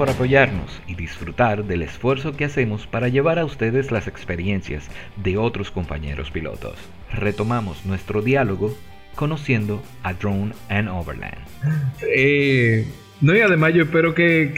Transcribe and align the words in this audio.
por 0.00 0.08
apoyarnos 0.08 0.80
y 0.88 0.94
disfrutar 0.94 1.66
del 1.66 1.82
esfuerzo 1.82 2.34
que 2.34 2.46
hacemos 2.46 2.86
para 2.86 3.08
llevar 3.08 3.38
a 3.38 3.44
ustedes 3.44 3.90
las 3.90 4.08
experiencias 4.08 4.88
de 5.22 5.36
otros 5.36 5.70
compañeros 5.70 6.30
pilotos. 6.30 6.72
Retomamos 7.12 7.84
nuestro 7.84 8.22
diálogo 8.22 8.74
conociendo 9.14 9.82
a 10.02 10.14
Drone 10.14 10.54
and 10.70 10.88
Overland. 10.88 11.36
Eh, 12.16 12.86
no, 13.20 13.36
y 13.36 13.40
además 13.42 13.74
yo 13.74 13.82
espero 13.82 14.14
que, 14.14 14.54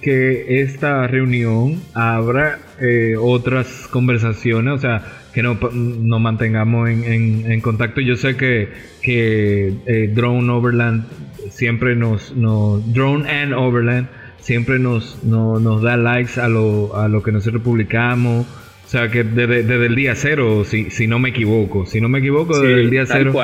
que, 0.00 0.62
esta 0.62 1.06
reunión 1.08 1.82
abra 1.92 2.58
eh, 2.80 3.16
otras 3.20 3.86
conversaciones, 3.88 4.72
o 4.72 4.78
sea, 4.78 5.04
que 5.34 5.42
nos 5.42 5.58
no 5.74 6.20
mantengamos 6.20 6.88
en, 6.88 7.52
en, 7.52 7.60
contacto. 7.60 8.00
Yo 8.00 8.16
sé 8.16 8.38
que, 8.38 8.70
que 9.02 9.74
eh, 9.84 10.10
Drone 10.14 10.50
Overland 10.50 11.04
siempre 11.50 11.96
nos, 11.96 12.34
nos, 12.34 12.94
Drone 12.94 13.28
and 13.30 13.52
Overland 13.52 14.08
siempre 14.44 14.78
nos, 14.78 15.24
nos 15.24 15.82
da 15.82 15.96
likes 15.96 16.40
a 16.40 16.48
lo, 16.48 16.96
a 16.96 17.08
lo 17.08 17.22
que 17.22 17.32
nosotros 17.32 17.62
publicamos. 17.62 18.46
O 18.86 18.88
sea, 18.88 19.10
que 19.10 19.24
desde, 19.24 19.86
el 19.86 19.96
día 19.96 20.14
cero, 20.14 20.64
si, 20.64 20.90
si 20.90 21.08
no 21.08 21.18
me 21.18 21.30
equivoco, 21.30 21.86
si 21.86 22.00
no 22.00 22.08
me 22.08 22.20
equivoco, 22.20 22.60
desde 22.60 22.80
el 22.82 22.90
día 22.90 23.06
cero, 23.06 23.34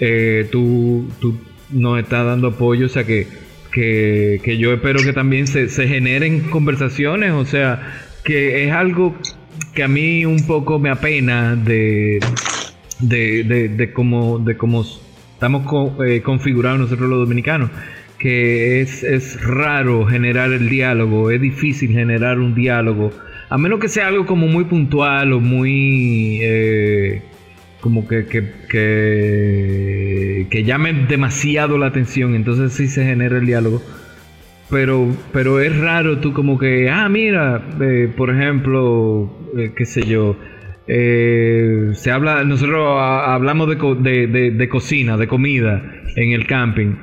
eh, 0.00 0.48
tú, 0.50 1.10
tú 1.20 1.36
nos 1.70 1.98
estás 1.98 2.24
dando 2.24 2.48
apoyo, 2.48 2.86
o 2.86 2.88
sea 2.88 3.04
que 3.04 3.26
que, 3.70 4.56
yo 4.58 4.72
espero 4.72 5.00
que 5.02 5.12
también 5.12 5.46
se, 5.46 5.68
generen 5.68 6.40
conversaciones, 6.50 7.32
o 7.32 7.44
sea, 7.44 7.94
que 8.24 8.64
es 8.64 8.72
algo 8.72 9.14
que 9.74 9.82
a 9.82 9.88
mí 9.88 10.24
un 10.24 10.46
poco 10.46 10.78
me 10.78 10.90
apena 10.90 11.54
de, 11.56 12.20
de, 13.00 13.68
de, 13.68 13.92
cómo, 13.92 14.38
de 14.38 14.56
cómo 14.56 14.84
estamos 15.34 15.62
eh, 16.04 16.22
configurados 16.22 16.80
nosotros 16.80 17.08
los 17.08 17.20
dominicanos, 17.20 17.70
que 18.18 18.80
es, 18.80 19.02
es 19.02 19.40
raro 19.44 20.06
generar 20.06 20.52
el 20.52 20.68
diálogo, 20.68 21.30
es 21.30 21.40
difícil 21.40 21.92
generar 21.92 22.38
un 22.38 22.54
diálogo, 22.54 23.12
a 23.48 23.58
menos 23.58 23.80
que 23.80 23.88
sea 23.88 24.08
algo 24.08 24.26
como 24.26 24.46
muy 24.46 24.64
puntual 24.64 25.32
o 25.32 25.40
muy... 25.40 26.40
Eh, 26.42 27.22
como 27.80 28.08
que, 28.08 28.26
que, 28.26 28.44
que, 30.50 30.64
llame 30.64 30.92
demasiado 31.08 31.78
la 31.78 31.86
atención, 31.86 32.34
entonces 32.34 32.72
sí 32.72 32.88
se 32.88 33.04
genera 33.04 33.38
el 33.38 33.46
diálogo. 33.46 33.80
Pero, 34.70 35.08
pero 35.32 35.60
es 35.60 35.78
raro 35.78 36.18
tú 36.18 36.32
como 36.34 36.58
que, 36.58 36.90
ah, 36.90 37.08
mira, 37.08 37.62
eh, 37.80 38.12
por 38.14 38.30
ejemplo, 38.30 39.32
eh, 39.56 39.72
qué 39.74 39.86
sé 39.86 40.02
yo, 40.02 40.36
eh, 40.86 41.90
se 41.94 42.10
habla, 42.10 42.44
nosotros 42.44 42.98
hablamos 43.00 43.68
de, 43.68 44.26
de, 44.26 44.50
de, 44.50 44.68
cocina, 44.68 45.16
de 45.16 45.26
comida 45.26 45.82
en 46.16 46.32
el 46.32 46.46
camping. 46.46 46.96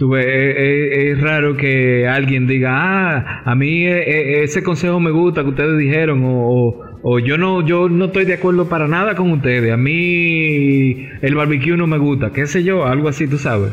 Tú 0.00 0.16
es, 0.16 1.20
raro 1.20 1.56
que 1.56 2.08
alguien 2.08 2.48
diga, 2.48 2.70
ah, 2.72 3.42
a 3.44 3.54
mí 3.54 3.86
ese 3.86 4.64
consejo 4.64 4.98
me 4.98 5.12
gusta 5.12 5.42
que 5.42 5.50
ustedes 5.50 5.78
dijeron, 5.78 6.22
o 6.24 6.90
o 7.02 7.18
yo 7.18 7.38
no 7.38 7.66
yo 7.66 7.88
no 7.88 8.06
estoy 8.06 8.24
de 8.24 8.34
acuerdo 8.34 8.68
para 8.68 8.86
nada 8.86 9.14
con 9.14 9.30
ustedes. 9.32 9.72
A 9.72 9.76
mí 9.76 11.08
el 11.22 11.34
barbecue 11.34 11.76
no 11.76 11.86
me 11.86 11.98
gusta, 11.98 12.30
qué 12.30 12.46
sé 12.46 12.62
yo, 12.62 12.86
algo 12.86 13.08
así, 13.08 13.26
tú 13.26 13.38
sabes. 13.38 13.72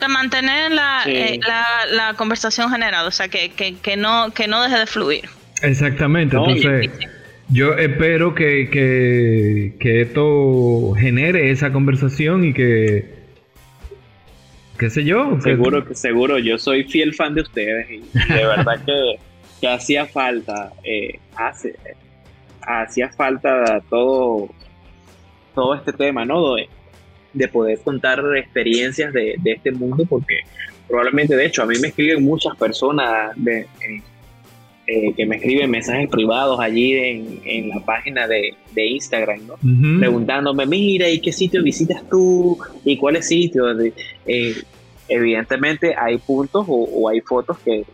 De 0.00 0.08
mantener 0.08 0.72
la, 0.72 1.02
eh, 1.06 1.38
la, 1.92 2.14
conversación 2.14 2.70
generada, 2.70 3.06
o 3.06 3.12
sea, 3.12 3.28
que, 3.28 3.50
que, 3.50 3.96
no, 3.96 4.32
que 4.34 4.48
no 4.48 4.62
deje 4.62 4.78
de 4.78 4.86
fluir. 4.86 5.24
Exactamente, 5.62 6.36
entonces 6.36 6.90
yo 7.48 7.74
espero 7.74 8.34
que, 8.34 8.68
que, 9.78 10.00
esto 10.00 10.94
genere 10.98 11.52
esa 11.52 11.72
conversación 11.72 12.44
y 12.44 12.52
que, 12.52 13.21
qué 14.82 14.90
sé 14.90 15.04
yo. 15.04 15.40
Seguro, 15.40 15.86
que, 15.86 15.94
seguro, 15.94 16.38
yo 16.40 16.58
soy 16.58 16.82
fiel 16.82 17.14
fan 17.14 17.36
de 17.36 17.42
ustedes 17.42 17.88
y 17.88 17.98
de 18.32 18.44
verdad 18.44 18.84
que, 18.84 19.14
que 19.60 19.68
hacía 19.68 20.06
falta, 20.06 20.72
eh, 20.82 21.20
hace, 21.36 21.76
hacía 22.62 23.08
falta 23.10 23.80
todo, 23.88 24.50
todo 25.54 25.76
este 25.76 25.92
tema, 25.92 26.24
¿no? 26.24 26.54
De, 26.54 26.68
de 27.32 27.46
poder 27.46 27.78
contar 27.84 28.24
experiencias 28.36 29.12
de, 29.12 29.36
este 29.44 29.70
mundo, 29.70 30.04
porque 30.08 30.40
probablemente, 30.88 31.36
de 31.36 31.46
hecho, 31.46 31.62
a 31.62 31.66
mí 31.66 31.76
me 31.80 31.88
escriben 31.88 32.24
muchas 32.24 32.56
personas 32.56 33.36
de, 33.36 33.68
eh, 34.88 35.14
que 35.16 35.26
me 35.26 35.36
escriben 35.36 35.70
mensajes 35.70 36.08
privados 36.10 36.58
allí 36.58 36.92
en, 37.44 37.68
la 37.68 37.78
página 37.84 38.26
de, 38.26 38.56
Instagram, 38.74 39.46
¿no? 39.46 39.54
Preguntándome, 40.00 40.66
mira, 40.66 41.08
¿y 41.08 41.20
qué 41.20 41.30
sitio 41.30 41.62
visitas 41.62 42.02
tú? 42.10 42.58
¿Y 42.84 42.96
cuáles 42.96 43.28
sitios? 43.28 43.76
Eh, 44.26 44.56
evidentemente 45.08 45.94
hay 45.96 46.18
puntos 46.18 46.64
o, 46.68 46.88
o, 46.92 47.08
hay 47.08 47.20
fotos 47.20 47.58
que, 47.58 47.84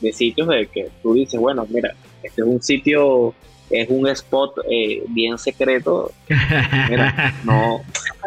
de 0.00 0.12
sitios 0.12 0.48
de 0.48 0.66
que 0.66 0.88
tú 1.02 1.14
dices, 1.14 1.40
bueno, 1.40 1.66
mira, 1.68 1.94
este 2.22 2.42
es 2.42 2.46
un 2.46 2.62
sitio 2.62 3.34
es 3.70 3.88
un 3.90 4.08
spot 4.08 4.60
eh, 4.70 5.02
bien 5.08 5.38
secreto. 5.38 6.12
no, 7.44 7.82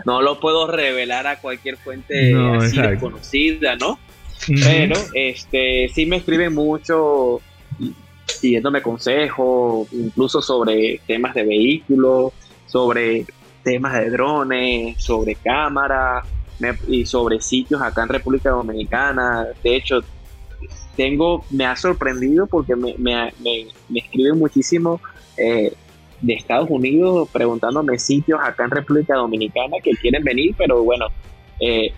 no 0.06 0.22
lo 0.22 0.40
puedo 0.40 0.68
revelar 0.68 1.28
a 1.28 1.40
cualquier 1.40 1.78
fuente 1.78 2.34
así 2.58 2.80
desconocida, 2.80 3.76
¿no? 3.76 4.00
Pero 4.48 4.96
este 5.14 5.90
sí 5.94 6.06
me 6.06 6.18
escriben 6.18 6.54
mucho 6.54 7.42
pidiéndome 8.42 8.82
consejos, 8.82 9.88
incluso 9.92 10.42
sobre 10.42 11.00
temas 11.06 11.36
de 11.36 11.44
vehículos, 11.44 12.34
sobre 12.66 13.26
temas 13.64 13.94
de 13.94 14.10
drones, 14.10 15.02
sobre 15.04 15.36
cámaras 15.36 16.26
y 16.88 17.06
sobre 17.06 17.42
sitios 17.42 17.82
acá 17.82 18.04
en 18.04 18.10
República 18.10 18.52
Dominicana. 18.52 19.48
De 19.64 19.76
hecho, 19.76 20.02
tengo, 20.96 21.46
me 21.50 21.66
ha 21.66 21.76
sorprendido 21.76 22.48
porque 22.48 22.76
me, 22.76 22.96
me, 22.98 23.34
me, 23.40 23.68
me 23.90 24.00
escriben 24.00 24.38
muchísimo 24.38 25.02
eh, 25.38 25.74
de 26.22 26.34
Estados 26.34 26.70
Unidos 26.70 27.30
preguntándome 27.32 27.98
sitios 27.98 28.40
acá 28.42 28.66
en 28.66 28.72
República 28.72 29.16
Dominicana 29.16 29.78
que 29.84 29.92
quieren 29.92 30.24
venir, 30.24 30.54
pero 30.58 30.84
bueno, 30.84 31.08
eh, 31.60 31.94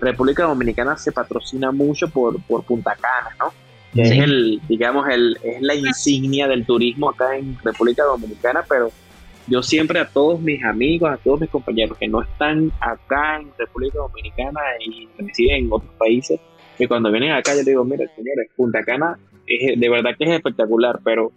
República 0.00 0.44
Dominicana 0.44 0.96
se 0.96 1.12
patrocina 1.12 1.72
mucho 1.72 2.08
por, 2.08 2.40
por 2.42 2.64
Punta 2.64 2.94
Cana, 2.96 3.34
¿no? 3.38 3.52
es 3.94 4.10
el, 4.10 4.60
digamos, 4.68 5.06
el, 5.08 5.38
es 5.42 5.60
la 5.60 5.74
insignia 5.74 6.48
del 6.48 6.64
turismo 6.64 7.10
acá 7.10 7.36
en 7.36 7.58
República 7.62 8.04
Dominicana, 8.04 8.64
pero 8.66 8.90
yo 9.46 9.62
siempre 9.62 10.00
a 10.00 10.08
todos 10.08 10.40
mis 10.40 10.62
amigos, 10.64 11.10
a 11.10 11.16
todos 11.16 11.40
mis 11.40 11.50
compañeros 11.50 11.98
que 11.98 12.08
no 12.08 12.22
están 12.22 12.70
acá 12.80 13.40
en 13.40 13.48
República 13.58 13.98
Dominicana 13.98 14.60
y 14.84 15.08
residen 15.18 15.64
en 15.64 15.72
otros 15.72 15.92
países, 15.98 16.40
que 16.78 16.88
cuando 16.88 17.10
vienen 17.10 17.32
acá 17.32 17.52
yo 17.52 17.58
les 17.58 17.66
digo, 17.66 17.84
mira, 17.84 18.04
señores, 18.16 18.48
Punta 18.56 18.82
Cana 18.82 19.18
es, 19.46 19.78
de 19.78 19.88
verdad 19.88 20.12
que 20.16 20.24
es 20.24 20.30
espectacular, 20.30 21.00
pero 21.04 21.32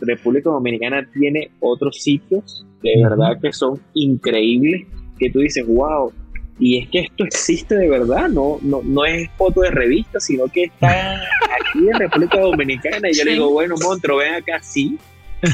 República 0.00 0.50
Dominicana 0.50 1.08
tiene 1.12 1.50
otros 1.60 2.02
sitios 2.02 2.66
de 2.84 3.02
verdad 3.02 3.40
que 3.40 3.52
son 3.52 3.80
increíbles, 3.94 4.86
que 5.18 5.30
tú 5.30 5.40
dices, 5.40 5.66
wow, 5.66 6.12
y 6.58 6.78
es 6.78 6.88
que 6.90 7.00
esto 7.00 7.24
existe 7.24 7.74
de 7.76 7.88
verdad, 7.88 8.28
no, 8.28 8.58
no, 8.60 8.82
no 8.84 9.04
es 9.06 9.28
foto 9.38 9.62
de 9.62 9.70
revista, 9.70 10.20
sino 10.20 10.46
que 10.48 10.64
está 10.64 11.14
aquí 11.60 11.88
en 11.88 11.98
República 11.98 12.40
Dominicana. 12.40 13.08
Y 13.10 13.14
yo 13.14 13.24
le 13.24 13.32
digo, 13.32 13.50
bueno, 13.50 13.74
Montro, 13.82 14.18
ven 14.18 14.34
acá, 14.34 14.60
sí. 14.62 14.98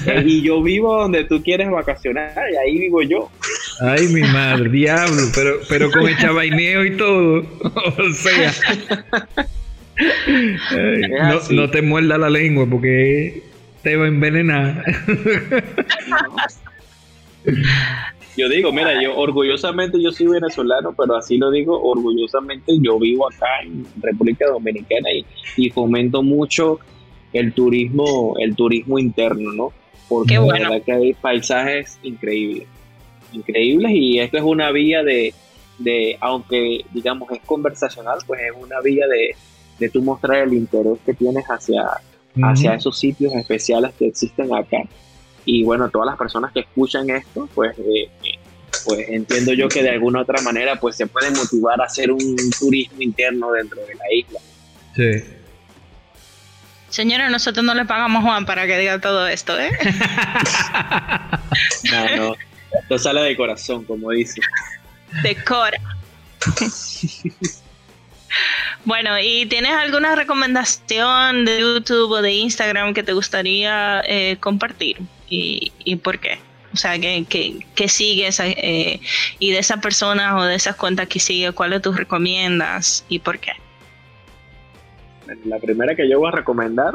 Eh, 0.07 0.23
y 0.25 0.43
yo 0.43 0.63
vivo 0.63 1.01
donde 1.01 1.25
tú 1.25 1.43
quieres 1.43 1.71
vacacionar, 1.71 2.33
y 2.53 2.57
ahí 2.57 2.79
vivo 2.79 3.03
yo. 3.03 3.31
Ay, 3.81 4.09
mi 4.09 4.23
madre, 4.23 4.69
diablo, 4.69 5.23
pero, 5.35 5.57
pero 5.69 5.91
con 5.91 6.09
el 6.09 6.17
chavaineo 6.17 6.85
y 6.85 6.97
todo. 6.97 7.39
o 7.63 8.13
sea. 8.13 8.53
no, 10.71 11.41
no, 11.51 11.71
te 11.71 11.83
muerda 11.83 12.19
la 12.19 12.31
lengua 12.31 12.67
porque 12.69 13.43
te 13.83 13.97
va 13.97 14.05
a 14.05 14.09
envenenar. 14.09 14.85
Yo 18.37 18.49
digo, 18.49 18.73
mira, 18.73 19.03
yo 19.03 19.17
orgullosamente 19.17 20.01
yo 20.01 20.13
soy 20.13 20.29
venezolano, 20.29 20.95
pero 20.97 21.17
así 21.17 21.37
lo 21.37 21.51
digo, 21.51 21.79
orgullosamente 21.83 22.79
yo 22.81 22.99
vivo 22.99 23.29
acá 23.29 23.61
en 23.63 23.85
República 24.01 24.47
Dominicana 24.47 25.09
y, 25.57 25.71
fomento 25.71 26.23
mucho 26.23 26.79
el 27.33 27.53
turismo, 27.53 28.37
el 28.39 28.55
turismo 28.55 28.99
interno, 28.99 29.53
¿no? 29.53 29.73
Porque 30.11 30.35
la 30.35 30.69
verdad 30.69 30.83
que 30.85 30.93
hay 30.93 31.15
paisajes 31.15 32.01
increíbles, 32.03 32.67
increíbles 33.33 33.93
y 33.95 34.19
esto 34.19 34.39
es 34.39 34.43
una 34.43 34.73
vía 34.73 35.05
de, 35.05 35.33
de 35.79 36.19
aunque 36.21 36.85
digamos 36.93 37.31
es 37.31 37.41
conversacional, 37.47 38.19
pues 38.27 38.41
es 38.41 38.51
una 38.61 38.81
vía 38.81 39.07
de, 39.07 39.37
de 39.79 39.89
tú 39.89 40.03
mostrar 40.03 40.39
el 40.49 40.53
interés 40.53 40.99
que 41.07 41.15
tienes 41.15 41.45
hacia, 41.47 41.85
hacia 42.43 42.75
esos 42.75 42.99
sitios 42.99 43.33
especiales 43.35 43.93
que 43.97 44.09
existen 44.09 44.53
acá. 44.53 44.83
Y 45.45 45.63
bueno, 45.63 45.89
todas 45.89 46.07
las 46.07 46.19
personas 46.19 46.51
que 46.53 46.61
escuchan 46.61 47.09
esto, 47.09 47.49
pues, 47.55 47.79
eh, 47.79 48.11
eh, 48.25 48.39
pues 48.85 49.09
entiendo 49.11 49.53
yo 49.53 49.69
que 49.69 49.85
de 49.85 49.91
alguna 49.91 50.23
otra 50.23 50.43
manera 50.43 50.75
pues 50.81 50.97
se 50.97 51.07
pueden 51.07 51.35
motivar 51.35 51.81
a 51.81 51.85
hacer 51.85 52.11
un 52.11 52.37
turismo 52.59 53.01
interno 53.01 53.53
dentro 53.53 53.81
de 53.87 53.95
la 53.95 54.13
isla. 54.13 54.41
Sí. 54.97 55.40
Señora, 56.91 57.31
nosotros 57.31 57.65
no 57.65 57.75
le 57.75 57.85
pagamos 57.85 58.23
a 58.23 58.27
Juan 58.27 58.47
para 58.47 58.67
que 58.67 58.77
diga 58.77 59.01
todo 59.01 59.29
esto, 59.29 59.59
¿eh? 59.59 59.71
no, 61.93 62.17
no. 62.17 62.37
Esto 62.83 62.99
sale 62.99 63.23
de 63.23 63.37
corazón, 63.37 63.85
como 63.85 64.11
dice. 64.11 64.41
Decora. 65.23 65.81
Bueno, 68.85 69.19
¿y 69.21 69.47
tienes 69.47 69.73
alguna 69.73 70.15
recomendación 70.15 71.45
de 71.45 71.61
YouTube 71.61 72.13
o 72.13 72.23
de 72.23 72.33
Instagram 72.33 72.95
que 72.95 73.03
te 73.03 73.13
gustaría 73.13 74.03
eh, 74.07 74.37
compartir? 74.41 74.99
¿Y, 75.29 75.73
¿Y, 75.85 75.97
por 75.97 76.19
qué? 76.19 76.39
O 76.73 76.77
sea, 76.77 76.99
que, 76.99 77.65
que, 77.75 77.89
sigues 77.89 78.41
eh, 78.41 79.01
y 79.39 79.51
de 79.51 79.59
esa 79.59 79.81
persona 79.81 80.37
o 80.37 80.45
de 80.45 80.55
esas 80.55 80.77
cuentas 80.77 81.09
que 81.09 81.21
sigue, 81.21 81.53
¿cuáles 81.53 81.83
tú 81.83 81.93
recomiendas 81.93 83.05
y 83.09 83.19
por 83.19 83.39
qué? 83.39 83.53
La 85.45 85.59
primera 85.59 85.95
que 85.95 86.09
yo 86.09 86.19
voy 86.19 86.29
a 86.29 86.33
recomendar 86.33 86.95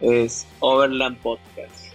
es 0.00 0.46
Overland 0.60 1.16
Podcast. 1.18 1.92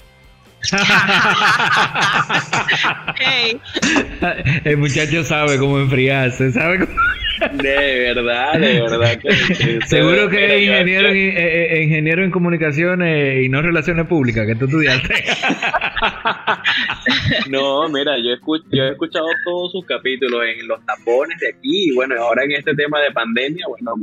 El 4.64 4.78
muchacho 4.78 5.24
sabe 5.24 5.60
cómo 5.60 5.80
enfriarse, 5.80 6.52
sabe 6.52 6.80
cómo... 6.80 6.92
De 7.40 8.14
verdad, 8.14 8.54
de 8.54 8.82
verdad. 8.82 9.20
Que, 9.20 9.80
Seguro 9.86 10.30
que 10.30 10.56
es 10.56 10.62
ingeniero, 10.64 11.10
en, 11.10 11.16
eh, 11.16 11.74
eh, 11.74 11.84
ingeniero 11.84 12.24
en 12.24 12.32
comunicaciones 12.32 13.46
y 13.46 13.50
no 13.50 13.62
relaciones 13.62 14.08
públicas, 14.08 14.48
que 14.48 14.56
tú 14.56 14.66
estudiaste. 14.66 15.14
no, 17.50 17.88
mira, 17.90 18.18
yo, 18.18 18.36
yo 18.72 18.84
he 18.84 18.92
escuchado 18.92 19.28
todos 19.46 19.72
sus 19.72 19.86
capítulos 19.86 20.44
en 20.46 20.68
los 20.68 20.84
tapones 20.86 21.40
de 21.40 21.50
aquí 21.50 21.90
y 21.90 21.96
bueno, 21.96 22.16
ahora 22.20 22.44
en 22.44 22.54
este 22.54 22.74
tema 22.76 23.00
de 23.02 23.12
pandemia, 23.12 23.66
bueno, 23.68 23.94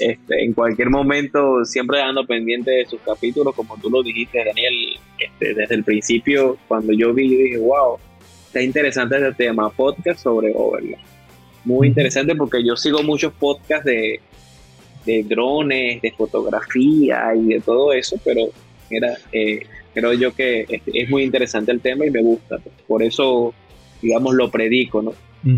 este, 0.00 0.44
en 0.44 0.52
cualquier 0.52 0.90
momento 0.90 1.64
siempre 1.64 1.98
dando 1.98 2.26
pendiente 2.26 2.70
de 2.70 2.86
sus 2.86 3.00
capítulos, 3.00 3.54
como 3.54 3.78
tú 3.78 3.90
lo 3.90 4.02
dijiste, 4.02 4.44
Daniel, 4.44 4.98
este, 5.18 5.54
desde 5.54 5.74
el 5.74 5.84
principio, 5.84 6.58
cuando 6.66 6.92
yo 6.92 7.14
vi, 7.14 7.28
dije, 7.28 7.58
wow, 7.58 7.98
está 8.46 8.60
interesante 8.60 9.16
este 9.16 9.44
tema, 9.44 9.70
podcast 9.70 10.20
sobre 10.20 10.52
Overland 10.54 11.15
muy 11.66 11.88
interesante 11.88 12.34
porque 12.34 12.64
yo 12.64 12.76
sigo 12.76 13.02
muchos 13.02 13.32
podcasts 13.34 13.84
de, 13.84 14.20
drones, 15.24 16.00
de 16.00 16.12
fotografía 16.12 17.34
y 17.36 17.54
de 17.54 17.60
todo 17.60 17.92
eso, 17.92 18.16
pero 18.24 18.46
mira, 18.90 19.14
eh, 19.32 19.60
creo 19.92 20.12
yo 20.14 20.34
que 20.34 20.66
es, 20.86 21.10
muy 21.10 21.22
interesante 21.24 21.72
el 21.72 21.80
tema 21.80 22.06
y 22.06 22.10
me 22.10 22.22
gusta. 22.22 22.58
Por 22.86 23.02
eso, 23.02 23.52
digamos, 24.00 24.34
lo 24.34 24.50
predico, 24.50 25.02
¿no? 25.02 25.12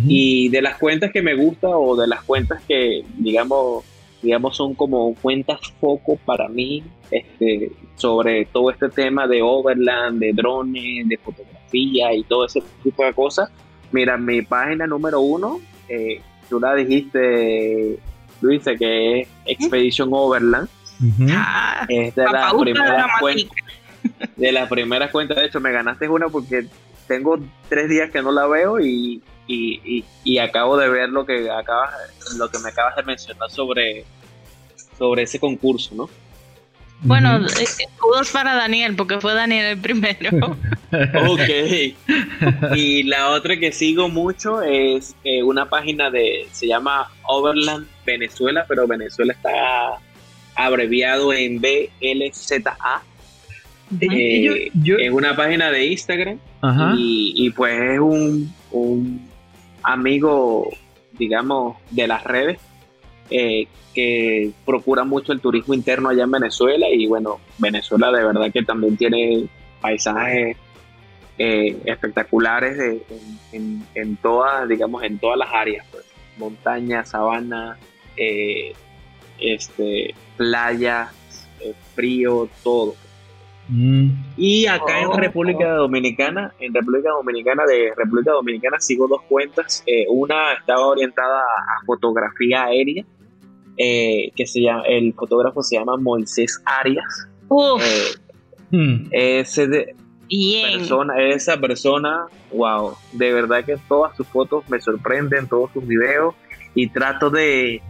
Y 0.07 0.51
de 0.51 0.61
las 0.61 0.77
cuentas 0.77 1.11
que 1.13 1.23
me 1.23 1.35
gusta 1.35 1.69
o 1.69 1.97
de 1.97 2.07
las 2.07 2.23
cuentas 2.23 2.63
que, 2.69 3.03
digamos, 3.17 3.85
digamos 4.21 4.55
son 4.55 4.75
como 4.75 5.15
cuentas 5.15 5.61
foco 5.81 6.19
para 6.27 6.47
mí 6.49 6.83
este, 7.11 7.71
sobre 7.95 8.45
todo 8.47 8.71
este 8.71 8.91
tema 8.91 9.27
de 9.27 9.41
overland, 9.41 10.19
de 10.21 10.33
drones, 10.35 11.09
de 11.09 11.17
fotografía 11.17 12.13
y 12.13 12.23
todo 12.25 12.45
ese 12.45 12.63
tipo 12.83 13.03
de 13.03 13.15
cosas. 13.15 13.51
Mira, 13.93 14.19
mi 14.19 14.43
página 14.43 14.87
número 14.87 15.21
uno 15.21 15.59
eh, 15.89 16.21
tú 16.49 16.61
la 16.61 16.75
dijiste, 16.75 17.99
Luis, 18.41 18.63
que 18.65 19.21
es 19.21 19.29
Expedition 19.47 20.09
Overland. 20.13 20.69
Ah, 21.31 21.87
es 21.89 22.15
de 22.15 22.25
las 22.25 22.55
primeras 22.55 23.07
cuentas. 23.21 23.57
De 24.37 24.53
las 24.53 24.69
primeras 24.69 25.11
cuentas, 25.11 25.37
de 25.37 25.47
hecho, 25.47 25.61
me 25.61 25.73
ganaste 25.73 26.09
una 26.09 26.29
porque 26.29 26.67
tengo 27.09 27.37
tres 27.69 27.89
días 27.89 28.11
que 28.11 28.23
no 28.23 28.31
la 28.31 28.47
veo 28.47 28.79
y, 28.79 29.21
y, 29.49 30.39
acabo 30.39 30.77
de 30.77 30.89
ver 30.89 31.09
lo 31.09 31.27
que 31.27 31.51
acabas, 31.51 31.91
lo 32.37 32.49
que 32.49 32.59
me 32.61 32.69
acabas 32.69 32.95
de 32.95 33.03
mencionar 33.03 33.51
sobre, 33.51 34.05
sobre 34.97 35.23
ese 35.23 35.41
concurso, 35.41 35.95
¿no? 35.97 36.09
Bueno, 37.01 37.47
escudos 37.47 38.31
para 38.33 38.55
Daniel, 38.55 38.97
porque 38.97 39.21
fue 39.21 39.35
Daniel 39.35 39.67
el 39.67 39.79
primero. 39.79 40.57
ok. 41.31 42.75
Y 42.75 43.05
la 43.05 43.31
otra 43.31 43.57
que 43.57 43.71
sigo 43.71 44.09
mucho 44.09 44.63
es 44.63 45.15
eh, 45.23 45.43
una 45.43 45.69
página 45.69 46.11
de, 46.11 46.49
se 46.51 46.67
llama 46.67 47.09
Overland 47.25 47.87
Venezuela, 48.05 48.65
pero 48.69 48.87
Venezuela 48.87 49.33
está 49.33 50.01
abreviado 50.57 51.33
en 51.33 51.61
BLZA. 51.61 53.03
Eh, 54.01 54.71
es 54.75 55.11
una 55.11 55.35
página 55.35 55.71
de 55.71 55.87
Instagram 55.87 56.39
y, 56.97 57.33
y, 57.37 57.51
pues 57.51 57.81
es 57.81 58.01
un, 58.01 58.53
un 58.73 59.29
amigo, 59.83 60.69
digamos, 61.13 61.77
de 61.91 62.07
las 62.07 62.25
redes 62.25 62.59
eh, 63.31 63.69
que 63.95 64.53
procura 64.65 65.05
mucho 65.05 65.33
el 65.33 65.41
turismo 65.41 65.75
interno 65.75 66.09
allá 66.09 66.25
en 66.25 66.31
Venezuela 66.31 66.87
y 66.91 67.07
bueno, 67.07 67.41
Venezuela 67.59 68.11
de 68.13 68.25
verdad 68.25 68.53
que 68.53 68.63
también 68.63 68.97
tiene 68.97 69.49
paisajes 69.81 70.57
eh, 71.37 71.77
espectaculares 71.85 73.03
en, 73.53 74.17
todas, 74.23 74.69
digamos, 74.69 75.03
en 75.03 75.19
todas 75.19 75.39
las 75.39 75.49
áreas, 75.53 75.87
pues. 75.91 76.05
montaña, 76.39 77.05
sabana, 77.05 77.77
eh, 78.17 78.73
este, 79.41 80.15
playa, 80.37 81.11
frío, 81.95 82.49
todo. 82.63 82.95
Mm. 83.69 84.11
Y 84.37 84.67
acá 84.67 85.01
en 85.01 85.09
oh. 85.09 85.17
República 85.17 85.75
Dominicana, 85.75 86.55
en 86.61 86.73
República 86.73 87.11
Dominicana 87.11 87.65
de 87.67 87.93
República 87.97 88.31
Dominicana 88.31 88.81
sigo 88.81 89.07
dos 89.07 89.23
cuentas. 89.29 89.85
una 90.09 90.55
estaba 90.55 90.87
orientada 90.87 91.41
a 91.41 91.85
fotografía 91.85 92.65
aérea 92.65 93.05
eh, 93.79 94.33
que 94.35 94.47
se 94.47 94.61
llama, 94.61 94.83
el 94.89 95.15
fotógrafo 95.15 95.63
se 95.63 95.77
llama 95.77 95.97
Moisés 95.97 96.61
Arias. 96.65 97.29
Eh, 97.81 98.77
hmm. 98.77 99.09
ese 99.13 99.95
persona, 100.29 101.15
esa 101.23 101.57
persona, 101.57 102.27
wow, 102.53 102.95
de 103.13 103.33
verdad 103.33 103.65
que 103.65 103.79
todas 103.89 104.17
sus 104.17 104.27
fotos 104.27 104.69
me 104.69 104.81
sorprenden, 104.81 105.47
todos 105.47 105.71
sus 105.73 105.87
videos 105.87 106.35
y 106.75 106.89
trato 106.91 107.31
de, 107.31 107.81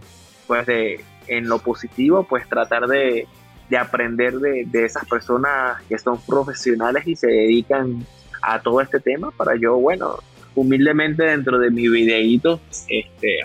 pues 0.47 0.67
de, 0.67 1.05
en 1.27 1.49
lo 1.49 1.59
positivo, 1.59 2.25
pues 2.25 2.49
tratar 2.49 2.87
de, 2.87 3.27
de 3.69 3.77
aprender 3.77 4.39
de, 4.39 4.65
de 4.67 4.85
esas 4.85 5.05
personas 5.07 5.83
que 5.89 5.99
son 5.99 6.21
profesionales 6.21 7.07
y 7.07 7.17
se 7.17 7.27
dedican 7.27 8.07
a 8.43 8.61
todo 8.61 8.81
este 8.81 9.01
tema 9.01 9.31
para 9.33 9.57
yo, 9.57 9.77
bueno, 9.77 10.19
humildemente 10.59 11.23
dentro 11.23 11.59
de 11.59 11.71
mi 11.71 11.89
videíto, 11.89 12.61
este, 12.89 13.41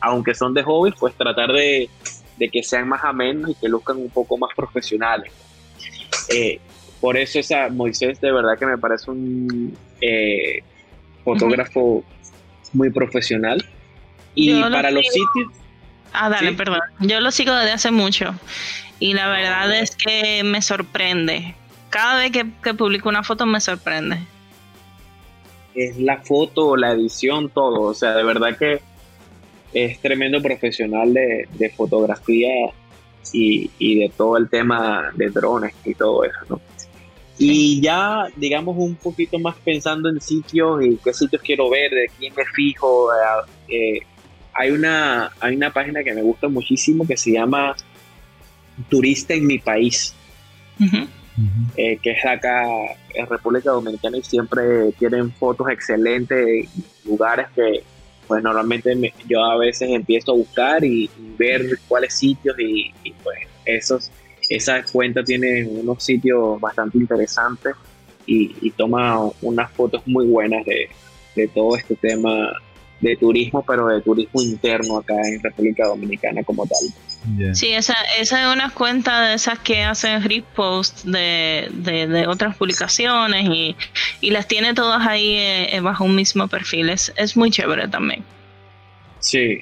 aunque 0.00 0.34
son 0.34 0.52
de 0.52 0.62
hobby, 0.62 0.92
pues 0.92 1.14
tratar 1.14 1.52
de, 1.52 1.88
que 2.38 2.62
sean 2.62 2.88
más 2.88 3.02
amenos 3.04 3.50
y 3.50 3.54
que 3.54 3.68
luzcan 3.68 3.96
un 3.96 4.10
poco 4.10 4.36
más 4.36 4.50
profesionales. 4.54 5.32
Eh, 6.28 6.60
por 7.00 7.16
eso 7.16 7.38
esa 7.38 7.68
Moisés 7.70 8.20
de 8.20 8.30
verdad 8.30 8.58
que 8.58 8.66
me 8.66 8.76
parece 8.76 9.10
un 9.10 9.76
eh, 10.02 10.62
fotógrafo 11.24 12.04
muy 12.74 12.90
profesional. 12.90 13.64
Y 14.34 14.60
para 14.62 14.90
los 14.90 15.06
sitios... 15.06 15.52
Ah, 16.12 16.28
dale, 16.28 16.52
perdón. 16.52 16.80
Yo 17.00 17.20
lo 17.20 17.30
sigo 17.30 17.54
desde 17.54 17.72
hace 17.72 17.90
mucho. 17.90 18.34
Y 18.98 19.14
la 19.14 19.28
verdad 19.28 19.72
es 19.72 19.96
que 19.96 20.42
me 20.44 20.60
sorprende. 20.60 21.54
Cada 21.88 22.18
vez 22.18 22.32
que, 22.32 22.46
que 22.62 22.74
publico 22.74 23.08
una 23.08 23.22
foto 23.22 23.46
me 23.46 23.60
sorprende 23.60 24.18
es 25.88 25.98
la 25.98 26.18
foto, 26.18 26.76
la 26.76 26.92
edición, 26.92 27.50
todo. 27.50 27.82
O 27.82 27.94
sea, 27.94 28.14
de 28.14 28.22
verdad 28.22 28.56
que 28.56 28.80
es 29.72 30.00
tremendo 30.00 30.42
profesional 30.42 31.12
de, 31.12 31.72
fotografía 31.76 32.48
y, 33.32 33.68
de 33.78 34.12
todo 34.16 34.36
el 34.36 34.48
tema 34.48 35.12
de 35.14 35.30
drones 35.30 35.74
y 35.84 35.94
todo 35.94 36.24
eso, 36.24 36.38
¿no? 36.48 36.60
Y 37.38 37.80
ya, 37.80 38.26
digamos, 38.36 38.76
un 38.76 38.96
poquito 38.96 39.38
más 39.38 39.56
pensando 39.64 40.10
en 40.10 40.20
sitios 40.20 40.84
y 40.84 40.98
qué 41.02 41.14
sitios 41.14 41.40
quiero 41.40 41.70
ver, 41.70 41.90
de 41.90 42.10
quién 42.18 42.34
me 42.36 42.44
fijo. 42.44 43.08
Eh, 43.66 44.00
hay, 44.52 44.70
una, 44.70 45.30
hay 45.40 45.56
una 45.56 45.72
página 45.72 46.04
que 46.04 46.12
me 46.12 46.20
gusta 46.20 46.48
muchísimo 46.48 47.06
que 47.06 47.16
se 47.16 47.32
llama 47.32 47.74
Turista 48.90 49.32
en 49.32 49.46
mi 49.46 49.58
país. 49.58 50.14
Eh, 51.76 51.98
que 52.02 52.10
es 52.10 52.24
acá 52.24 52.64
en 53.14 53.26
República 53.26 53.70
Dominicana 53.70 54.18
y 54.18 54.22
siempre 54.22 54.92
tienen 54.98 55.32
fotos 55.32 55.68
excelentes 55.70 56.68
lugares 57.04 57.46
que 57.54 57.82
pues 58.26 58.42
normalmente 58.42 58.94
yo 59.26 59.42
a 59.44 59.56
veces 59.56 59.90
empiezo 59.90 60.32
a 60.32 60.36
buscar 60.36 60.84
y, 60.84 61.10
ver 61.36 61.62
cuáles 61.88 62.14
sitios 62.14 62.54
y, 62.58 62.92
pues 63.24 63.38
esos 63.64 64.10
esa 64.48 64.82
cuenta 64.84 65.24
tiene 65.24 65.66
unos 65.66 66.04
sitios 66.04 66.60
bastante 66.60 66.98
interesantes 66.98 67.74
y, 68.26 68.70
toma 68.72 69.18
unas 69.42 69.70
fotos 69.72 70.02
muy 70.06 70.26
buenas 70.26 70.64
de, 70.64 70.88
de 71.34 71.48
todo 71.48 71.76
este 71.76 71.96
tema 71.96 72.52
de 73.00 73.16
turismo, 73.16 73.64
pero 73.66 73.88
de 73.88 74.00
turismo 74.00 74.42
interno 74.42 74.98
acá 74.98 75.14
en 75.26 75.42
República 75.42 75.86
Dominicana 75.86 76.44
como 76.44 76.66
tal. 76.66 76.78
Sí, 77.52 77.68
esa, 77.68 77.94
esa 78.18 78.40
es 78.48 78.54
una 78.54 78.70
cuenta 78.70 79.28
de 79.28 79.34
esas 79.34 79.58
que 79.58 79.82
hacen 79.82 80.22
repost 80.22 81.04
de, 81.04 81.68
de, 81.70 82.26
otras 82.26 82.56
publicaciones 82.56 83.46
y, 83.50 83.76
y, 84.22 84.30
las 84.30 84.48
tiene 84.48 84.72
todas 84.72 85.06
ahí 85.06 85.34
eh, 85.34 85.76
eh, 85.76 85.80
bajo 85.80 86.04
un 86.04 86.16
mismo 86.16 86.48
perfil. 86.48 86.88
Es, 86.88 87.12
es 87.16 87.36
muy 87.36 87.50
chévere 87.50 87.88
también. 87.88 88.24
Sí, 89.18 89.60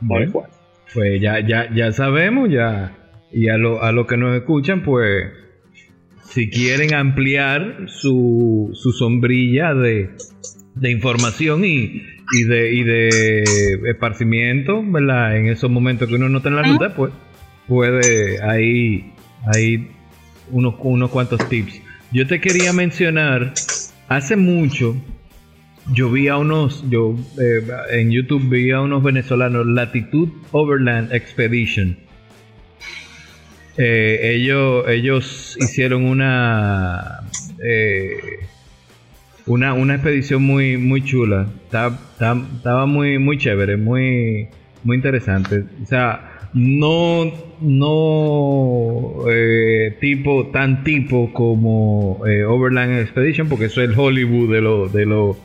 muy 0.00 0.26
bueno. 0.26 0.50
Pues 0.92 1.20
ya, 1.20 1.40
ya, 1.40 1.72
ya 1.74 1.92
sabemos, 1.92 2.50
ya. 2.50 2.94
Y 3.32 3.48
a 3.48 3.56
lo, 3.56 3.82
a 3.82 3.92
lo 3.92 4.06
que 4.06 4.18
nos 4.18 4.36
escuchan, 4.36 4.82
pues, 4.82 5.32
si 6.24 6.50
quieren 6.50 6.94
ampliar 6.94 7.86
su, 7.86 8.70
su 8.74 8.92
sombrilla 8.92 9.72
de 9.72 10.10
de 10.74 10.90
información 10.90 11.64
y, 11.64 12.02
y, 12.32 12.44
de, 12.44 12.72
y 12.74 12.82
de 12.82 13.90
esparcimiento, 13.90 14.82
¿verdad? 14.84 15.36
En 15.36 15.48
esos 15.48 15.70
momentos 15.70 16.08
que 16.08 16.14
uno 16.14 16.28
no 16.28 16.38
está 16.38 16.48
en 16.48 16.56
la 16.56 16.62
ruta, 16.62 16.94
pues 16.94 17.12
puede 17.68 18.42
ahí, 18.42 19.12
ahí 19.54 19.90
unos, 20.50 20.74
unos 20.80 21.10
cuantos 21.10 21.46
tips. 21.48 21.80
Yo 22.10 22.26
te 22.26 22.40
quería 22.40 22.72
mencionar, 22.72 23.54
hace 24.08 24.36
mucho, 24.36 24.96
yo 25.92 26.10
vi 26.10 26.28
a 26.28 26.36
unos, 26.36 26.84
yo 26.88 27.16
eh, 27.40 27.66
en 27.90 28.10
YouTube 28.10 28.48
vi 28.48 28.70
a 28.70 28.80
unos 28.80 29.02
venezolanos, 29.02 29.66
Latitud 29.66 30.28
Overland 30.52 31.12
Expedition. 31.12 31.96
Eh, 33.78 34.34
ellos, 34.34 34.84
ellos 34.88 35.56
hicieron 35.58 36.04
una, 36.04 37.20
eh, 37.64 38.16
una, 39.46 39.74
una 39.74 39.94
expedición 39.94 40.42
muy, 40.42 40.76
muy 40.76 41.04
chula. 41.04 41.48
Estaba, 41.64 41.98
estaba, 42.56 42.86
muy, 42.86 43.18
muy 43.18 43.38
chévere, 43.38 43.76
muy, 43.76 44.48
muy 44.84 44.96
interesante. 44.96 45.64
O 45.82 45.86
sea, 45.86 46.48
no, 46.52 47.32
no 47.60 49.30
eh, 49.30 49.96
tipo, 50.00 50.48
tan 50.48 50.84
tipo 50.84 51.32
como 51.32 52.22
eh, 52.26 52.44
Overland 52.44 53.00
Expedition, 53.00 53.48
porque 53.48 53.66
eso 53.66 53.82
es 53.82 53.90
el 53.90 53.98
Hollywood 53.98 54.52
de 54.52 54.60
los 54.60 54.92
de 54.92 55.06
los 55.06 55.36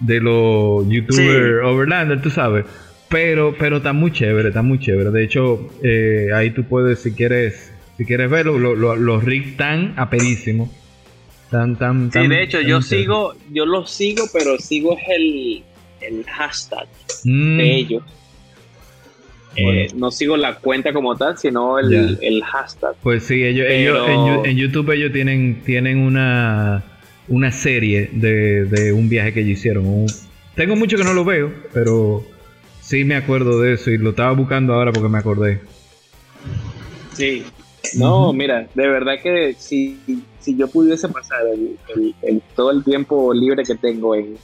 de 0.00 0.20
los 0.20 0.88
youtubers 0.88 1.64
Overlander, 1.64 2.20
tú 2.20 2.30
sabes. 2.30 2.64
Pero, 3.08 3.54
pero 3.58 3.78
está 3.78 3.94
muy 3.94 4.12
chévere, 4.12 4.48
está 4.48 4.62
muy 4.62 4.78
chévere. 4.78 5.10
De 5.10 5.24
hecho, 5.24 5.70
eh, 5.82 6.28
ahí 6.34 6.50
tú 6.50 6.64
puedes, 6.64 6.98
si 6.98 7.12
quieres, 7.12 7.72
si 7.96 8.04
quieres 8.04 8.30
verlo, 8.30 8.58
los 8.58 9.24
rigs 9.24 9.52
están 9.52 9.94
aperísimos. 9.96 10.68
Tan, 11.50 11.76
tan, 11.76 12.12
sí, 12.12 12.26
de 12.26 12.42
hecho, 12.42 12.60
yo 12.60 12.82
sigo, 12.82 13.34
yo 13.50 13.64
los 13.64 13.90
sigo, 13.90 14.24
pero 14.32 14.58
sigo 14.58 14.98
el, 15.08 15.62
el 16.00 16.24
hashtag 16.24 16.86
mm. 17.24 17.56
de 17.56 17.76
ellos. 17.76 18.02
Eh, 19.56 19.88
no 19.96 20.10
sigo 20.10 20.36
la 20.36 20.56
cuenta 20.56 20.92
como 20.92 21.16
tal, 21.16 21.36
sino 21.36 21.78
el, 21.78 22.18
el 22.20 22.44
hashtag. 22.44 22.94
Pues 23.02 23.24
sí, 23.24 23.42
ellos, 23.42 23.66
en, 23.68 24.56
YouTube 24.56 24.90
ellos 24.90 25.10
tienen, 25.12 25.62
tienen 25.64 25.98
una, 25.98 26.84
una 27.26 27.50
serie 27.50 28.10
de, 28.12 28.66
de 28.66 28.92
un 28.92 29.08
viaje 29.08 29.32
que 29.32 29.40
ellos 29.40 29.58
hicieron. 29.58 30.06
tengo 30.54 30.76
mucho 30.76 30.96
que 30.96 31.04
no 31.04 31.12
lo 31.12 31.24
veo, 31.24 31.52
pero 31.72 32.24
sí 32.82 33.04
me 33.04 33.16
acuerdo 33.16 33.60
de 33.60 33.74
eso 33.74 33.90
y 33.90 33.98
lo 33.98 34.10
estaba 34.10 34.32
buscando 34.32 34.74
ahora 34.74 34.92
porque 34.92 35.08
me 35.08 35.18
acordé. 35.18 35.60
Sí, 37.14 37.44
no, 37.96 38.32
mira, 38.32 38.66
de 38.74 38.88
verdad 38.88 39.14
que 39.22 39.54
si, 39.54 39.98
si 40.40 40.56
yo 40.56 40.68
pudiese 40.68 41.08
pasar 41.08 41.42
el, 41.46 42.42
todo 42.54 42.70
el 42.70 42.84
tiempo 42.84 43.32
libre 43.32 43.62
que 43.64 43.74
tengo 43.74 44.14
en, 44.14 44.36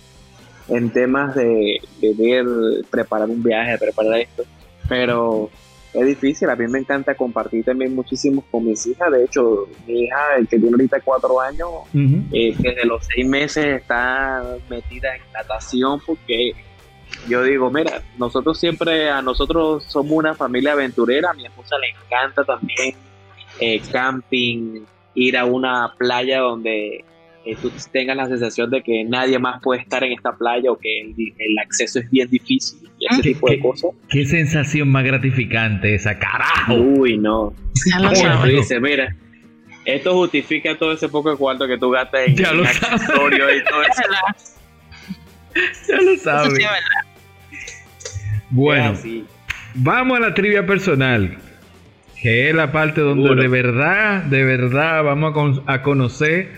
en 0.68 0.90
temas 0.90 1.34
de, 1.34 1.80
de 2.00 2.14
ver, 2.14 2.46
preparar 2.90 3.28
un 3.28 3.42
viaje, 3.42 3.78
preparar 3.78 4.20
esto, 4.20 4.44
pero 4.88 5.50
es 5.94 6.06
difícil. 6.06 6.50
A 6.50 6.56
mí 6.56 6.66
me 6.66 6.80
encanta 6.80 7.14
compartir 7.14 7.64
también 7.64 7.94
muchísimo 7.94 8.44
con 8.50 8.64
mis 8.64 8.86
hijas. 8.86 9.10
De 9.10 9.24
hecho, 9.24 9.68
mi 9.86 10.04
hija, 10.04 10.18
que 10.40 10.58
tiene 10.58 10.70
ahorita 10.70 11.00
cuatro 11.00 11.40
años, 11.40 11.70
eh, 12.32 12.54
desde 12.58 12.84
los 12.84 13.06
seis 13.06 13.26
meses 13.26 13.64
está 13.64 14.56
metida 14.68 15.14
en 15.14 15.22
natación 15.32 16.00
porque 16.04 16.52
yo 17.28 17.42
digo, 17.44 17.70
mira, 17.70 18.02
nosotros 18.18 18.58
siempre, 18.58 19.08
a 19.08 19.22
nosotros 19.22 19.84
somos 19.84 20.12
una 20.12 20.34
familia 20.34 20.72
aventurera. 20.72 21.30
A 21.30 21.34
mi 21.34 21.46
esposa 21.46 21.76
le 21.78 21.90
encanta 21.90 22.44
también 22.44 22.94
eh, 23.60 23.80
camping, 23.90 24.80
ir 25.14 25.36
a 25.36 25.44
una 25.44 25.92
playa 25.98 26.40
donde 26.40 27.04
eh, 27.44 27.56
tú 27.60 27.70
tengas 27.92 28.16
la 28.16 28.26
sensación 28.26 28.70
de 28.70 28.82
que 28.82 29.04
nadie 29.04 29.38
más 29.38 29.60
puede 29.62 29.82
estar 29.82 30.02
en 30.02 30.12
esta 30.12 30.32
playa 30.36 30.70
o 30.70 30.78
que 30.78 31.02
el, 31.02 31.58
acceso 31.58 32.00
es 32.00 32.10
bien 32.10 32.28
difícil 32.30 32.88
y 32.98 33.06
ese 33.12 33.22
tipo 33.22 33.50
de 33.50 33.60
cosas. 33.60 33.90
Qué 34.08 34.24
sensación 34.24 34.88
más 34.88 35.04
gratificante 35.04 35.94
esa, 35.94 36.18
carajo. 36.18 36.74
Uy, 36.74 37.18
no. 37.18 37.52
Ya 37.90 38.44
Dice, 38.46 38.80
mira, 38.80 39.14
esto 39.84 40.14
justifica 40.14 40.76
todo 40.78 40.92
ese 40.92 41.08
poco 41.08 41.30
de 41.30 41.36
cuarto 41.36 41.66
que 41.66 41.76
tú 41.76 41.90
gastas 41.90 42.28
en, 42.28 42.36
ya 42.36 42.52
lo 42.52 42.64
accesorio 42.64 43.54
y 43.54 43.64
todo 43.64 43.82
eso. 43.82 44.02
ya 45.88 46.00
lo 46.00 46.16
sabes. 46.16 46.58
bueno, 48.50 48.98
vamos 49.74 50.16
a 50.16 50.20
la 50.20 50.34
trivia 50.34 50.64
personal 50.64 51.38
que 52.24 52.48
es 52.48 52.54
la 52.54 52.72
parte 52.72 53.02
donde 53.02 53.34
de 53.34 53.48
verdad, 53.48 54.22
de 54.22 54.44
verdad 54.44 55.04
vamos 55.04 55.60
a, 55.66 55.74
a 55.74 55.82
conocer 55.82 56.48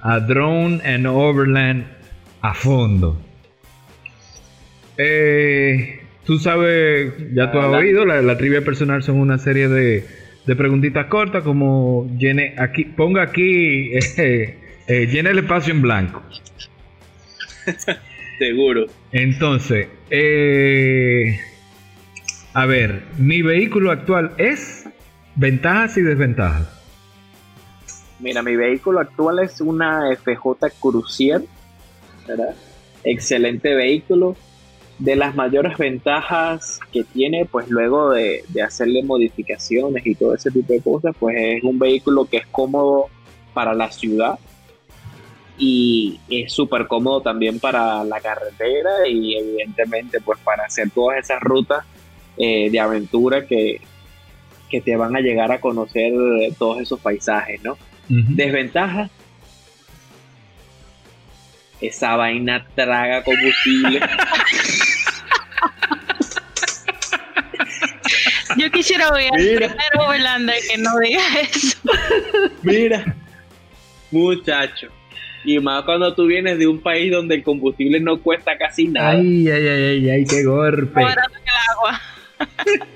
a 0.00 0.18
Drone 0.18 0.80
and 0.84 1.06
Overland 1.06 1.86
a 2.40 2.52
fondo. 2.52 3.16
Eh, 4.98 6.00
tú 6.24 6.40
sabes, 6.40 7.12
ya 7.32 7.52
tú 7.52 7.60
has 7.60 7.66
oído, 7.66 8.04
la, 8.04 8.36
trivia 8.36 8.62
personal 8.62 9.04
son 9.04 9.20
una 9.20 9.38
serie 9.38 9.68
de, 9.68 10.04
de 10.46 10.56
preguntitas 10.56 11.06
cortas 11.06 11.44
como 11.44 12.10
llene 12.18 12.56
aquí, 12.58 12.84
ponga 12.84 13.22
aquí, 13.22 13.92
eh, 14.18 14.58
eh, 14.88 15.06
llene 15.06 15.30
el 15.30 15.38
espacio 15.38 15.72
en 15.72 15.82
blanco. 15.82 16.24
Seguro. 18.40 18.86
Entonces, 19.12 19.86
a 22.52 22.66
ver, 22.66 23.02
mi 23.16 23.42
vehículo 23.42 23.92
actual 23.92 24.32
es 24.38 24.83
ventajas 25.36 25.96
y 25.96 26.02
desventajas. 26.02 26.68
Mira, 28.20 28.42
mi 28.42 28.56
vehículo 28.56 29.00
actual 29.00 29.40
es 29.40 29.60
una 29.60 30.14
FJ 30.16 30.70
Crucier, 30.80 31.42
¿verdad? 32.26 32.54
Excelente 33.02 33.74
vehículo. 33.74 34.36
De 34.98 35.16
las 35.16 35.34
mayores 35.34 35.76
ventajas 35.76 36.78
que 36.92 37.02
tiene, 37.02 37.46
pues 37.46 37.68
luego 37.68 38.10
de, 38.10 38.44
hacerle 38.64 39.02
modificaciones 39.02 40.06
y 40.06 40.14
todo 40.14 40.34
ese 40.34 40.52
tipo 40.52 40.72
de 40.72 40.80
cosas, 40.80 41.16
pues 41.18 41.36
es 41.36 41.64
un 41.64 41.78
vehículo 41.80 42.26
que 42.26 42.36
es 42.38 42.46
cómodo 42.46 43.06
para 43.52 43.74
la 43.74 43.90
ciudad 43.90 44.38
y 45.58 46.20
es 46.28 46.52
súper 46.52 46.86
cómodo 46.86 47.20
también 47.20 47.58
para 47.58 48.04
la 48.04 48.20
carretera 48.20 49.06
y 49.08 49.36
evidentemente 49.36 50.20
pues 50.20 50.38
para 50.40 50.64
hacer 50.64 50.90
todas 50.90 51.18
esas 51.18 51.40
rutas 51.40 51.84
eh, 52.36 52.70
de 52.70 52.80
aventura 52.80 53.46
que, 53.46 53.80
que 54.74 54.80
te 54.80 54.96
van 54.96 55.14
a 55.14 55.20
llegar 55.20 55.52
a 55.52 55.60
conocer 55.60 56.12
todos 56.58 56.82
esos 56.82 56.98
paisajes, 56.98 57.62
¿no? 57.62 57.78
Desventaja. 58.08 59.08
Esa 61.80 62.16
vaina 62.16 62.66
traga 62.74 63.22
combustible. 63.22 64.00
Yo 68.56 68.68
quisiera 68.72 69.10
oír 69.10 69.30
primero 69.30 70.08
Holanda 70.08 70.54
que 70.68 70.76
no 70.78 70.90
diga 70.98 71.22
eso. 71.40 71.78
Mira, 72.62 73.14
muchacho. 74.10 74.88
Y 75.44 75.60
más 75.60 75.84
cuando 75.84 76.12
tú 76.16 76.26
vienes 76.26 76.58
de 76.58 76.66
un 76.66 76.80
país 76.80 77.12
donde 77.12 77.36
el 77.36 77.44
combustible 77.44 78.00
no 78.00 78.20
cuesta 78.20 78.58
casi 78.58 78.88
nada. 78.88 79.10
Ay, 79.10 79.48
ay, 79.48 79.68
ay, 79.68 80.10
ay, 80.10 80.24
qué 80.24 80.42
golpe. 80.42 81.00
el 81.00 81.06
agua 81.06 82.00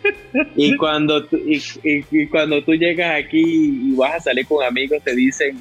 y 0.57 0.77
cuando 0.79 1.25
tú, 1.25 1.39
y, 1.39 2.27
cuando 2.27 2.63
tú 2.63 2.73
llegas 2.75 3.25
aquí 3.25 3.43
y 3.91 3.95
vas 3.95 4.17
a 4.17 4.21
salir 4.21 4.47
con 4.47 4.65
amigos, 4.65 5.03
te 5.05 5.15
dicen, 5.15 5.61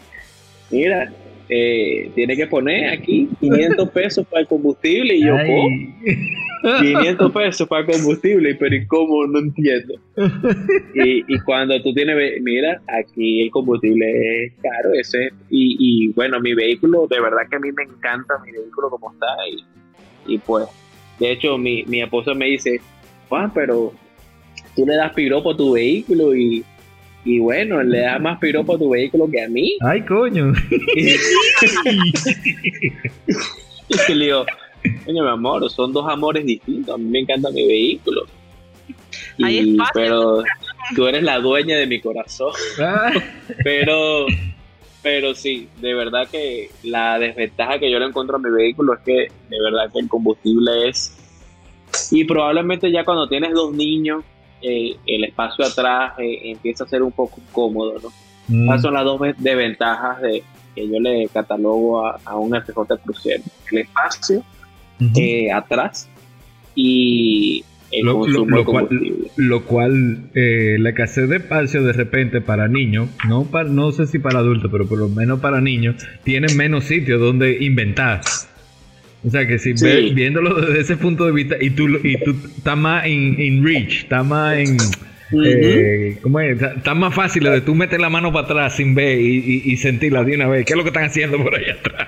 mira, 0.72 1.12
eh, 1.50 2.12
tiene 2.14 2.36
que 2.36 2.48
poner 2.48 2.90
aquí 2.90 3.30
500 3.40 3.90
pesos 3.90 4.28
para 4.28 4.42
el 4.42 4.48
combustible 4.48 5.16
y 5.16 5.24
yo, 5.24 5.34
¿cómo? 5.34 5.70
500 6.82 7.32
pesos 7.32 7.68
para 7.68 7.82
el 7.82 7.88
combustible, 7.88 8.56
pero 8.56 8.76
¿y 8.76 8.86
cómo? 8.88 9.26
No 9.28 9.40
entiendo. 9.40 9.94
Y, 10.94 11.40
cuando 11.42 11.82
tú 11.82 11.94
tienes, 11.94 12.42
mira, 12.42 12.82
aquí 12.88 13.44
el 13.44 13.52
combustible 13.52 14.46
es 14.46 14.54
caro, 14.62 14.94
ese 14.94 15.30
y, 15.50 15.78
y 15.80 16.08
bueno, 16.10 16.40
mi 16.40 16.54
vehículo, 16.54 17.08
de 17.08 17.22
verdad 17.22 17.44
que 17.50 17.56
a 17.56 17.60
mí 17.60 17.72
me 17.72 17.84
encanta 17.84 18.34
mi 18.46 18.52
vehículo 18.52 18.90
como 18.90 19.12
está 19.14 19.28
y, 19.50 20.34
y 20.34 20.38
pues, 20.40 20.66
de 21.20 21.32
hecho 21.32 21.58
mi, 21.58 21.84
mi 21.86 22.02
esposa 22.02 22.34
me 22.34 22.48
dice, 22.48 22.82
Juan, 23.30 23.54
pero 23.54 23.94
tú 24.78 24.86
le 24.86 24.96
das 24.96 25.12
piropo 25.14 25.52
a 25.52 25.58
tu 25.58 25.74
vehículo 25.74 26.36
y, 26.36 26.64
y 27.26 27.40
bueno, 27.40 27.82
le 27.82 28.02
das 28.02 28.22
más 28.22 28.38
piropo 28.40 28.76
a 28.76 28.78
tu 28.78 28.92
vehículo 28.92 29.28
que 29.30 29.44
a 29.44 29.50
mí. 29.50 29.76
Ay, 29.82 30.02
coño. 30.06 30.54
y 33.90 34.14
le 34.14 34.26
digo, 34.26 34.46
coño, 35.04 35.24
mi 35.24 35.30
amor, 35.30 35.68
son 35.72 35.92
dos 35.92 36.08
amores 36.08 36.46
distintos. 36.46 36.94
A 36.94 36.98
mí 37.00 37.06
me 37.06 37.20
encanta 37.22 37.50
mi 37.50 37.66
vehículo. 37.68 38.28
Y, 39.40 39.78
pero 39.94 40.44
tú 40.96 41.08
eres 41.08 41.24
la 41.24 41.40
dueña 41.40 41.76
de 41.78 41.88
mi 41.88 42.00
corazón. 42.00 42.52
Ah. 42.80 43.12
pero, 43.64 44.28
pero 45.02 45.34
sí, 45.34 45.68
de 45.82 45.96
verdad 45.96 46.28
que 46.30 46.70
la 46.84 47.18
desventaja 47.18 47.80
que 47.80 47.90
yo 47.92 47.98
le 47.98 48.06
encuentro 48.06 48.36
a 48.36 48.40
mi 48.40 48.52
vehículo 48.52 48.94
es 48.94 49.00
que 49.00 49.32
de 49.50 49.60
verdad 49.60 49.92
que 49.92 50.00
el 50.00 50.08
combustible 50.08 50.88
es 50.88 51.18
y 52.12 52.26
probablemente 52.26 52.92
ya 52.92 53.04
cuando 53.04 53.28
tienes 53.28 53.54
dos 53.54 53.74
niños, 53.74 54.24
eh, 54.62 54.96
el 55.06 55.24
espacio 55.24 55.66
atrás 55.66 56.14
eh, 56.20 56.52
empieza 56.52 56.84
a 56.84 56.88
ser 56.88 57.04
un 57.04 57.12
poco 57.12 57.40
incómodo, 57.42 57.96
¿no? 58.02 58.10
Mm. 58.48 58.70
Esas 58.70 58.82
son 58.82 58.94
las 58.94 59.04
dos 59.04 59.22
desventajas 59.38 60.22
de, 60.22 60.44
que 60.78 60.88
yo 60.88 61.00
le 61.00 61.28
catalogo 61.28 62.06
a, 62.06 62.36
un 62.38 62.52
FJ 62.52 62.98
crucero. 63.04 63.44
El 63.72 63.80
espacio 63.80 64.44
eh, 65.16 65.52
atrás 65.52 66.08
y 66.76 67.64
el 67.92 68.06
Lo, 68.06 68.20
consumo 68.20 68.52
lo 68.52 68.58
de 68.58 68.66
cual, 68.66 68.88
combustible. 68.88 69.32
lo 69.38 69.66
cual 69.66 70.18
eh, 70.36 70.78
la 70.80 70.90
escasez 70.90 71.30
de 71.30 71.38
espacio 71.38 71.84
de 71.84 71.94
repente 71.94 72.42
para 72.42 72.68
niños, 72.68 73.10
no 73.28 73.46
para, 73.46 73.70
no 73.70 73.92
sé 73.92 74.06
si 74.06 74.20
para 74.20 74.40
adultos, 74.40 74.70
pero 74.72 74.88
por 74.88 75.00
lo 75.00 75.10
menos 75.10 75.40
para 75.40 75.62
niños, 75.62 75.96
tienen 76.24 76.56
menos 76.56 76.86
sitio 76.86 77.18
donde 77.18 77.64
inventar. 77.64 78.22
O 79.28 79.30
sea 79.30 79.46
que 79.46 79.60
si 79.60 79.76
Sí. 79.78 79.84
ve- 79.84 80.12
viéndolo 80.14 80.56
desde 80.62 80.80
ese 80.82 80.98
punto 80.98 81.26
de 81.26 81.32
vista 81.34 81.56
y 81.60 81.70
tú, 81.72 81.88
y 82.04 82.18
tú 82.24 82.32
estás 82.58 82.78
más 82.78 83.06
en, 83.06 83.64
reach, 83.64 84.04
estás 84.04 84.26
más 84.26 84.58
en... 84.58 84.78
eh, 85.46 86.18
¿Cómo 86.24 86.40
es? 86.40 86.54
Está 86.54 86.74
está 86.74 86.94
más 86.96 87.14
fácil 87.14 87.44
de 87.44 87.60
tú 87.62 87.76
meter 87.76 88.00
la 88.00 88.10
mano 88.10 88.32
para 88.32 88.46
atrás 88.46 88.76
sin 88.78 88.96
ver 88.96 89.20
y, 89.20 89.38
y- 89.38 89.62
y 89.72 89.78
sentirla 89.78 90.24
de 90.24 90.36
una 90.36 90.48
vez. 90.48 90.66
¿Qué 90.66 90.74
es 90.74 90.78
lo 90.78 90.84
que 90.84 90.90
están 90.90 91.04
haciendo 91.06 91.38
por 91.44 91.56
allá 91.56 91.74
atrás? 91.74 92.08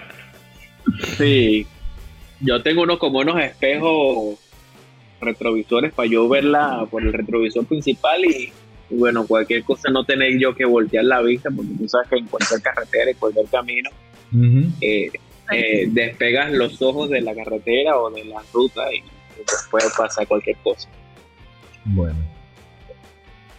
Sí, 1.17 1.65
yo 2.39 2.61
tengo 2.61 2.83
unos 2.83 2.97
como 2.99 3.19
unos 3.19 3.39
espejos 3.41 4.39
retrovisores 5.21 5.91
para 5.93 6.07
yo 6.07 6.29
verla 6.29 6.85
por 6.89 7.03
el 7.03 7.11
retrovisor 7.11 7.65
principal 7.65 8.23
y, 8.23 8.51
y 8.89 8.95
bueno, 8.95 9.27
cualquier 9.27 9.63
cosa 9.63 9.89
no 9.91 10.05
tener 10.05 10.39
yo 10.39 10.55
que 10.55 10.63
voltear 10.65 11.03
la 11.03 11.21
vista 11.21 11.49
porque 11.53 11.71
tú 11.77 11.87
sabes 11.89 12.07
que 12.09 12.15
en 12.17 12.27
cualquier 12.27 12.61
carretera, 12.61 13.11
en 13.11 13.17
cualquier 13.17 13.45
camino, 13.47 13.89
Ujú. 14.31 14.71
eh, 14.79 15.09
eh, 15.51 15.87
despegas 15.89 16.51
los 16.51 16.81
ojos 16.81 17.09
de 17.09 17.21
la 17.21 17.33
carretera 17.35 17.97
o 17.97 18.09
de 18.09 18.25
la 18.25 18.41
ruta 18.53 18.93
y, 18.93 19.01
pues 19.35 19.67
puede 19.69 19.87
pasar 19.97 20.27
cualquier 20.27 20.57
cosa. 20.57 20.89
Bueno. 21.85 22.17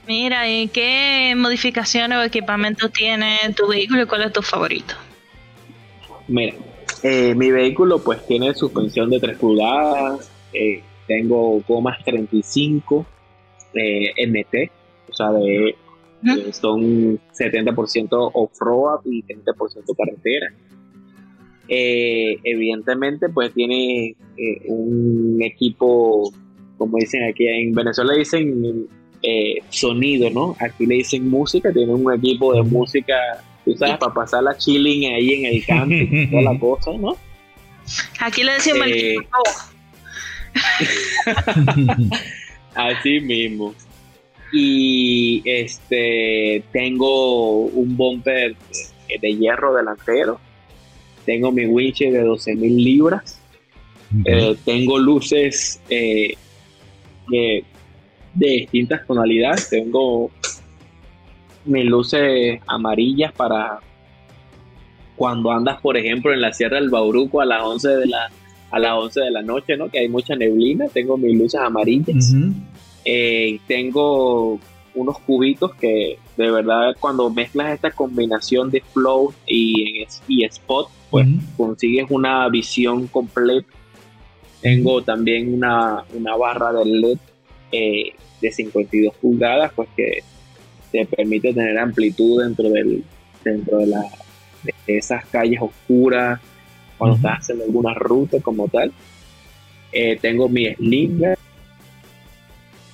Mira, 0.07 0.49
¿y 0.49 0.69
qué 0.69 1.35
modificaciones 1.37 2.19
o 2.19 2.23
equipamientos 2.23 2.93
tiene 2.93 3.39
tu 3.57 3.69
vehículo 3.69 4.03
y 4.03 4.07
cuál 4.07 4.23
es 4.23 4.33
tu 4.33 4.43
favorito? 4.43 4.95
Mira, 6.27 6.55
eh, 7.03 7.35
mi 7.35 7.51
vehículo 7.51 8.03
pues 8.03 8.27
tiene 8.27 8.55
suspensión 8.55 9.11
de 9.11 9.21
3 9.21 9.39
pulgadas, 9.39 10.31
eh, 10.53 10.83
tengo 11.07 11.61
gomas 11.67 12.03
35 12.05 13.07
eh, 13.75 14.27
MT, 14.27 14.71
o 15.11 15.15
sea, 15.15 15.33
de, 15.33 15.77
eh, 16.23 16.53
son 16.53 17.19
70% 17.33 18.31
off-road 18.35 19.01
y 19.07 19.23
30% 19.23 19.97
carretera. 19.97 20.53
Eh, 21.73 22.37
evidentemente 22.43 23.29
pues 23.29 23.55
tiene 23.55 24.17
eh, 24.37 24.63
un 24.67 25.39
equipo, 25.41 26.33
como 26.77 26.99
dicen 26.99 27.23
aquí 27.23 27.47
en 27.47 27.73
Venezuela 27.73 28.13
dicen 28.15 28.89
eh, 29.23 29.55
sonido, 29.69 30.31
¿no? 30.31 30.57
Aquí 30.59 30.85
le 30.85 30.97
dicen 30.97 31.31
música, 31.31 31.73
tiene 31.73 31.95
un 31.95 32.13
equipo 32.13 32.53
de 32.55 32.65
música 32.65 33.15
tú 33.65 33.77
sabes, 33.77 33.99
para 33.99 34.13
pasar 34.13 34.43
la 34.43 34.57
chilling 34.57 35.15
ahí 35.15 35.35
en 35.35 35.55
el 35.55 35.65
camping, 35.65 36.29
toda 36.31 36.43
la 36.43 36.59
cosa, 36.59 36.91
¿no? 36.99 37.17
Aquí 38.19 38.43
le 38.43 38.55
decimos 38.55 38.87
el 38.89 38.93
Eh. 38.93 39.17
Así 42.75 43.21
mismo. 43.21 43.75
Y 44.53 45.43
este 45.45 46.65
tengo 46.73 47.67
un 47.67 47.97
bumper 47.97 48.57
de 49.21 49.37
hierro 49.37 49.75
delantero. 49.75 50.41
Tengo 51.31 51.53
mi 51.53 51.65
winch 51.65 52.01
de 52.01 52.25
12.000 52.25 52.75
libras. 52.75 53.41
Eh, 54.25 54.57
tengo 54.65 54.99
luces 54.99 55.81
eh, 55.89 56.35
de, 57.29 57.65
de 58.35 58.47
distintas 58.51 59.07
tonalidades. 59.07 59.71
Tengo 59.71 60.29
mis 61.65 61.85
luces 61.85 62.61
amarillas 62.67 63.33
para 63.33 63.79
cuando 65.15 65.53
andas, 65.53 65.81
por 65.81 65.97
ejemplo, 65.97 66.33
en 66.33 66.41
la 66.41 66.53
Sierra 66.53 66.81
del 66.81 66.91
Bauruco 66.91 67.41
a 67.41 67.45
las 67.45 67.63
11 67.63 67.89
de 67.89 68.07
la, 68.09 68.29
a 68.73 68.79
las 68.81 68.93
11 68.95 69.21
de 69.21 69.31
la 69.31 69.43
noche, 69.43 69.77
¿no? 69.77 69.89
Que 69.89 70.01
hay 70.01 70.09
mucha 70.09 70.35
neblina. 70.35 70.89
Tengo 70.89 71.17
mis 71.17 71.39
luces 71.39 71.61
amarillas. 71.61 72.35
Eh, 73.05 73.61
tengo 73.69 74.59
unos 74.95 75.19
cubitos 75.21 75.75
que 75.77 76.19
de 76.37 76.51
verdad 76.51 76.97
cuando 76.99 77.31
mezclas 77.31 77.75
esta 77.75 77.91
combinación 77.91 78.71
de 78.71 78.81
flow 78.81 79.33
y, 79.47 80.05
y 80.29 80.45
spot, 80.45 80.89
pues 81.11 81.29
consigues 81.57 82.07
una 82.11 82.49
visión 82.49 83.07
completa. 83.09 83.69
Tengo 84.61 85.03
también 85.03 85.55
una, 85.55 86.05
una 86.15 86.37
barra 86.37 86.73
de 86.73 86.85
LED 86.85 87.19
eh, 87.73 88.13
de 88.41 88.53
52 88.53 89.15
pulgadas, 89.17 89.73
pues 89.75 89.89
que 89.97 90.19
te 90.93 91.07
permite 91.07 91.55
tener 91.55 91.79
amplitud 91.79 92.43
dentro 92.43 92.69
del 92.69 93.05
dentro 93.45 93.79
de, 93.79 93.87
la, 93.87 94.03
de 94.63 94.75
esas 94.99 95.25
calles 95.27 95.61
oscuras 95.61 96.41
cuando 96.99 97.17
Ujú. 97.17 97.27
estás 97.27 97.41
haciendo 97.41 97.65
alguna 97.65 97.95
ruta 97.95 98.41
como 98.41 98.69
tal. 98.69 98.93
Eh, 99.93 100.19
tengo 100.21 100.49
mi 100.49 100.73
slinger. 100.75 101.39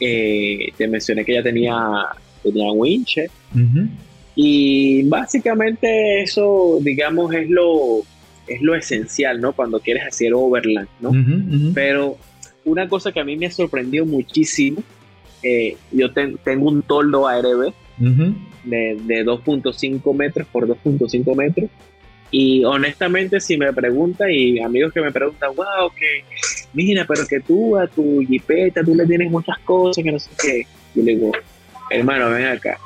Eh, 0.01 0.69
te 0.77 0.89
mencioné 0.89 1.25
que 1.25 1.35
ya 1.35 1.43
tenía, 1.43 1.77
tenía 2.43 2.71
winches. 2.73 3.31
Ujú. 3.55 3.89
Y 4.35 5.03
básicamente 5.05 6.23
eso, 6.23 6.79
digamos, 6.83 7.33
es 7.35 7.49
lo, 7.49 8.01
es 8.47 8.61
lo 8.61 8.75
esencial, 8.75 9.41
¿no? 9.41 9.53
Cuando 9.55 9.81
quieres 9.81 10.05
hacer 10.07 10.35
overland, 10.35 10.89
¿no? 11.01 11.11
Pero 11.75 12.19
una 12.65 12.89
cosa 12.89 13.13
que 13.13 13.21
a 13.21 13.25
mí 13.25 13.37
me 13.37 13.51
sorprendió 13.51 14.05
muchísimo, 14.05 14.83
eh, 15.43 15.77
yo 15.93 16.13
ten- 16.13 16.37
tengo 16.45 16.69
un 16.69 16.83
toldo 16.83 17.27
ARB 17.29 17.73
de, 18.65 18.99
de 19.05 19.25
2.5 19.25 20.13
metros 20.15 20.47
por 20.53 20.67
2.5 20.69 21.35
metros. 21.35 21.71
Y 22.31 22.65
honestamente, 22.65 23.41
si 23.41 23.57
me 23.57 23.73
preguntan, 23.73 24.29
y 24.31 24.61
amigos 24.61 24.93
que 24.93 25.01
me 25.01 25.13
preguntan, 25.13 25.51
wow, 25.55 25.91
que 25.97 26.25
mira, 26.77 27.05
pero 27.09 27.27
que 27.27 27.41
tú 27.41 27.77
a 27.77 27.87
tu 27.89 28.21
jipeta, 28.21 28.85
tú 28.85 28.95
le 28.95 29.07
tienes 29.07 29.31
muchas 29.31 29.59
cosas, 29.61 30.05
que 30.05 30.13
no 30.13 30.19
sé 30.19 30.31
qué. 30.41 30.63
Yo 30.95 31.03
le 31.03 31.17
digo, 31.17 31.33
hermano, 31.91 32.31
ven 32.31 32.47
acá. 32.47 32.79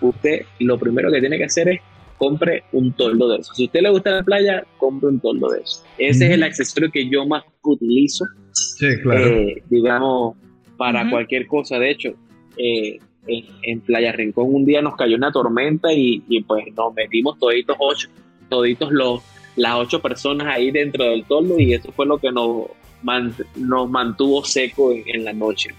Usted 0.00 0.42
lo 0.58 0.78
primero 0.78 1.10
que 1.12 1.20
tiene 1.20 1.38
que 1.38 1.44
hacer 1.44 1.68
es 1.68 1.80
compre 2.18 2.64
un 2.72 2.92
toldo 2.92 3.28
de 3.28 3.38
eso. 3.38 3.54
Si 3.54 3.64
a 3.64 3.66
usted 3.66 3.80
le 3.82 3.90
gusta 3.90 4.10
la 4.10 4.22
playa, 4.22 4.64
compre 4.78 5.08
un 5.08 5.20
toldo 5.20 5.50
de 5.50 5.60
eso. 5.60 5.84
Ese 5.98 6.26
es 6.26 6.32
el 6.32 6.42
accesorio 6.42 6.90
que 6.90 7.08
yo 7.08 7.26
más 7.26 7.44
utilizo 7.62 8.24
Sí, 8.52 8.86
claro. 9.02 9.26
eh, 9.26 9.62
digamos, 9.68 10.36
para 10.76 11.08
cualquier 11.10 11.46
cosa. 11.46 11.78
De 11.78 11.90
hecho, 11.90 12.14
eh, 12.56 12.98
en, 13.26 13.44
en 13.62 13.80
Playa 13.80 14.12
Rincón 14.12 14.54
un 14.54 14.64
día 14.64 14.82
nos 14.82 14.96
cayó 14.96 15.16
una 15.16 15.32
tormenta 15.32 15.92
y, 15.92 16.22
y, 16.28 16.42
pues 16.42 16.64
nos 16.76 16.94
metimos 16.94 17.38
toditos 17.38 17.76
ocho, 17.78 18.08
toditos 18.48 18.92
los, 18.92 19.22
las 19.56 19.74
ocho 19.76 20.00
personas 20.00 20.46
ahí 20.48 20.70
dentro 20.70 21.04
del 21.04 21.24
toldo 21.24 21.58
y 21.58 21.72
eso 21.74 21.90
fue 21.92 22.06
lo 22.06 22.18
que 22.18 22.30
nos, 22.30 22.66
man- 23.04 23.34
nos 23.54 23.88
mantuvo 23.88 24.44
seco 24.44 24.92
en, 24.92 25.24
la 25.24 25.32
noche. 25.32 25.70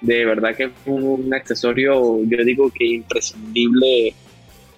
De 0.00 0.24
verdad 0.24 0.56
que 0.56 0.68
fue 0.68 0.94
un 0.94 1.32
accesorio, 1.32 2.18
yo 2.24 2.44
digo 2.44 2.70
que 2.70 2.86
imprescindible, 2.86 4.14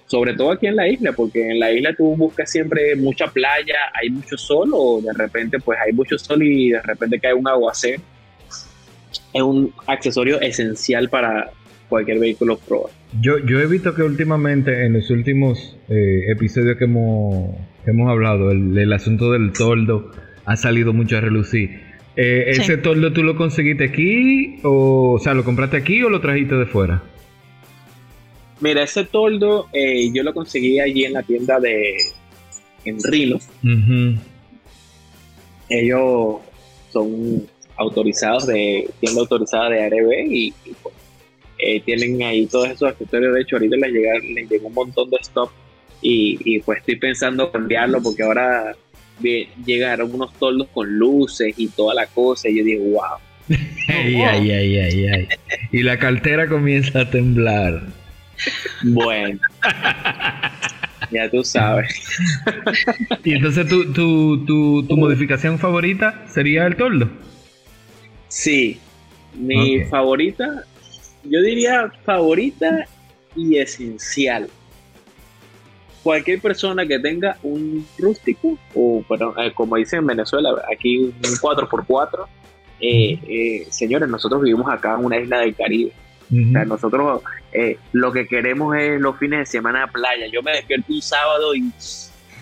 sobre 0.05 0.33
todo 0.33 0.51
aquí 0.51 0.67
en 0.67 0.75
la 0.75 0.87
isla, 0.87 1.13
porque 1.13 1.51
en 1.51 1.59
la 1.59 1.71
isla 1.71 1.95
tú 1.95 2.15
buscas 2.15 2.51
siempre 2.51 2.95
mucha 2.95 3.27
playa, 3.27 3.75
hay 3.93 4.09
mucho 4.09 4.37
sol 4.37 4.71
o 4.73 5.01
de 5.01 5.13
repente 5.13 5.59
pues 5.59 5.79
hay 5.83 5.93
mucho 5.93 6.17
sol 6.17 6.43
y 6.43 6.71
de 6.71 6.81
repente 6.81 7.19
cae 7.19 7.33
un 7.33 7.47
aguacero. 7.47 8.01
Es 9.33 9.41
un 9.41 9.73
accesorio 9.87 10.41
esencial 10.41 11.09
para 11.09 11.51
cualquier 11.87 12.19
vehículo 12.19 12.57
pro. 12.57 12.89
Yo, 13.21 13.37
yo 13.39 13.59
he 13.59 13.67
visto 13.67 13.93
que 13.93 14.03
últimamente, 14.03 14.85
en 14.85 14.93
los 14.93 15.09
últimos 15.09 15.77
eh, 15.89 16.31
episodios 16.31 16.77
que 16.77 16.85
hemos, 16.85 17.55
hemos 17.85 18.09
hablado, 18.09 18.51
el 18.51 18.93
asunto 18.93 19.31
del 19.31 19.51
toldo 19.51 20.11
ha 20.45 20.55
salido 20.55 20.93
mucho 20.93 21.17
a 21.17 21.21
relucir. 21.21 21.81
Eh, 22.15 22.51
Sí. 22.55 22.61
¿Ese 22.61 22.77
toldo 22.77 23.13
tú 23.13 23.23
lo 23.23 23.35
conseguiste 23.35 23.85
aquí? 23.85 24.59
O, 24.63 25.13
o 25.13 25.19
sea, 25.19 25.33
¿lo 25.33 25.43
compraste 25.43 25.77
aquí 25.77 26.03
o 26.03 26.09
lo 26.09 26.19
trajiste 26.19 26.55
de 26.55 26.65
fuera? 26.65 27.01
Mira, 28.59 28.83
ese 28.83 29.05
toldo 29.05 29.67
eh, 29.73 30.11
yo 30.13 30.21
lo 30.23 30.33
conseguí 30.33 30.79
allí 30.79 31.05
en 31.05 31.13
la 31.13 31.23
tienda 31.23 31.59
de 31.59 31.95
en 32.85 32.97
Rilo. 33.03 33.37
Ujú. 33.63 34.19
Ellos 35.69 36.39
son 36.91 37.47
autorizados 37.77 38.47
de 38.47 38.89
tienda 38.99 39.21
autorizada 39.21 39.69
de 39.69 39.83
ARB 39.83 40.11
y, 40.29 40.47
y, 40.65 40.73
pues, 40.83 40.95
eh, 41.57 41.79
tienen 41.81 42.21
ahí 42.23 42.45
todos 42.45 42.69
esos 42.69 42.89
accesorios. 42.89 43.33
De 43.33 43.41
hecho, 43.41 43.55
ahorita 43.55 43.77
les, 43.77 43.91
llega, 43.91 44.11
les 44.19 44.49
llegó 44.49 44.67
un 44.67 44.73
montón 44.73 45.09
de 45.09 45.17
stock 45.21 45.51
y, 46.01 46.37
y, 46.43 46.59
pues 46.59 46.79
estoy 46.79 46.97
pensando 46.97 47.51
cambiarlo 47.51 48.01
porque 48.01 48.23
ahora 48.23 48.75
llegaron 49.65 50.13
unos 50.13 50.33
toldos 50.33 50.67
con 50.73 50.97
luces 50.97 51.53
y 51.57 51.67
toda 51.67 51.93
la 51.93 52.07
cosa. 52.07 52.49
Y 52.49 52.57
yo 52.57 52.63
digo, 52.63 52.83
wow. 52.85 53.57
Ay, 53.87 54.15
ay, 54.15 54.51
ay, 54.51 54.77
ay, 54.77 55.05
ay. 55.07 55.27
Y 55.71 55.83
la 55.83 55.97
cartera 55.97 56.47
comienza 56.47 57.01
a 57.01 57.09
temblar. 57.09 57.81
Bueno, 58.83 59.39
ya 61.11 61.29
tú 61.29 61.43
sabes. 61.43 61.93
Y 63.23 63.33
entonces 63.33 63.67
tu, 63.67 63.91
tu, 63.93 64.45
tu, 64.45 64.83
tu 64.83 64.97
modificación 64.97 65.59
favorita 65.59 66.25
sería 66.27 66.65
el 66.65 66.75
toldo. 66.75 67.09
Sí, 68.27 68.79
mi 69.33 69.83
favorita, 69.85 70.63
yo 71.23 71.41
diría 71.41 71.91
favorita 72.05 72.85
y 73.35 73.57
esencial. 73.57 74.49
Cualquier 76.03 76.41
persona 76.41 76.85
que 76.85 76.99
tenga 76.99 77.37
un 77.43 77.85
rústico, 77.97 78.57
o 78.75 79.03
pero, 79.07 79.33
eh, 79.41 79.51
como 79.53 79.75
dicen 79.75 79.99
en 79.99 80.07
Venezuela, 80.07 80.49
aquí 80.71 80.97
un 80.97 81.13
4x4, 81.21 82.27
eh, 82.81 83.19
eh, 83.27 83.67
señores, 83.69 84.09
nosotros 84.09 84.41
vivimos 84.41 84.67
acá 84.71 84.95
en 84.97 85.05
una 85.05 85.19
isla 85.19 85.39
del 85.39 85.55
Caribe. 85.55 85.91
O 86.31 86.51
sea, 86.53 86.63
nosotros 86.63 87.21
eh, 87.51 87.77
lo 87.91 88.13
que 88.13 88.25
queremos 88.25 88.75
es 88.77 89.01
los 89.01 89.17
fines 89.17 89.39
de 89.39 89.45
semana 89.45 89.83
a 89.83 89.87
playa. 89.87 90.27
Yo 90.31 90.41
me 90.41 90.53
despierto 90.53 90.93
un 90.93 91.01
sábado 91.01 91.53
y 91.53 91.69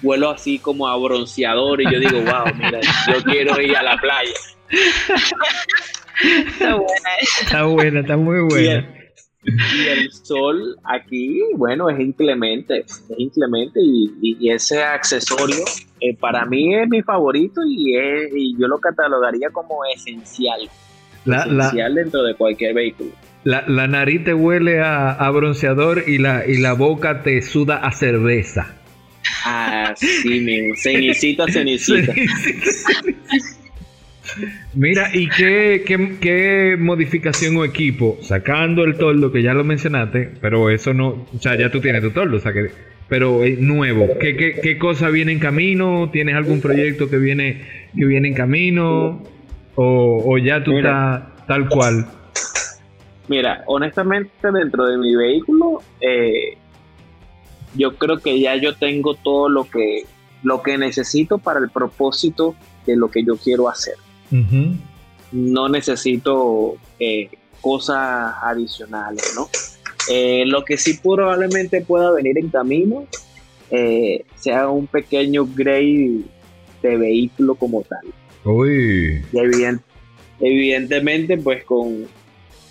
vuelo 0.02 0.30
así 0.30 0.60
como 0.60 0.88
a 0.88 0.96
bronceador 0.96 1.82
y 1.82 1.92
yo 1.92 2.00
digo, 2.00 2.22
wow, 2.22 2.54
mira, 2.56 2.80
yo 3.08 3.24
quiero 3.24 3.60
ir 3.60 3.76
a 3.76 3.84
la 3.84 3.98
playa. 3.98 4.34
Está 6.22 6.76
buena 6.76 7.10
esa. 7.20 7.44
Está 7.44 7.64
buena, 7.64 8.00
está 8.02 8.18
muy 8.18 8.42
buena. 8.42 8.88
Y 9.44 9.88
el 9.88 10.12
sol 10.12 10.76
aquí, 10.84 11.40
bueno, 11.56 11.90
es 11.90 12.00
inclemente, 12.00 12.80
es 12.82 13.04
inclemente 13.18 13.80
y, 13.82 14.50
ese 14.50 14.84
accesorio 14.84 15.64
eh, 16.02 16.16
para 16.20 16.46
mí 16.46 16.76
es 16.76 16.88
mi 16.90 17.02
favorito 17.02 17.62
y, 17.68 17.96
es- 17.96 18.32
y 18.36 18.56
yo 18.60 18.68
lo 18.68 18.78
catalogaría 18.80 19.50
como 19.52 19.80
esencial, 19.96 20.62
La, 21.26 21.46
la, 21.46 21.66
esencial 21.68 21.96
dentro 21.96 22.24
de 22.24 22.36
cualquier 22.36 22.74
vehículo. 22.74 23.12
la, 23.44 23.64
la 23.68 23.88
nariz 23.88 24.24
te 24.26 24.34
huele 24.34 24.82
a, 24.82 25.12
a 25.12 25.30
bronceador 25.32 26.04
y 26.08 26.18
la, 26.18 26.46
y 26.46 26.58
la 26.58 26.74
boca 26.74 27.24
te 27.24 27.42
suda 27.42 27.78
a 27.78 27.92
cerveza. 27.92 28.76
Así 29.46 30.40
mismo, 30.42 30.76
cenicita, 30.78 31.46
cenicita. 31.48 32.14
Sí, 32.14 32.28
sí, 32.28 32.54
sí. 32.62 33.14
Mira, 34.74 35.10
¿y 35.14 35.28
qué, 35.30 35.84
qué, 35.86 36.18
qué 36.20 36.78
modificación 36.80 37.58
o 37.58 37.66
equipo? 37.66 38.18
Sacando 38.22 38.84
el 38.84 38.98
toldo, 38.98 39.32
que 39.32 39.42
ya 39.42 39.54
lo 39.54 39.64
mencionaste, 39.64 40.32
pero 40.42 40.70
eso 40.70 40.94
no, 40.94 41.26
o 41.34 41.40
sea, 41.40 41.58
ya 41.58 41.72
tú 41.72 41.82
tienes 41.82 42.02
tu 42.02 42.12
toldo, 42.12 42.38
o 42.38 42.40
sea 42.40 42.54
que, 42.54 42.72
pero 43.08 43.44
es 43.44 43.60
nuevo. 43.60 44.08
¿Qué, 44.20 44.36
qué, 44.36 44.60
qué 44.62 44.78
cosa 44.78 45.10
viene 45.10 45.32
en 45.32 45.40
camino? 45.40 46.10
¿Tienes 46.12 46.36
algún 46.36 46.62
proyecto 46.62 47.10
que 47.10 47.18
viene, 47.18 47.62
que 47.96 48.06
viene 48.06 48.30
en 48.30 48.34
camino? 48.36 49.24
¿O, 49.76 50.24
o 50.26 50.38
ya 50.38 50.64
tú 50.64 50.78
estás 50.78 51.24
tal 51.48 51.68
cual? 51.70 52.06
Mira, 53.28 53.64
honestamente 53.68 54.52
dentro 54.52 54.86
de 54.86 54.98
mi 54.98 55.16
vehículo, 55.16 55.82
eh, 56.02 56.58
yo 57.76 57.96
creo 57.96 58.20
que 58.20 58.40
ya 58.40 58.56
yo 58.56 58.76
tengo 58.76 59.14
todo 59.16 59.50
lo 59.50 59.66
que, 59.66 60.06
lo 60.44 60.62
que 60.62 60.78
necesito 60.78 61.38
para 61.38 61.60
el 61.60 61.70
propósito 61.70 62.56
de 62.86 62.96
lo 62.96 63.10
que 63.10 63.24
yo 63.24 63.38
quiero 63.38 63.70
hacer. 63.70 63.96
No 65.32 65.70
necesito 65.70 66.76
eh, 67.00 67.30
cosas 67.62 68.34
adicionales, 68.42 69.34
¿no? 69.36 69.48
Eh, 70.12 70.44
lo 70.46 70.64
que 70.66 70.78
sí 70.78 71.00
probablemente 71.04 71.82
pueda 71.82 72.12
venir 72.12 72.38
en 72.38 72.50
camino 72.50 73.06
eh, 73.70 74.24
sea 74.36 74.70
un 74.70 74.88
pequeño 74.88 75.44
upgrade 75.44 76.22
de 76.82 76.98
vehículo 76.98 77.54
como 77.56 77.82
tal. 77.84 78.00
Uy, 78.46 79.24
Y 79.32 79.38
evident- 79.38 79.82
evidentemente, 80.40 81.38
pues 81.38 81.64
con, 81.66 82.08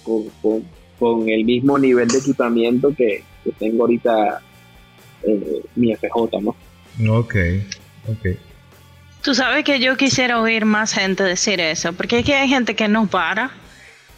con, 0.02 0.24
con- 0.42 0.64
con 0.98 1.28
el 1.28 1.44
mismo 1.44 1.78
nivel 1.78 2.08
de 2.08 2.18
equipamiento 2.18 2.92
que, 2.96 3.22
que 3.44 3.52
tengo 3.52 3.84
ahorita 3.84 4.40
eh, 5.22 5.62
mi 5.76 5.94
FJ, 5.94 6.40
¿no? 6.40 6.56
ok, 7.18 7.34
ok. 8.08 8.26
Tú 9.28 9.34
sabes 9.34 9.62
que 9.62 9.78
yo 9.78 9.94
quisiera 9.98 10.40
oír 10.40 10.64
más 10.64 10.94
gente 10.94 11.22
decir 11.22 11.60
eso, 11.60 11.92
porque 11.92 12.20
es 12.20 12.24
que 12.24 12.34
hay 12.34 12.48
gente 12.48 12.74
que 12.74 12.88
no 12.88 13.06
para. 13.08 13.50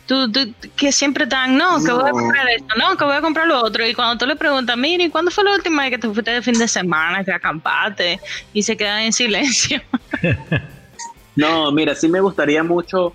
Tú, 0.06 0.30
tú- 0.30 0.54
que 0.76 0.92
siempre 0.92 1.24
están, 1.24 1.56
no, 1.56 1.82
que 1.84 1.90
voy 1.90 2.08
a 2.08 2.12
comprar 2.12 2.48
esto, 2.48 2.76
no, 2.78 2.96
que 2.96 3.02
voy 3.04 3.16
a 3.16 3.20
comprar 3.20 3.48
lo 3.48 3.60
otro. 3.60 3.84
Y 3.84 3.92
cuando 3.92 4.16
tú 4.18 4.24
le 4.26 4.36
preguntas, 4.36 4.76
mire, 4.76 5.02
¿y 5.02 5.10
cuándo 5.10 5.32
fue 5.32 5.42
la 5.42 5.54
última 5.54 5.82
vez 5.82 5.90
que 5.90 5.98
te 5.98 6.08
fuiste 6.08 6.30
de 6.30 6.42
fin 6.42 6.56
de 6.56 6.68
semana, 6.68 7.24
que 7.24 7.32
acampaste? 7.32 8.20
Y 8.52 8.62
se 8.62 8.76
quedan 8.76 9.00
en 9.00 9.12
silencio. 9.12 9.82
No, 11.34 11.72
mira, 11.72 11.96
sí 11.96 12.08
me 12.08 12.20
gustaría 12.20 12.62
mucho, 12.62 13.12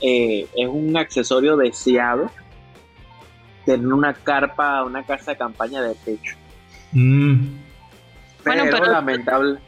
eh, 0.00 0.48
es 0.56 0.68
un 0.68 0.96
accesorio 0.96 1.56
deseado, 1.56 2.28
tener 3.64 3.86
una 3.86 4.14
carpa, 4.14 4.82
una 4.82 5.04
casa 5.04 5.30
de 5.32 5.36
campaña 5.36 5.80
de 5.80 5.94
techo. 5.94 6.34
Mm, 6.90 7.34
Bueno, 8.44 8.62
pero, 8.64 8.70
pero- 8.78 8.92
lamentable, 8.92 9.58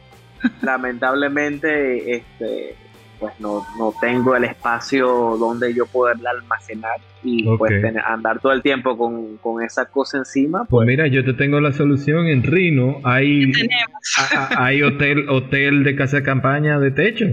lamentablemente, 0.62 2.16
este, 2.16 2.74
pues 3.18 3.32
no, 3.38 3.64
no 3.78 3.94
tengo 4.00 4.34
el 4.36 4.44
espacio 4.44 5.06
donde 5.38 5.72
yo 5.74 5.86
poderla 5.86 6.30
almacenar 6.30 6.96
y 7.22 7.44
pues 7.56 7.70
tener- 7.80 8.02
andar 8.04 8.40
todo 8.40 8.52
el 8.52 8.62
tiempo 8.62 8.98
con, 8.98 9.36
con 9.36 9.62
esa 9.62 9.86
cosa 9.86 10.18
encima, 10.18 10.60
Pues 10.64 10.68
pues 10.70 10.86
mira, 10.88 11.06
yo 11.06 11.24
te 11.24 11.32
tengo 11.34 11.60
la 11.60 11.72
solución 11.72 12.26
en 12.26 12.42
Rino. 12.42 13.00
Hay, 13.04 13.52
Tenemos, 13.52 13.94
a- 14.18 14.48
a- 14.60 14.64
hay 14.66 14.82
hotel, 14.82 15.28
hotel 15.28 15.84
de 15.84 15.94
casa 15.94 16.16
de 16.16 16.22
campaña 16.24 16.78
de 16.80 16.90
techo. 16.90 17.26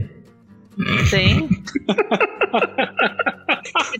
sí. 1.06 1.48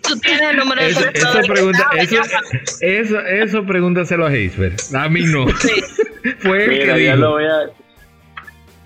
Tú 0.08 0.18
tienes 0.20 0.42
el 0.52 0.58
número 0.58 0.82
de 0.82 0.90
Eso, 0.90 1.02
eso 1.14 1.40
pregunta, 1.48 1.80
Estado, 1.98 2.22
eso, 2.24 2.40
eso, 2.82 3.20
eso 3.20 3.66
pregúntaselo 3.66 4.26
a 4.26 4.34
Heisberg. 4.34 4.76
A 4.96 5.10
mí 5.10 5.22
no. 5.26 5.48
Sí. 5.58 5.82
Fue 6.40 6.64
el 6.66 6.70
mira, 6.70 6.96
que 6.96 7.04
ya 7.06 7.16
dijo. 7.16 7.24
lo 7.26 7.32
voy 7.32 7.44
a... 7.46 7.50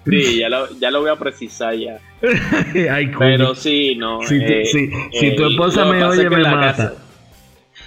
Sí, 0.06 0.40
ya 0.40 0.50
lo, 0.50 0.80
ya 0.80 0.92
lo 0.92 1.02
voy 1.02 1.10
a 1.12 1.16
precisar 1.16 1.76
ya. 1.76 2.00
Ay. 2.92 3.12
Pero 3.18 3.56
sí, 3.56 3.96
no. 3.96 4.22
si, 4.24 4.38
tu- 4.40 4.46
eh, 4.52 4.66
si- 4.66 4.90
si 5.20 5.36
tu 5.36 5.46
esposa 5.48 5.86
me 5.86 6.04
oye, 6.04 6.30
me 6.30 6.42
la 6.42 6.52
mata. 6.56 6.72
casa- 6.72 6.94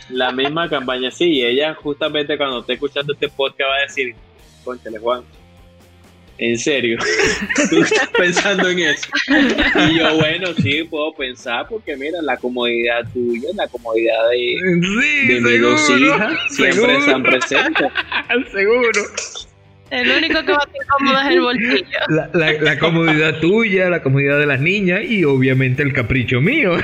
la 0.08 0.30
misma 0.32 0.68
campaña, 0.68 1.10
sí, 1.10 1.42
ella 1.42 1.74
justamente 1.74 2.36
cuando 2.38 2.60
esté 2.60 2.74
escuchando 2.74 3.12
este 3.12 3.28
podcast 3.28 3.70
va 3.70 3.76
a 3.76 3.82
decir, 3.82 4.14
conchale 4.64 4.98
Juan, 4.98 5.22
en 6.38 6.58
serio, 6.58 6.98
tú 7.70 7.82
estás 7.82 8.08
pensando 8.10 8.68
en 8.68 8.78
eso. 8.80 9.08
Y 9.90 9.98
yo, 9.98 10.14
bueno, 10.16 10.48
sí, 10.62 10.84
puedo 10.84 11.12
pensar 11.14 11.66
porque 11.68 11.96
mira, 11.96 12.20
la 12.22 12.36
comodidad 12.36 13.00
tuya, 13.12 13.48
la 13.56 13.66
comodidad 13.68 14.28
de, 14.30 14.56
Sí, 14.82 15.26
de 15.28 15.40
mis 15.40 15.60
dos 15.62 15.90
hijas 15.90 16.32
siempre 16.50 16.72
seguro. 16.82 16.98
están 16.98 17.22
presentes. 17.22 17.86
Seguro. 18.52 19.02
El 19.90 20.10
único 20.10 20.44
que 20.44 20.52
va 20.52 20.58
a 20.58 20.64
estar 20.66 20.86
cómodo 20.98 21.20
es 21.20 21.26
el 21.28 21.40
bolsillo. 21.40 21.98
La, 22.08 22.30
la- 22.34 22.52
la 22.60 22.78
comodidad 22.78 23.38
tuya, 23.40 23.88
la 23.88 24.02
comodidad 24.02 24.38
de 24.38 24.46
las 24.46 24.60
niñas 24.60 25.02
y 25.04 25.24
obviamente 25.24 25.82
el 25.82 25.92
capricho 25.92 26.40
mío. 26.40 26.76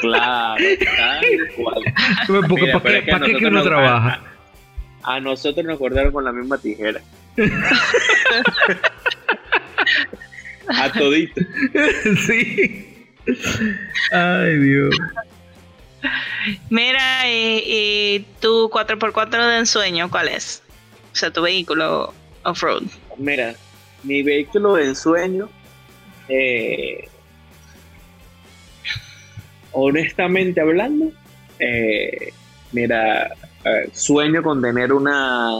Claro, 0.00 0.62
tal 0.96 1.24
cual. 1.56 1.82
Porque 2.48 2.66
Mira, 2.66 2.78
¿para 2.80 2.92
qué, 2.92 2.98
es 2.98 3.04
que 3.06 3.10
pa' 3.12 3.20
qué 3.20 3.26
que 3.26 3.32
nosotros 3.32 3.50
uno 3.50 3.52
nos- 3.58 3.64
trabaja? 3.66 4.20
A, 5.02 5.14
a 5.14 5.20
nosotros 5.20 5.64
nos 5.64 5.78
cortaron 5.78 6.12
con 6.12 6.24
la 6.24 6.32
misma 6.32 6.58
tijera. 6.58 7.00
a 10.68 10.92
todito. 10.92 11.40
sí. 12.26 13.06
Ay, 14.12 14.56
Dios. 14.58 14.94
Mira, 16.70 17.28
y, 17.30 17.62
y 17.64 18.26
tu 18.40 18.68
4x4 18.70 19.50
de 19.50 19.58
ensueño, 19.58 20.10
¿cuál 20.10 20.28
es? 20.28 20.62
O 21.18 21.20
sea, 21.20 21.32
tu 21.32 21.42
vehículo 21.42 22.14
off-road. 22.44 22.84
Mira, 23.16 23.52
mi 24.04 24.22
vehículo 24.22 24.76
de 24.76 24.84
ensueño, 24.84 25.48
eh, 26.28 27.08
honestamente 29.72 30.60
hablando, 30.60 31.10
eh, 31.58 32.32
mira, 32.70 33.34
eh, 33.64 33.88
sueño 33.92 34.44
con 34.44 34.62
tener 34.62 34.92
una, 34.92 35.50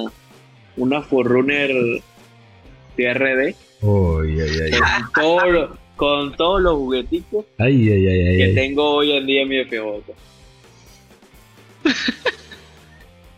una 0.76 1.02
Forerunner 1.02 1.70
TRD 2.96 3.56
Ay, 3.82 4.40
ay, 4.40 4.60
ay. 4.62 4.70
con, 4.70 5.12
todo 5.24 5.46
lo- 5.50 5.78
con 5.96 6.36
todos 6.36 6.62
los 6.62 6.74
juguetitos 6.74 7.44
Ay, 7.58 7.90
ay, 7.90 8.06
ay, 8.06 8.26
ay, 8.28 8.36
que 8.36 8.44
ay. 8.44 8.54
tengo 8.54 8.88
hoy 8.94 9.10
en 9.10 9.26
día 9.26 9.42
en 9.42 9.48
mi 9.48 9.58
FJ. 9.64 10.04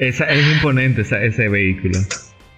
Esa, 0.00 0.24
es 0.24 0.44
imponente 0.56 1.02
esa- 1.02 1.22
ese 1.22 1.48
vehículo. 1.48 1.98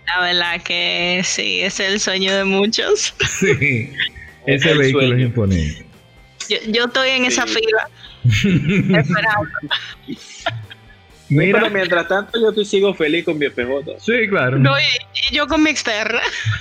La 0.06 0.20
verdad 0.22 0.62
que 0.62 1.20
sí, 1.24 1.60
es 1.60 1.78
el 1.80 2.00
sueño 2.00 2.34
de 2.34 2.44
muchos. 2.44 3.14
Sí. 3.28 3.92
Ese 4.46 4.74
vehículo 4.74 5.08
sueño. 5.08 5.16
es 5.16 5.22
imponente. 5.28 5.86
Yo, 6.48 6.56
yo 6.72 6.84
estoy 6.86 7.10
en 7.10 7.24
esa 7.26 7.46
fila 7.46 7.88
esperando. 8.98 9.50
Mira. 11.28 11.60
Pero 11.60 11.72
mientras 11.72 12.08
tanto 12.08 12.38
yo 12.40 12.48
estoy 12.50 12.64
sigo 12.64 12.92
feliz 12.94 13.24
con 13.24 13.38
mi 13.38 13.46
FJ, 13.46 13.98
Sí, 13.98 14.28
claro. 14.28 14.58
No, 14.58 14.72
y, 14.78 14.82
y 15.30 15.36
yo 15.36 15.46
con 15.46 15.62
mi 15.62 15.70
externa. 15.70 16.20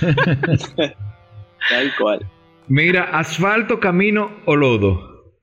tal 1.68 1.92
cual. 1.98 2.26
Mira, 2.68 3.04
asfalto, 3.18 3.80
camino 3.80 4.30
o 4.46 4.56
lodo. 4.56 5.34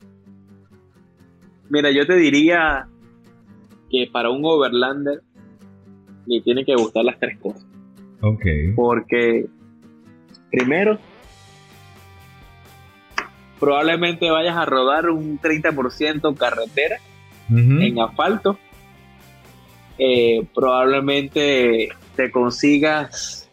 Mira, 1.69 1.91
yo 1.91 2.07
te 2.07 2.15
diría 2.15 2.87
que 3.91 4.07
para 4.11 4.29
un 4.29 4.41
overlander 4.43 5.21
le 6.29 6.41
tiene 6.41 6.63
que 6.63 6.75
gustar 6.75 7.03
las 7.03 7.19
tres 7.19 7.37
cosas. 7.39 7.65
Ok. 8.21 8.45
Porque, 8.75 9.47
primero, 10.51 10.99
probablemente 13.59 14.29
vayas 14.29 14.55
a 14.55 14.65
rodar 14.65 15.09
un 15.09 15.39
30% 15.39 16.35
carretera 16.37 16.97
Ujú. 17.49 17.81
en 17.81 17.99
asfalto. 17.99 18.57
Eh, 19.97 20.45
probablemente 20.55 21.89
te 22.15 22.31
consigas 22.31 23.49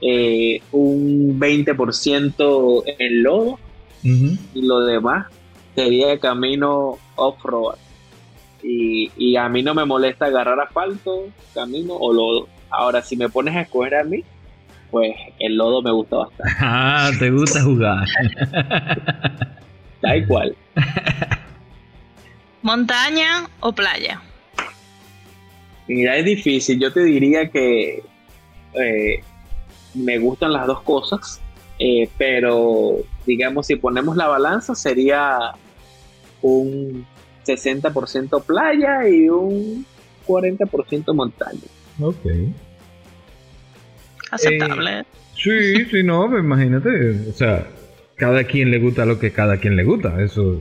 eh, 0.00 0.60
un 0.72 1.38
20% 1.38 2.82
en 2.98 3.22
lodo 3.22 3.58
y 4.02 4.62
lo 4.62 4.80
demás 4.80 5.26
sería 5.74 6.18
camino 6.18 6.98
off-road. 7.16 7.76
Y, 8.62 9.10
y, 9.16 9.36
a 9.36 9.48
mí 9.48 9.62
no 9.62 9.74
me 9.74 9.84
molesta 9.84 10.26
agarrar 10.26 10.60
asfalto, 10.60 11.28
camino 11.54 11.94
o 11.94 12.12
lodo. 12.12 12.48
Ahora, 12.70 13.02
si 13.02 13.16
me 13.16 13.28
pones 13.28 13.54
a 13.54 13.62
escoger 13.62 13.94
a 13.94 14.04
mí, 14.04 14.24
pues 14.90 15.14
el 15.38 15.56
lodo 15.56 15.82
me 15.82 15.92
gusta 15.92 16.16
bastante. 16.16 16.52
Ah, 16.60 17.10
te 17.18 17.30
gusta 17.30 17.62
jugar. 17.62 18.06
Da 20.02 20.16
igual. 20.16 20.56
¿Montaña 22.62 23.48
o 23.60 23.72
playa? 23.72 24.20
Mira, 25.86 26.16
es 26.16 26.24
difícil. 26.24 26.80
Yo 26.80 26.92
te 26.92 27.04
diría 27.04 27.48
que 27.48 28.02
eh, 28.74 29.24
me 29.94 30.18
gustan 30.18 30.52
las 30.52 30.66
dos 30.66 30.82
cosas, 30.82 31.40
eh, 31.78 32.08
pero 32.18 32.96
digamos, 33.26 33.66
si 33.66 33.76
ponemos 33.76 34.16
la 34.16 34.26
balanza, 34.26 34.74
sería 34.74 35.52
un 36.42 37.06
60% 37.48 38.42
playa 38.44 39.08
y 39.08 39.28
un 39.28 39.86
40% 40.26 41.14
montaña. 41.14 41.60
Ok. 42.00 42.26
Aceptable. 44.30 45.00
Eh, 45.00 45.04
sí, 45.34 45.84
sí, 45.86 46.02
no, 46.02 46.38
imagínate. 46.38 47.30
O 47.30 47.32
sea, 47.32 47.66
cada 48.16 48.44
quien 48.44 48.70
le 48.70 48.78
gusta 48.78 49.06
lo 49.06 49.18
que 49.18 49.30
cada 49.30 49.56
quien 49.56 49.76
le 49.76 49.84
gusta. 49.84 50.22
Eso, 50.22 50.60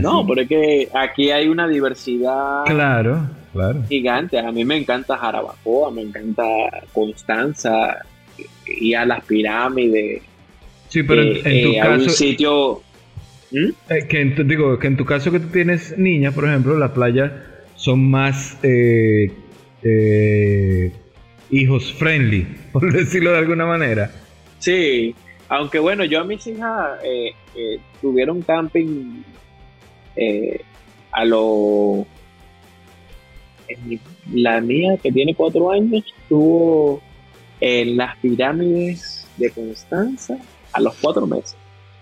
no, 0.00 0.26
pero 0.26 0.42
es 0.42 0.48
que 0.48 0.88
aquí 0.94 1.30
hay 1.30 1.48
una 1.48 1.66
diversidad 1.66 2.64
claro, 2.64 3.28
claro. 3.52 3.82
gigante. 3.88 4.38
A 4.38 4.52
mí 4.52 4.64
me 4.64 4.76
encanta 4.76 5.16
Jarabacoa, 5.16 5.90
me 5.90 6.02
encanta 6.02 6.44
Constanza 6.92 7.98
y 8.66 8.94
a 8.94 9.04
las 9.04 9.24
pirámides. 9.24 10.22
Sí, 10.88 11.02
pero 11.02 11.22
en, 11.22 11.36
eh, 11.44 11.62
tu 11.62 11.72
eh, 11.72 11.80
caso. 11.82 12.04
un 12.04 12.10
sitio. 12.10 12.82
¿Mm? 13.50 13.70
Eh, 13.90 14.06
que 14.08 14.20
en 14.20 14.34
tu- 14.34 14.44
digo, 14.44 14.78
que 14.78 14.86
en 14.86 14.96
tu 14.96 15.04
caso 15.04 15.30
que 15.32 15.40
tú 15.40 15.48
tienes 15.48 15.96
niña, 15.96 16.32
por 16.32 16.44
ejemplo, 16.46 16.78
las 16.78 16.90
playas 16.92 17.32
son 17.76 18.10
más 18.10 18.58
eh, 18.62 19.30
eh, 19.82 20.92
hijos 21.50 21.92
friendly, 21.94 22.46
por 22.72 22.92
decirlo 22.92 23.32
de 23.32 23.38
alguna 23.38 23.66
manera. 23.66 24.10
Sí, 24.58 25.14
aunque 25.48 25.78
bueno, 25.78 26.04
yo 26.04 26.20
a 26.20 26.24
mis 26.24 26.46
hijas 26.46 26.98
tuvieron 28.02 28.42
camping 28.42 29.22
a 31.12 31.24
lo... 31.24 32.06
La 34.32 34.60
mía, 34.60 34.96
que 35.02 35.12
tiene 35.12 35.34
cuatro 35.34 35.70
años, 35.70 36.02
estuvo 36.22 37.00
en 37.60 37.96
las 37.96 38.16
pirámides 38.18 39.26
de 39.36 39.50
Constanza 39.50 40.38
a 40.72 40.80
los 40.80 40.94
cuatro 41.00 41.26
meses. 41.26 41.56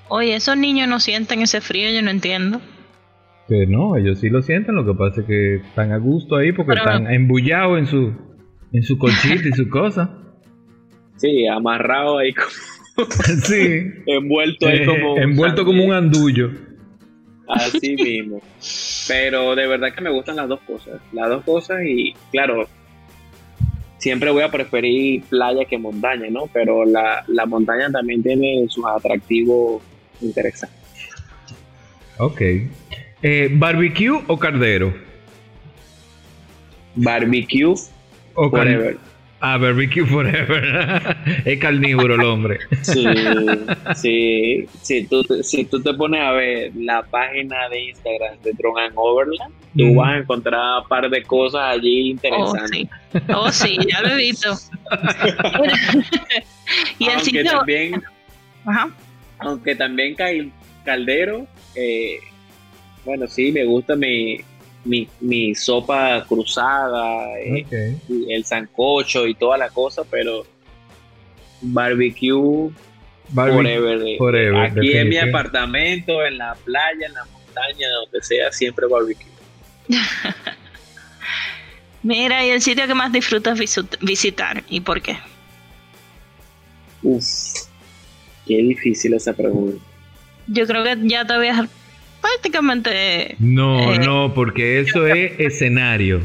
Oye, 0.08 0.34
esos 0.36 0.56
niños 0.56 0.88
no 0.88 1.00
sienten 1.00 1.42
ese 1.42 1.60
frío, 1.60 1.90
yo 1.90 2.02
no 2.02 2.10
entiendo. 2.10 2.60
Que 3.48 3.66
no, 3.66 3.96
ellos 3.96 4.18
sí 4.20 4.28
lo 4.28 4.42
sienten, 4.42 4.74
lo 4.74 4.84
que 4.84 4.94
pasa 4.94 5.20
es 5.20 5.26
que 5.26 5.56
están 5.56 5.92
a 5.92 5.98
gusto 5.98 6.36
ahí 6.36 6.52
porque 6.52 6.72
Pero- 6.72 6.82
están 6.82 7.12
embullados 7.12 7.78
en 7.78 7.86
su, 7.86 8.12
en 8.72 8.82
su 8.82 8.98
colchita 8.98 9.48
y 9.48 9.52
su 9.52 9.68
cosa. 9.68 10.18
Sí, 11.18 11.46
amarrado 11.46 12.18
ahí, 12.18 12.34
como- 12.34 13.08
Sí. 13.42 13.84
envuelto 14.06 14.66
ahí 14.68 14.80
Eh, 14.82 14.86
como... 14.86 15.16
envuelto 15.16 15.64
como 15.64 15.82
un 15.82 15.92
andullo. 15.94 16.50
Así 17.48 17.96
mismo. 17.98 18.42
Pero 19.08 19.54
de 19.54 19.66
verdad 19.66 19.94
que 19.94 20.02
me 20.02 20.10
gustan 20.10 20.36
las 20.36 20.46
dos 20.46 20.60
cosas. 20.66 21.00
Las 21.14 21.30
dos 21.30 21.42
cosas 21.44 21.78
y 21.86 22.12
claro, 22.30 22.68
siempre 23.96 24.30
voy 24.30 24.42
a 24.42 24.50
preferir 24.50 25.22
playa 25.22 25.64
que 25.64 25.78
montaña, 25.78 26.26
¿no? 26.30 26.48
Pero 26.52 26.84
la, 26.84 27.24
la 27.28 27.46
montaña 27.46 27.90
también 27.90 28.22
tiene 28.22 28.66
sus 28.68 28.84
atractivos 28.84 29.82
interesantes. 30.20 30.78
Ok. 32.18 32.40
Eh, 33.22 33.48
¿Barbecue 33.52 34.22
o 34.26 34.38
cardero? 34.38 34.94
Barbecue 36.94 37.74
O 38.34 38.50
forever. 38.50 38.96
Ah, 39.40 39.58
barbecue 39.58 40.04
forever. 40.06 41.14
es 41.44 41.58
carnívoro 41.58 42.14
el 42.14 42.22
hombre. 42.22 42.58
Sí, 42.82 43.04
sí. 43.94 44.66
Si 44.80 45.04
tú, 45.06 45.22
te- 45.24 45.42
si 45.42 45.64
tú 45.66 45.82
te 45.82 45.92
pones 45.92 46.22
a 46.22 46.30
ver 46.32 46.72
la 46.74 47.02
página 47.02 47.68
de 47.68 47.84
Instagram 47.90 48.38
de 48.42 48.52
Drone 48.54 48.80
and 48.86 48.92
Overland, 48.96 49.52
tú 49.76 49.84
Mm. 49.84 49.96
vas 49.96 50.08
a 50.08 50.16
encontrar 50.18 50.80
un 50.82 50.88
par 50.88 51.10
de 51.10 51.22
cosas 51.22 51.60
allí 51.64 52.00
Oh, 52.00 52.12
interesantes. 52.12 52.70
sí. 52.70 52.88
Oh, 53.34 53.52
sí, 53.52 53.76
ya 53.92 54.00
lo 54.00 54.08
he 54.08 54.16
visto. 54.16 54.54
y 56.98 57.04
el 57.04 57.10
Aunque 57.10 57.24
sitio. 57.24 57.44
también 57.50 58.02
Ajá. 58.64 58.88
Aunque 59.38 59.74
también 59.76 60.14
Cal- 60.14 60.52
Caldero, 60.84 61.46
eh, 61.74 62.18
bueno, 63.04 63.26
sí, 63.28 63.52
me 63.52 63.64
gusta 63.64 63.94
mi, 63.96 64.38
mi, 64.84 65.08
mi 65.20 65.54
sopa 65.54 66.24
cruzada, 66.28 67.38
eh, 67.40 67.64
Ok. 67.66 67.72
y 68.08 68.32
el 68.32 68.44
sancocho 68.44 69.26
y 69.26 69.34
toda 69.34 69.58
la 69.58 69.68
cosa, 69.70 70.02
pero 70.10 70.44
barbecue 71.60 72.70
Barbe- 73.30 73.54
forever. 73.54 74.02
eh. 74.06 74.14
forever, 74.18 74.56
Aquí 74.56 74.92
en 74.96 75.08
mi 75.08 75.16
apartamento, 75.18 76.24
en 76.24 76.38
la 76.38 76.54
playa, 76.64 77.06
en 77.06 77.12
la 77.14 77.24
montaña, 77.24 77.88
donde 78.02 78.22
sea, 78.22 78.52
siempre 78.52 78.86
barbecue. 78.86 79.26
Mira, 82.02 82.44
y 82.46 82.50
el 82.50 82.62
sitio 82.62 82.86
que 82.86 82.94
más 82.94 83.10
disfrutas 83.12 83.58
visitar, 84.00 84.62
¿y 84.68 84.80
por 84.80 85.02
qué? 85.02 85.16
Uf, 87.02 87.24
qué 88.46 88.56
difícil 88.58 89.14
esa 89.14 89.32
pregunta. 89.32 89.78
Yo 90.46 90.66
creo 90.66 90.84
que 90.84 90.96
ya 91.02 91.24
te 91.26 91.32
habías 91.32 91.68
prácticamente. 92.20 93.36
No, 93.38 93.92
Eh, 93.92 93.98
no, 93.98 94.32
porque 94.34 94.80
eso 94.80 95.06
es 95.06 95.32
escenario. 95.38 96.20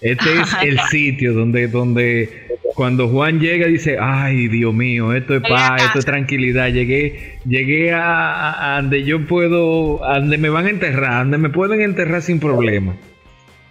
Este 0.00 0.40
es 0.40 0.48
el 0.62 0.78
sitio 0.90 1.32
donde, 1.32 1.68
donde 1.68 2.46
cuando 2.74 3.08
Juan 3.08 3.40
llega 3.40 3.66
dice, 3.66 3.96
ay 4.00 4.48
Dios 4.48 4.72
mío, 4.74 5.12
esto 5.14 5.34
es 5.36 5.42
paz, 5.42 5.82
esto 5.82 5.98
es 5.98 6.04
casa". 6.04 6.12
tranquilidad. 6.12 6.68
Llegué, 6.68 7.38
llegué 7.46 7.92
a, 7.92 8.78
donde 8.80 9.04
yo 9.04 9.26
puedo, 9.26 10.04
a 10.04 10.18
donde 10.18 10.38
me 10.38 10.48
van 10.48 10.66
a 10.66 10.70
enterrar, 10.70 11.24
donde 11.24 11.38
me 11.38 11.48
pueden 11.50 11.80
enterrar 11.80 12.22
sin 12.22 12.38
problema. 12.38 12.94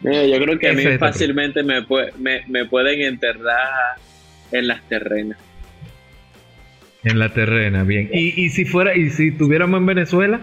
Mira, 0.01 0.25
yo 0.25 0.38
creo 0.43 0.60
que 0.60 0.69
a 0.69 0.73
mí 0.73 0.84
fácilmente 0.99 1.63
me, 1.63 1.86
me, 2.19 2.41
me 2.47 2.65
pueden 2.65 3.01
enterrar 3.01 3.97
en 4.51 4.67
las 4.67 4.81
terrenas. 4.89 5.38
En 7.05 7.19
la 7.19 7.33
terrena, 7.33 7.83
bien. 7.83 8.09
Y, 8.11 8.43
y 8.45 8.49
si 8.49 8.65
fuera, 8.65 8.95
y 8.95 9.09
si 9.11 9.31
tuviéramos 9.31 9.79
en 9.79 9.85
Venezuela, 9.85 10.41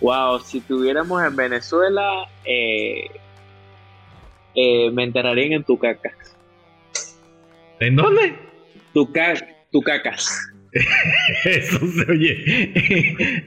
Wow, 0.00 0.40
si 0.40 0.60
tuviéramos 0.60 1.22
en 1.24 1.34
Venezuela, 1.34 2.26
eh, 2.44 3.06
eh, 4.54 4.90
me 4.90 5.04
enterrarían 5.04 5.52
en 5.52 5.64
Tucacas. 5.64 6.12
¿en 7.80 7.96
dónde? 7.96 8.34
Tuca- 8.92 9.46
Tucacas. 9.72 10.38
Eso 11.44 11.78
se 11.86 12.10
oye. 12.12 12.72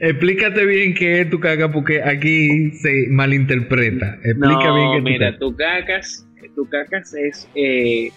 Explícate 0.00 0.64
bien 0.66 0.94
qué 0.94 1.20
es 1.20 1.30
tu 1.30 1.38
caca, 1.38 1.70
porque 1.70 2.02
aquí 2.02 2.70
se 2.72 3.06
malinterpreta. 3.10 4.14
Explica 4.24 4.64
No, 4.68 4.74
bien 4.74 4.90
qué 4.90 4.96
es 4.96 5.02
tu 5.04 5.10
mira, 5.10 5.26
caca. 5.26 5.38
Tucacas, 5.38 6.26
Tucacas 6.56 7.14
es, 7.14 7.48
eh, 7.54 8.10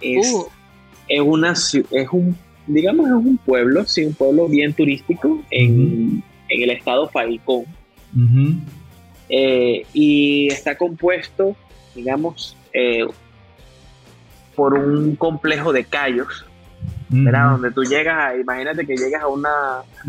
es, 0.00 0.26
Uh, 0.32 0.48
es 1.08 1.20
una 1.20 1.52
es 1.52 2.08
un, 2.12 2.36
digamos, 2.66 3.06
es 3.06 3.12
un 3.12 3.36
pueblo, 3.38 3.84
sí, 3.86 4.04
un 4.04 4.14
pueblo 4.14 4.48
bien 4.48 4.72
turístico 4.72 5.42
en, 5.50 6.22
en 6.48 6.62
el 6.62 6.70
estado 6.70 7.08
Falcón. 7.08 7.64
Ujú. 8.14 8.54
Eh, 9.28 9.84
y 9.92 10.46
está 10.48 10.76
compuesto, 10.76 11.56
digamos, 11.94 12.56
eh, 12.72 13.04
por 14.54 14.74
un 14.74 15.16
complejo 15.16 15.72
de 15.72 15.84
callos, 15.84 16.44
¿verdad? 17.10 17.46
Ujú. 17.46 17.52
Donde 17.62 17.70
tú 17.72 17.82
llegas, 17.84 18.16
a- 18.18 18.36
imagínate 18.36 18.86
que 18.86 18.96
llegas 18.96 19.22
a 19.22 19.28
una 19.28 19.50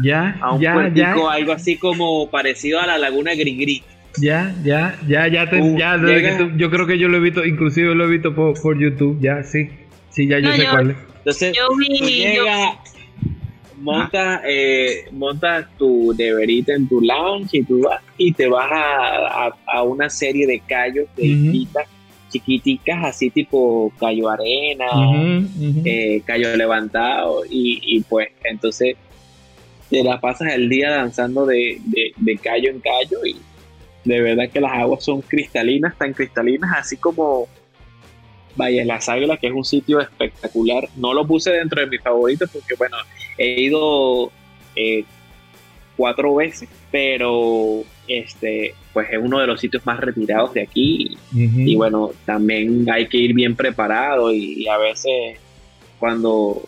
Ya, 0.02 0.38
a 0.42 0.54
un 0.54 0.62
ya, 0.62 0.74
puertico, 0.74 0.98
ya, 1.30 1.32
algo 1.34 1.52
así 1.52 1.78
como 1.78 2.30
parecido 2.30 2.80
a 2.80 2.88
la 2.88 2.98
laguna 2.98 3.34
Grigri. 3.36 3.84
ya, 4.22 4.56
ya, 4.64 4.98
ya, 5.08 5.28
ya, 5.28 5.50
te- 5.50 5.62
Uh, 5.62 5.78
ya, 5.78 5.98
desde 5.98 6.16
llega- 6.22 6.38
que 6.38 6.44
tú- 6.46 6.58
yo 6.58 6.70
creo 6.72 6.88
que 6.88 6.98
yo 6.98 7.08
lo 7.10 7.18
he 7.18 7.20
visto, 7.20 7.44
inclusive 7.46 7.94
lo 7.94 8.06
he 8.06 8.10
visto 8.10 8.34
por, 8.34 8.60
por 8.62 8.80
YouTube, 8.80 9.20
ya, 9.20 9.44
sí, 9.44 9.70
sí, 10.18 10.28
ya 10.28 10.40
yo 10.40 10.50
No, 10.50 10.56
sé 10.56 10.64
yo- 10.64 10.70
cuál 10.72 10.92
es. 10.92 10.98
Entonces, 11.20 11.56
Yo 11.58 11.68
vi- 11.78 12.00
tú 12.00 12.06
yo- 12.06 12.10
llegas, 12.10 12.78
montas, 13.80 14.42
eh, 14.48 15.06
montas 15.12 15.68
tu 15.78 16.14
neverita 16.18 16.74
en 16.74 16.88
tu 16.88 17.00
lounge 17.02 17.58
y 17.60 17.64
tú 17.64 17.82
vas 17.82 18.02
y 18.18 18.34
te 18.34 18.48
vas 18.48 18.70
a, 18.72 19.46
a- 19.48 19.56
a 19.68 19.84
una 19.84 20.10
serie 20.10 20.48
de 20.48 20.60
callos 20.62 21.06
de 21.16 21.26
islitas 21.28 21.86
chiquiticas, 22.30 23.06
así 23.06 23.30
tipo 23.30 23.92
Cayo 24.00 24.30
Arena, 24.30 24.86
eh, 25.86 26.22
Cayo 26.26 26.56
Levantado 26.58 27.44
y, 27.50 27.80
y 27.84 28.02
pues 28.02 28.30
entonces 28.44 28.96
te 29.90 30.04
la 30.04 30.20
pasas 30.20 30.54
el 30.54 30.68
día 30.68 30.90
danzando 30.92 31.46
de, 31.46 31.80
de, 31.86 32.12
de 32.18 32.38
callo 32.38 32.70
en 32.72 32.80
callo 32.82 33.26
y 33.26 33.38
de 34.04 34.22
verdad 34.22 34.50
que 34.50 34.60
las 34.60 34.74
aguas 34.74 35.04
son 35.04 35.22
cristalinas, 35.22 35.98
tan 35.98 36.14
cristalinas 36.14 36.70
así 36.78 36.98
como 36.98 37.48
Valle 38.58 38.84
Las 38.86 39.08
Águilas, 39.10 39.40
que 39.40 39.48
es 39.48 39.54
un 39.54 39.66
sitio 39.66 40.00
espectacular. 40.00 40.90
No 40.96 41.14
lo 41.14 41.26
puse 41.26 41.52
dentro 41.52 41.80
de 41.82 41.88
mis 41.88 42.02
favoritos 42.02 42.50
porque, 42.52 42.76
bueno, 42.76 42.98
he 43.38 43.62
ido 43.62 44.32
eh, 44.76 45.04
cuatro 45.96 46.36
veces, 46.36 46.70
pero 46.92 47.84
este, 48.08 48.74
pues 48.94 49.08
es 49.12 49.20
uno 49.22 49.40
de 49.40 49.48
los 49.48 49.60
sitios 49.60 49.86
más 49.86 50.00
retirados 50.00 50.54
de 50.54 50.62
aquí. 50.62 51.18
Y 51.34 51.76
bueno, 51.76 52.12
también 52.26 52.90
hay 52.90 53.08
que 53.08 53.18
ir 53.18 53.34
bien 53.34 53.56
preparado 53.56 54.34
y, 54.34 54.68
a 54.68 54.78
veces 54.78 55.40
cuando 56.00 56.64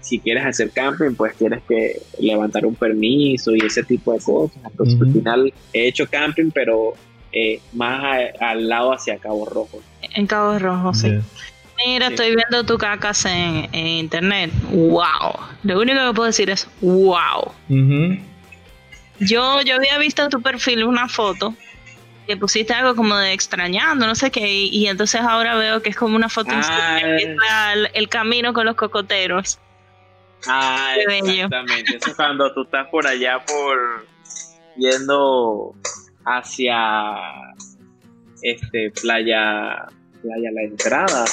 si 0.00 0.18
quieres 0.20 0.44
hacer 0.44 0.70
camping, 0.70 1.14
pues 1.14 1.34
tienes 1.36 1.62
que 1.68 2.00
levantar 2.20 2.64
un 2.66 2.74
permiso 2.74 3.54
y 3.54 3.60
ese 3.64 3.82
tipo 3.82 4.12
de 4.12 4.20
cosas. 4.20 4.58
Entonces, 4.64 5.00
al 5.00 5.12
final 5.12 5.54
he 5.72 5.88
hecho 5.88 6.06
camping, 6.08 6.50
pero 6.52 6.94
eh, 7.38 7.60
más 7.74 8.02
al 8.40 8.66
lado 8.66 8.94
hacia 8.94 9.18
Cabo 9.18 9.44
Rojo. 9.44 9.82
En 10.00 10.26
Cabo 10.26 10.58
Rojo, 10.58 10.94
sí. 10.94 11.18
Mira, 11.84 12.06
estoy 12.06 12.34
viendo 12.34 12.64
tu 12.64 12.78
cacas 12.78 13.26
en, 13.26 13.68
internet. 13.74 14.50
¡Wow! 14.70 15.38
Lo 15.62 15.78
único 15.78 15.98
que 15.98 16.14
puedo 16.14 16.26
decir 16.28 16.48
es 16.48 16.66
¡Wow! 16.80 17.52
Yo, 19.20 19.60
yo 19.60 19.74
había 19.74 19.98
visto 19.98 20.22
en 20.22 20.30
tu 20.30 20.40
perfil 20.40 20.84
una 20.84 21.08
foto 21.08 21.54
que 22.26 22.38
pusiste 22.38 22.72
algo 22.72 22.96
como 22.96 23.14
de 23.16 23.34
extrañando, 23.34 24.06
no 24.06 24.14
sé 24.14 24.30
qué, 24.30 24.50
y, 24.50 24.86
entonces 24.88 25.20
ahora 25.20 25.56
veo 25.56 25.82
que 25.82 25.90
es 25.90 25.96
como 25.96 26.16
una 26.16 26.30
foto 26.30 26.50
ah, 26.54 26.98
el, 27.02 27.90
el, 27.92 28.08
camino 28.08 28.54
con 28.54 28.64
los 28.64 28.76
cocoteros. 28.76 29.58
Ah, 30.46 30.94
exactamente. 30.96 31.96
Eso 31.96 32.10
es 32.10 32.16
cuando 32.16 32.52
tú 32.54 32.62
estás 32.62 32.88
por 32.88 33.06
allá 33.06 33.44
por 33.44 34.06
yendo 34.76 35.74
hacia 36.26 36.76
este 38.42 38.90
playa 38.90 39.86
playa 40.20 40.50
la 40.52 40.62
entrada. 40.62 41.24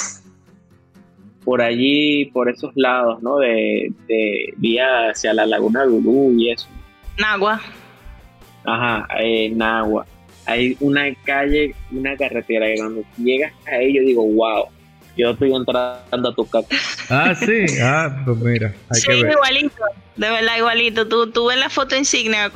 Por 1.44 1.60
allí 1.60 2.26
por 2.26 2.48
esos 2.48 2.72
lados 2.74 3.22
no 3.22 3.36
de, 3.36 3.92
de 4.08 4.54
vía 4.56 5.10
hacia 5.10 5.34
la 5.34 5.44
laguna 5.44 5.84
Gurú 5.84 6.32
y 6.38 6.52
eso. 6.52 6.68
Nagua. 7.18 7.60
Ajá 8.64 9.06
eh, 9.20 9.50
Nagua. 9.50 10.06
Hay 10.46 10.76
una 10.80 11.12
calle 11.24 11.74
una 11.90 12.16
carretera 12.16 12.66
que 12.66 12.76
cuando 12.76 13.02
llegas 13.18 13.52
a 13.66 13.82
yo 13.82 14.02
digo 14.02 14.26
wow 14.26 14.68
yo 15.16 15.30
estoy 15.30 15.54
entrando 15.54 16.28
a 16.28 16.34
tu 16.34 16.46
casa. 16.46 16.68
Ah, 17.08 17.34
sí, 17.34 17.66
ah, 17.82 18.22
pues 18.24 18.36
mira, 18.38 18.74
hay 18.90 19.00
sí, 19.00 19.10
igualito, 19.12 19.84
de 20.16 20.30
verdad 20.30 20.56
igualito. 20.56 21.08
Tú, 21.08 21.30
tú 21.30 21.46
ves 21.46 21.58
la 21.58 21.70
foto 21.70 21.96
insignia, 21.96 22.50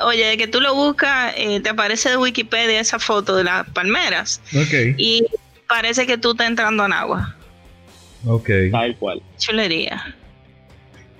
oye, 0.00 0.24
de 0.24 0.36
que 0.36 0.48
tú 0.48 0.60
lo 0.60 0.74
buscas, 0.74 1.34
eh, 1.36 1.60
te 1.60 1.70
aparece 1.70 2.10
de 2.10 2.16
Wikipedia 2.16 2.80
esa 2.80 2.98
foto 2.98 3.36
de 3.36 3.44
las 3.44 3.68
palmeras. 3.70 4.40
Ok. 4.54 4.96
Y 4.96 5.24
parece 5.68 6.06
que 6.06 6.18
tú 6.18 6.32
estás 6.32 6.48
entrando 6.48 6.84
en 6.86 6.92
agua. 6.92 7.36
Ok. 8.26 8.50
Tal 8.70 8.96
cual. 8.96 9.22
Chulería. 9.38 10.16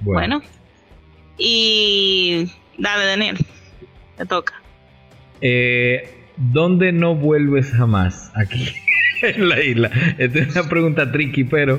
Bueno. 0.01 0.43
Y 1.37 2.51
dale, 2.79 3.07
Daniel, 3.07 3.39
te 4.17 4.27
toca. 4.27 4.55
Eh, 5.41 6.15
¿Dónde 6.37 6.93
no 6.93 7.15
vuelves 7.15 7.71
jamás? 7.71 8.31
Aquí. 8.35 8.75
en 9.23 9.49
la 9.49 9.63
isla? 9.63 9.91
Esta 10.19 10.39
es 10.39 10.57
una 10.57 10.69
pregunta 10.69 11.11
tricky, 11.11 11.45
pero. 11.45 11.79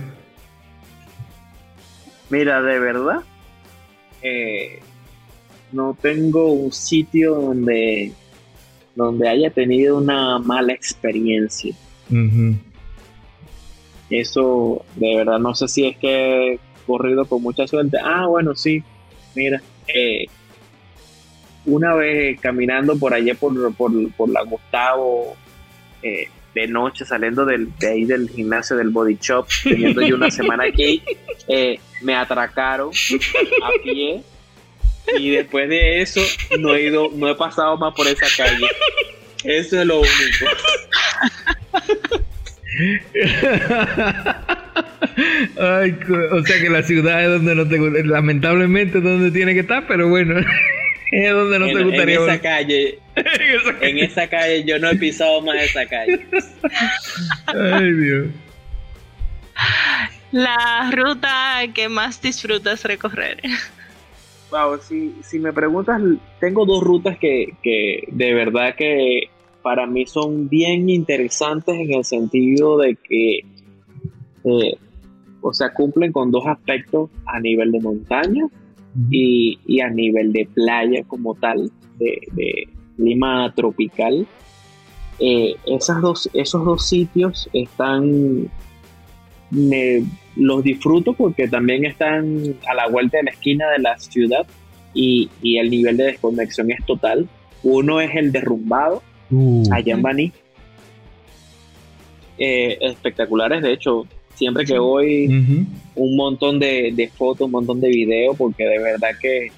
Mira, 2.29 2.61
de 2.61 2.79
verdad, 2.79 3.23
eh, 4.21 4.79
no 5.71 5.97
tengo 5.99 6.51
un 6.51 6.71
sitio 6.71 7.35
donde, 7.35 8.11
donde 8.95 9.27
haya 9.27 9.49
tenido 9.49 9.97
una 9.97 10.37
mala 10.39 10.73
experiencia. 10.73 11.73
Eso, 14.09 14.85
de 14.95 15.15
verdad, 15.15 15.39
no 15.39 15.55
sé 15.55 15.67
si 15.67 15.87
es 15.87 15.97
que 15.97 16.53
he 16.53 16.59
corrido 16.85 17.25
con 17.25 17.41
mucha 17.41 17.67
suerte. 17.67 17.97
Ah, 18.03 18.27
bueno, 18.27 18.55
sí, 18.55 18.83
mira, 19.35 19.61
eh, 19.87 20.25
una 21.65 21.95
vez 21.95 22.39
caminando 22.39 22.97
por 22.97 23.13
allá 23.13 23.35
por, 23.35 23.73
por, 23.75 24.11
por 24.13 24.29
la 24.29 24.43
Gustavo, 24.43 25.35
eh, 26.01 26.27
de 26.55 26.67
noche 26.67 27.05
saliendo 27.05 27.45
del, 27.45 27.69
de 27.77 27.87
ahí 27.87 28.05
del 28.05 28.29
gimnasio 28.29 28.75
del 28.75 28.89
Body 28.89 29.17
Shop, 29.21 29.47
teniendo 29.63 30.01
yo 30.01 30.15
una 30.15 30.31
semana 30.31 30.65
aquí, 30.65 31.01
eh, 31.47 31.79
me 32.01 32.15
atracaron 32.15 32.91
a 33.63 33.83
pie 33.83 34.23
y 35.17 35.29
después 35.31 35.69
de 35.69 36.01
eso 36.01 36.21
no 36.59 36.75
he 36.75 36.83
ido, 36.83 37.09
no 37.13 37.29
he 37.29 37.35
pasado 37.35 37.77
más 37.77 37.93
por 37.95 38.07
esa 38.07 38.25
calle. 38.35 38.67
Eso 39.43 39.79
es 39.79 39.87
lo 39.87 39.99
único. 39.99 40.45
O 45.57 46.45
sea 46.45 46.61
que 46.61 46.69
la 46.69 46.83
ciudad 46.83 47.23
es 47.23 47.29
donde 47.29 47.55
no 47.55 47.67
te 47.67 47.77
lamentablemente 48.03 49.01
donde 49.01 49.31
tiene 49.31 49.53
que 49.53 49.61
estar, 49.61 49.85
pero 49.87 50.07
bueno. 50.07 50.35
Es 51.11 51.31
donde 51.31 51.59
no 51.59 51.67
te 51.67 51.83
gustaría. 51.83 52.15
En 52.15 52.23
esa 52.23 52.41
calle. 52.41 52.99
en 53.81 53.97
esa 53.99 54.27
calle 54.27 54.63
yo 54.63 54.79
no 54.79 54.89
he 54.89 54.95
pisado 54.95 55.41
más 55.41 55.61
esa 55.61 55.85
calle. 55.85 56.25
Ay, 57.47 57.91
Dios. 57.93 58.27
La 60.31 60.91
ruta 60.91 61.61
que 61.73 61.89
más 61.89 62.21
disfrutas 62.21 62.83
recorrer. 62.83 63.41
Wow, 64.51 64.79
si, 64.81 65.15
si 65.23 65.39
me 65.39 65.53
preguntas, 65.53 66.01
tengo 66.39 66.65
dos 66.65 66.83
rutas 66.83 67.17
que, 67.17 67.55
que 67.61 68.03
de 68.07 68.33
verdad 68.33 68.75
que 68.75 69.29
para 69.61 69.85
mí 69.85 70.05
son 70.05 70.49
bien 70.49 70.89
interesantes 70.89 71.75
en 71.75 71.93
el 71.93 72.03
sentido 72.03 72.77
de 72.77 72.95
que, 72.95 73.39
eh, 74.43 74.77
o 75.41 75.53
sea, 75.53 75.73
cumplen 75.73 76.11
con 76.11 76.31
dos 76.31 76.45
aspectos 76.47 77.09
a 77.25 77.39
nivel 77.39 77.71
de 77.71 77.79
montaña 77.79 78.47
y, 79.09 79.81
a 79.81 79.89
nivel 79.89 80.33
de 80.33 80.45
playa 80.45 81.03
como 81.07 81.35
tal, 81.35 81.71
de, 81.97 82.67
clima 82.97 83.53
tropical, 83.55 84.27
eh, 85.19 85.55
esas 85.65 86.01
dos, 86.01 86.29
esos 86.33 86.65
dos 86.65 86.87
sitios 86.87 87.49
están, 87.53 88.49
los 90.35 90.63
disfruto 90.63 91.13
porque 91.13 91.47
también 91.47 91.85
están 91.85 92.55
a 92.67 92.73
la 92.73 92.87
vuelta 92.87 93.17
de 93.17 93.23
la 93.23 93.31
esquina 93.31 93.69
de 93.71 93.79
la 93.79 93.97
ciudad 93.97 94.45
y, 94.93 95.29
el 95.43 95.69
nivel 95.69 95.97
de 95.97 96.05
desconexión 96.05 96.71
es 96.71 96.85
total. 96.85 97.27
Uno 97.63 97.99
es 98.01 98.15
el 98.15 98.31
derrumbado, 98.31 99.03
uh. 99.31 99.63
allá 99.71 99.93
en 99.93 100.01
Baní. 100.01 100.31
Eh, 102.37 102.77
espectaculares, 102.81 103.61
de 103.61 103.73
hecho, 103.73 104.07
siempre 104.35 104.65
que 104.65 104.77
voy, 104.77 105.27
un 105.95 106.15
montón 106.15 106.59
de, 106.59 107.11
fotos, 107.15 107.45
un 107.45 107.51
montón 107.51 107.81
de 107.81 107.89
videos, 107.89 108.35
porque 108.37 108.65
de 108.65 108.79
verdad 108.79 109.09
que 109.19 109.51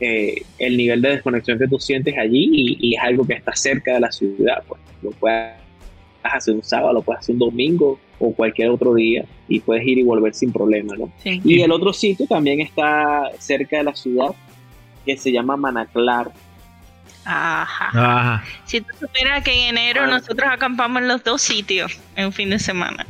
eh, 0.00 0.42
el 0.58 0.76
nivel 0.76 1.02
de 1.02 1.10
desconexión 1.10 1.58
que 1.58 1.66
tú 1.66 1.78
sientes 1.78 2.16
allí 2.16 2.76
y, 2.80 2.94
es 2.94 3.02
algo 3.02 3.26
que 3.26 3.34
está 3.34 3.54
cerca 3.54 3.94
de 3.94 4.00
la 4.00 4.12
ciudad, 4.12 4.62
pues 4.68 4.80
lo 5.02 5.10
puedes 5.10 5.54
hacer 6.22 6.54
un 6.54 6.62
sábado, 6.62 6.92
lo 6.92 7.02
puedes 7.02 7.20
hacer 7.20 7.34
un 7.34 7.40
domingo 7.40 7.98
o 8.20 8.32
cualquier 8.32 8.70
otro 8.70 8.94
día 8.94 9.24
y 9.48 9.60
puedes 9.60 9.86
ir 9.86 9.98
y 9.98 10.02
volver 10.02 10.34
sin 10.34 10.52
problema, 10.52 10.94
¿no? 10.96 11.12
Y 11.24 11.60
el 11.60 11.72
otro 11.72 11.92
sitio 11.92 12.26
también 12.26 12.60
está 12.60 13.30
cerca 13.38 13.78
de 13.78 13.84
la 13.84 13.94
ciudad 13.94 14.30
que 15.04 15.16
se 15.16 15.32
llama 15.32 15.56
Manaclar. 15.56 16.30
Ajá. 17.24 18.42
Si 18.64 18.80
tú 18.80 18.88
supieras 18.98 19.42
que 19.42 19.52
en 19.52 19.76
enero 19.76 20.02
ah. 20.04 20.06
nosotros 20.06 20.48
acampamos 20.50 21.02
en 21.02 21.08
los 21.08 21.22
dos 21.24 21.42
sitios 21.42 21.98
en 22.16 22.26
un 22.26 22.32
fin 22.32 22.50
de 22.50 22.58
semana. 22.58 23.06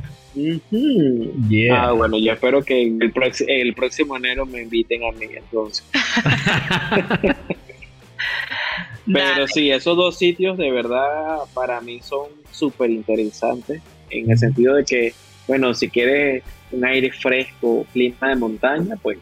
Ah, 1.72 1.92
bueno, 1.92 2.18
yo 2.18 2.32
espero 2.32 2.62
que 2.62 2.82
el, 2.82 3.12
el 3.46 3.74
próximo 3.74 4.16
enero 4.16 4.46
me 4.46 4.62
inviten 4.62 5.02
a 5.04 5.12
mí 5.12 5.26
entonces. 5.34 5.84
Pero 9.12 9.46
sí, 9.48 9.70
esos 9.70 9.96
dos 9.96 10.18
sitios 10.18 10.58
de 10.58 10.70
verdad 10.70 11.38
para 11.54 11.80
mí 11.80 12.00
son 12.02 12.28
súper 12.52 12.90
interesantes 12.90 13.80
en 14.10 14.30
el 14.30 14.38
sentido 14.38 14.74
de 14.74 14.84
que, 14.84 15.14
bueno, 15.46 15.74
si 15.74 15.88
quieres 15.88 16.42
un 16.70 16.84
aire 16.84 17.10
fresco, 17.10 17.86
clima 17.92 18.28
de 18.28 18.36
montaña, 18.36 18.96
pues, 19.00 19.18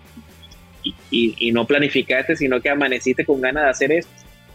y, 0.83 1.35
y, 1.39 1.53
no 1.53 1.67
planificaste, 1.67 2.37
sino 2.37 2.61
que 2.61 2.71
amaneciste 2.71 3.25
con 3.25 3.41
ganas 3.41 3.65
de 3.65 3.71
hacer 3.71 3.93
eso, 3.93 4.09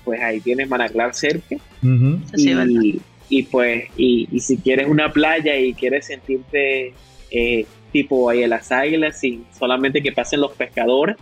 pues 0.05 0.21
ahí 0.21 0.39
tienes 0.39 0.69
Manaclar 0.69 1.13
cerca. 1.13 1.57
y, 1.83 3.01
y 3.31 3.43
pues, 3.43 3.85
y, 3.95 4.27
si 4.39 4.57
quieres 4.57 4.87
una 4.87 5.11
playa 5.11 5.57
y 5.57 5.73
quieres 5.73 6.05
sentirte 6.05 6.93
eh, 7.31 7.65
tipo 7.93 8.29
ahí 8.29 8.43
en 8.43 8.49
las 8.49 8.71
águilas, 8.73 9.21
sin 9.21 9.45
solamente 9.57 10.03
que 10.03 10.11
pasen 10.11 10.41
los 10.41 10.51
pescadores, 10.51 11.15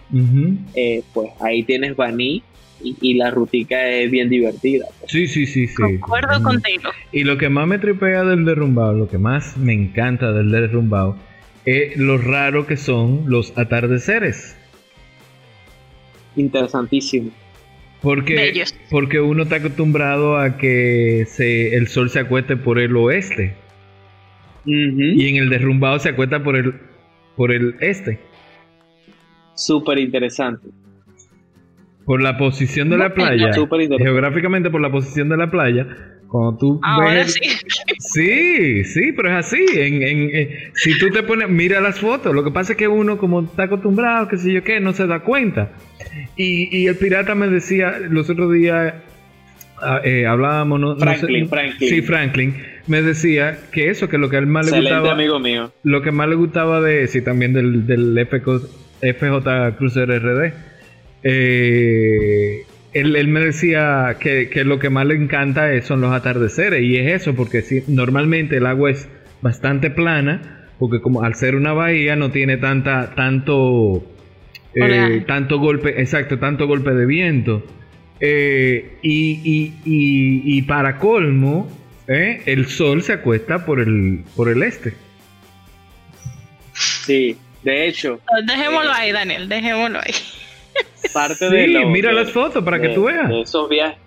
eh, 0.76 1.03
pues 1.14 1.30
ahí 1.39 1.64
tienes 1.64 1.95
Baní 1.95 2.41
y, 2.82 3.14
la 3.14 3.30
rutica 3.30 3.88
es 3.89 4.10
bien 4.10 4.28
divertida. 4.28 4.88
Pues. 4.99 5.12
Sí, 5.12 5.28
sí, 5.28 5.45
sí, 5.45 5.68
sí. 5.68 5.76
Concuerdo 5.76 6.41
contigo. 6.41 6.89
Y 7.12 7.26
lo 7.26 7.38
que 7.38 7.49
más 7.49 7.68
me 7.68 7.78
tripea 7.78 8.24
del 8.24 8.43
derrumbado, 8.43 8.93
lo 8.93 9.07
que 9.07 9.20
más 9.20 9.55
me 9.55 9.74
encanta 9.74 10.32
del 10.32 10.49
derrumbado, 10.49 11.16
es 11.66 11.95
lo 11.95 12.18
raro 12.18 12.66
que 12.66 12.76
son 12.76 13.26
los 13.28 13.55
atardeceres. 13.55 14.55
Interesantísimo. 16.36 17.30
Porque, 18.02 18.64
porque 18.89 19.20
uno 19.20 19.43
está 19.43 19.58
acostumbrado 19.58 20.38
a 20.38 20.58
que 20.58 21.26
se, 21.28 21.76
el 21.76 21.88
sol 21.88 22.10
se 22.10 22.20
acueste 22.20 22.56
por 22.56 22.80
el 22.80 22.95
oeste. 22.95 23.56
y 24.66 25.28
en 25.28 25.36
el 25.36 25.50
derrumbado 25.50 26.00
se 26.00 26.10
acuesta 26.10 26.41
por 26.41 26.56
el, 26.56 26.76
por 27.36 27.52
el 27.52 27.76
este. 27.82 28.20
Súper 29.54 30.00
interesante. 30.00 30.70
Por 32.06 32.22
la 32.22 32.38
posición 32.38 32.89
de 32.89 32.97
la 32.97 33.14
playa, 33.14 33.52
geográficamente 33.54 34.70
por 34.70 34.82
la 34.82 34.91
posición 34.91 35.30
de 35.30 35.38
la 35.38 35.52
playa, 35.52 35.86
cuando 36.30 36.58
tú 36.58 36.80
Ahora 36.82 37.28
sí. 37.28 37.41
Sí, 38.00 38.84
sí, 38.86 39.12
pero 39.12 39.30
es 39.30 39.45
así. 39.45 39.64
En, 39.74 40.02
en, 40.02 40.50
si 40.74 40.97
tú 40.97 41.10
te 41.10 41.22
pones, 41.24 41.50
mira 41.50 41.82
las 41.82 42.00
fotos. 42.00 42.34
Lo 42.34 42.43
que 42.43 42.52
pasa 42.52 42.74
es 42.74 42.78
que 42.78 42.88
uno, 42.88 43.18
como 43.18 43.41
está 43.41 43.64
acostumbrado, 43.64 44.28
qué 44.28 44.38
sé 44.38 44.54
yo 44.54 44.64
qué, 44.64 44.80
no 44.80 44.93
se 44.93 45.06
da 45.06 45.20
cuenta. 45.20 45.74
Y, 46.36 46.76
y 46.76 46.88
el 46.88 46.95
pirata 46.95 47.36
me 47.36 47.47
decía 47.47 47.99
los 48.10 48.30
otros 48.30 48.53
días, 48.53 48.93
ah, 49.82 50.01
eh, 50.03 50.26
hablábamos, 50.26 50.80
no, 50.80 50.95
Franklin, 50.97 51.47
Franklin. 51.47 51.89
Sí, 51.89 52.01
Franklin. 52.01 52.55
Me 52.88 53.01
decía 53.01 53.60
que 53.72 53.89
eso, 53.89 54.10
que 54.10 54.18
lo 54.18 54.30
que 54.30 54.38
a 54.38 54.39
él 54.39 54.47
más 54.47 54.70
le 54.70 54.80
gustaba. 54.80 55.12
amigo 55.12 55.39
mío. 55.39 55.72
Lo 55.84 56.01
que 56.01 56.12
más 56.12 56.28
le 56.28 56.36
gustaba 56.36 56.82
de 56.82 57.03
ese 57.03 57.20
y 57.20 57.22
también 57.22 57.53
del, 57.53 57.86
del 57.86 58.28
FJ 58.28 59.78
Cruiser 59.78 60.10
RD. 60.10 60.53
Eh, 61.24 62.66
él, 62.93 63.28
me 63.28 63.39
decía 63.39 64.18
que, 64.20 64.49
lo 64.66 64.80
que 64.80 64.89
más 64.89 65.05
le 65.05 65.16
encanta 65.16 65.72
es, 65.74 65.86
son 65.86 66.01
los 66.01 66.12
atardeceres 66.12 66.82
y 66.82 66.97
es 66.97 67.22
eso, 67.22 67.36
porque 67.36 67.62
si, 67.62 67.84
normalmente 67.88 68.57
el 68.57 68.66
agua 68.66 68.91
es 68.91 69.07
bastante 69.41 69.89
plana, 69.89 70.68
porque 70.80 71.01
como 71.01 71.24
al 71.24 71.36
ser 71.36 71.55
una 71.55 71.74
bahía 71.74 72.16
no 72.16 72.32
tiene 72.32 72.57
tanta, 72.57 73.14
tanto, 73.16 74.03
eh, 74.76 75.24
tanto 75.28 75.59
golpe, 75.59 76.01
exacto, 76.01 76.39
tanto 76.39 76.67
golpe 76.67 76.91
de 76.91 77.05
viento. 77.05 77.63
Eh, 78.20 78.97
y, 79.01 79.74
y, 79.86 80.61
para 80.63 80.97
colmo, 80.97 81.72
eh, 82.07 82.41
el 82.45 82.67
sol 82.67 83.01
se 83.01 83.13
acuesta 83.13 83.65
por 83.65 83.80
el, 83.80 84.24
por 84.36 84.49
el 84.49 84.63
este. 84.63 84.93
Sí, 86.74 87.38
de 87.63 87.88
hecho. 87.88 88.20
Dejémoslo 88.45 88.91
ahí, 88.91 89.11
Daniel, 89.11 89.47
dejémoslo 89.47 89.99
ahí 89.99 90.13
parte 91.13 91.49
de 91.49 91.67
lo, 91.67 91.89
mira 91.89 92.11
las 92.11 92.32
fotos 92.32 92.63
para 92.63 92.80
que 92.80 92.89
tú 92.89 93.05
veas. 93.05 93.30
esos 93.32 93.70
viajes. 93.70 93.97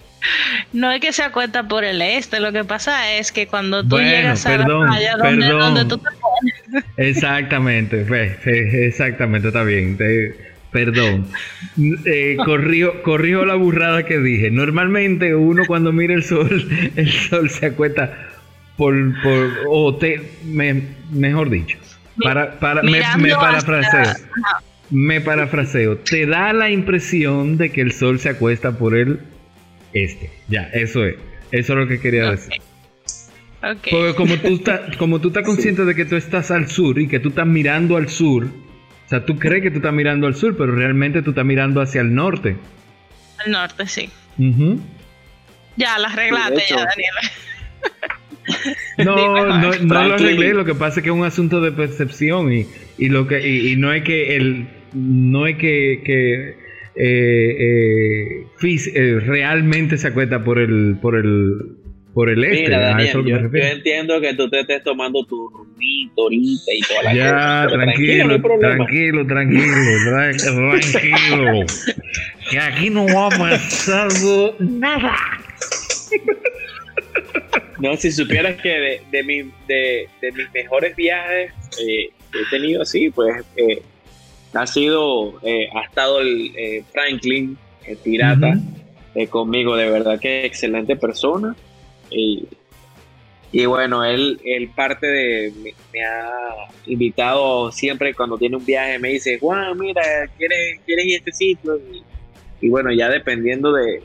No 0.73 0.93
es 0.93 1.01
que 1.01 1.13
se 1.13 1.23
acuesta 1.23 1.67
por 1.67 1.85
el 1.85 2.01
este, 2.01 2.39
lo 2.39 2.53
que 2.53 2.65
pasa 2.65 3.13
es 3.15 3.33
que 3.33 3.49
cuando 3.49 3.83
tú 3.83 3.99
llegas 3.99 4.47
a 4.47 4.59
la 4.59 4.67
playa 4.67 5.17
donde, 5.17 5.85
tú 5.85 5.99
te 5.99 6.11
pones. 6.11 6.85
Exactamente, 6.97 8.07
exactamente, 8.45 9.49
está 9.49 9.65
bien. 9.65 9.99
Perdón. 10.73 11.27
Eh, 12.05 12.37
corrijo, 12.45 13.45
la 13.45 13.55
burrada 13.55 14.05
que 14.05 14.19
dije. 14.19 14.51
Normalmente 14.51 15.35
uno 15.35 15.65
cuando 15.67 15.93
mira 15.93 16.15
el 16.15 16.25
sol, 16.25 16.69
el 16.97 17.11
sol 17.11 17.51
se 17.51 17.67
acuesta 17.67 18.31
por, 18.77 18.95
por 19.23 19.51
o 19.69 19.97
te, 19.97 20.21
mejor 21.13 21.51
dicho, 21.51 21.79
para, 22.23 22.59
para, 22.59 22.83
me, 22.83 23.03
me 23.19 23.31
parafraseo 23.31 24.15
me 24.93 25.23
parafraseo, 25.23 25.97
te 25.97 26.27
da 26.27 26.53
la 26.53 26.71
impresión 26.71 27.57
de 27.57 27.71
que 27.73 27.81
el 27.81 27.93
sol 27.93 28.19
se 28.19 28.29
acuesta 28.29 28.77
por 28.77 28.95
el 28.95 29.21
este. 29.95 30.31
Ya, 30.49 30.65
eso 30.73 31.05
es. 31.05 31.17
Eso 31.51 31.73
es 31.73 31.79
lo 31.79 31.89
que 31.89 31.99
quería 31.99 32.31
decir. 32.31 32.61
Porque 33.61 34.15
como 34.17 34.37
tú, 34.37 34.55
estás, 34.55 34.97
como 34.97 35.21
tú 35.21 35.29
estás 35.29 35.45
consciente 35.47 35.85
de 35.85 35.95
que 35.95 36.05
tú 36.05 36.17
estás 36.17 36.51
al 36.51 36.69
sur 36.69 36.99
y 36.99 37.09
que 37.09 37.21
tú 37.21 37.31
estás 37.31 37.47
mirando 37.47 37.97
al 37.97 38.09
sur, 38.09 38.49
o 39.13 39.15
sea, 39.15 39.27
tú 39.27 39.39
crees 39.39 39.63
que 39.63 39.71
tú 39.71 39.77
estás 39.77 39.93
mirando 39.93 40.27
al 40.27 40.35
sur, 40.35 40.57
pero 40.57 40.75
realmente 40.75 41.21
tú 41.21 41.31
estás 41.31 41.45
mirando 41.45 41.83
hacia 41.83 42.01
el 42.01 42.15
norte. 42.15 42.57
Al 43.45 43.53
norte, 43.53 43.87
sí. 43.87 44.09
Ya, 45.77 45.99
la 45.99 46.09
arreglaste 46.09 46.63
ya, 46.67 46.77
Daniela. 46.77 47.21
No, 48.99 49.47
no, 49.47 49.73
no 49.73 50.05
lo 50.09 50.15
arreglé, 50.15 50.53
lo 50.53 50.65
que 50.65 50.75
pasa 50.75 50.99
es 50.99 51.05
que 51.05 51.11
es 51.11 51.15
un 51.15 51.25
asunto 51.25 51.61
de 51.61 51.73
percepción 51.73 52.53
y, 52.53 52.67
y 52.99 53.09
lo 53.09 53.29
que 53.29 53.47
y 53.49 53.77
no 53.77 53.93
es 53.93 54.03
que 54.03 54.35
el 54.37 54.67
no 54.93 55.47
es 55.47 55.57
que, 55.59 56.03
que 56.05 56.57
eh, 56.97 58.47
eh, 58.47 58.47
eh, 58.65 59.21
realmente 59.21 59.97
se 59.97 60.09
acuesta 60.09 60.43
por 60.43 60.59
el 60.59 60.97
por 61.01 61.17
el 61.17 61.77
por 62.15 62.29
el 62.31 62.45
este. 62.45 62.71
yo, 63.25 63.37
entiendo 63.37 64.21
que 64.21 64.35
tú 64.35 64.49
te 64.49 64.61
estés 64.61 64.83
tomando 64.83 65.25
tu 65.25 65.49
rumito 65.49 66.23
ahorita 66.23 66.73
y 66.73 66.81
toda 66.81 67.03
la 67.05 67.15
Ya, 67.15 67.67
tranquilo, 67.69 68.41
tranquilo, 68.41 69.27
tranquilo, 69.27 70.01
tranquilo, 70.07 71.67
que 72.51 72.59
aquí 72.59 72.91
no 72.91 73.07
va 73.07 73.27
a 73.27 73.31
pasar 73.31 74.09
nada. 74.59 75.17
No, 77.79 77.97
si 77.97 78.13
supieras 78.13 78.61
que 78.61 78.69
de, 78.69 79.01
de, 79.11 79.23
mi, 79.25 79.43
de, 79.67 80.09
de 80.21 80.33
mis 80.33 80.53
mejores 80.53 80.95
viajes 80.95 81.53
eh, 81.81 82.11
que 82.31 82.39
he 82.39 82.51
tenido 82.51 82.83
así, 82.83 83.11
pues 83.11 83.45
eh, 83.57 83.83
ha 84.55 84.67
sido, 84.67 85.35
eh, 85.43 85.69
ha 85.75 85.83
estado 85.83 86.21
el 86.21 86.53
eh, 86.57 86.85
Franklin, 86.93 87.57
el 87.87 87.97
pirata, 87.97 88.59
eh, 89.15 89.27
conmigo, 89.27 89.77
de 89.77 89.91
verdad 89.91 90.21
que 90.21 90.45
excelente 90.45 90.97
persona. 90.97 91.57
Y, 92.15 92.49
y 93.53 93.67
bueno, 93.67 94.05
él, 94.05 94.41
él 94.45 94.71
parte 94.75 95.07
de, 95.07 95.75
me, 95.93 96.05
ha 96.05 96.69
invitado 96.87 97.71
siempre 97.71 98.15
cuando 98.15 98.39
tiene 98.39 98.57
un 98.57 98.65
viaje, 98.65 98.99
me 98.99 99.11
dice, 99.11 99.39
Juan, 99.39 99.79
mira, 99.79 100.03
¿quieres, 100.39 100.81
quieres 100.87 101.07
ir 101.07 101.15
a 101.15 101.19
este 101.19 101.33
sitio? 101.33 101.81
Y, 102.61 102.69
bueno, 102.69 102.93
ya 102.93 103.09
dependiendo 103.09 103.73
de, 103.73 104.03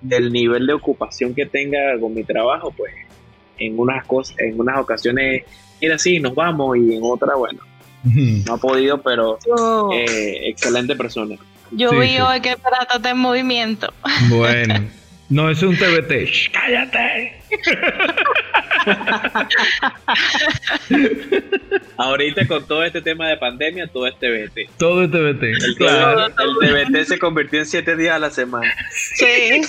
del 0.00 0.32
nivel 0.32 0.66
de 0.66 0.72
ocupación 0.72 1.34
que 1.34 1.46
tenga 1.46 1.78
con 2.00 2.14
mi 2.14 2.24
trabajo, 2.24 2.72
pues 2.76 2.92
en 3.58 3.78
unas 3.78 4.04
cosas, 4.04 4.36
en 4.38 4.58
unas 4.58 4.78
ocasiones, 4.78 5.44
mira, 5.80 5.98
sí, 5.98 6.18
nos 6.18 6.34
vamos 6.34 6.76
y 6.76 6.94
en 6.94 7.00
otra, 7.02 7.36
bueno, 7.36 7.60
no 8.02 8.54
ha 8.54 8.58
podido, 8.58 9.00
pero 9.02 9.38
eh, 9.92 10.48
excelente 10.48 10.96
persona. 10.96 11.36
Yo 11.70 11.90
vi 11.90 12.18
hoy 12.18 12.40
que 12.40 12.56
Pirata 12.56 12.96
está 12.96 13.10
en 13.10 13.18
movimiento. 13.18 13.92
Bueno. 14.28 14.74
No, 15.28 15.50
es 15.50 15.60
un 15.62 15.76
TBT. 15.76 16.52
¡Cállate! 16.52 17.42
Ahorita 21.96 22.46
con 22.46 22.64
todo 22.66 22.84
este 22.84 23.02
tema 23.02 23.28
de 23.28 23.36
pandemia, 23.36 23.88
todo 23.88 24.06
es 24.06 24.14
TBT. 24.18 24.70
Todo 24.78 25.02
es 25.02 25.10
TBT. 25.10 25.42
El, 25.42 25.74
claro. 25.76 26.26
el 26.26 26.32
TBT 26.92 27.04
se 27.08 27.18
convirtió 27.18 27.58
en 27.58 27.66
siete 27.66 27.96
días 27.96 28.14
a 28.14 28.20
la 28.20 28.30
semana. 28.30 28.72
Sí. 29.16 29.62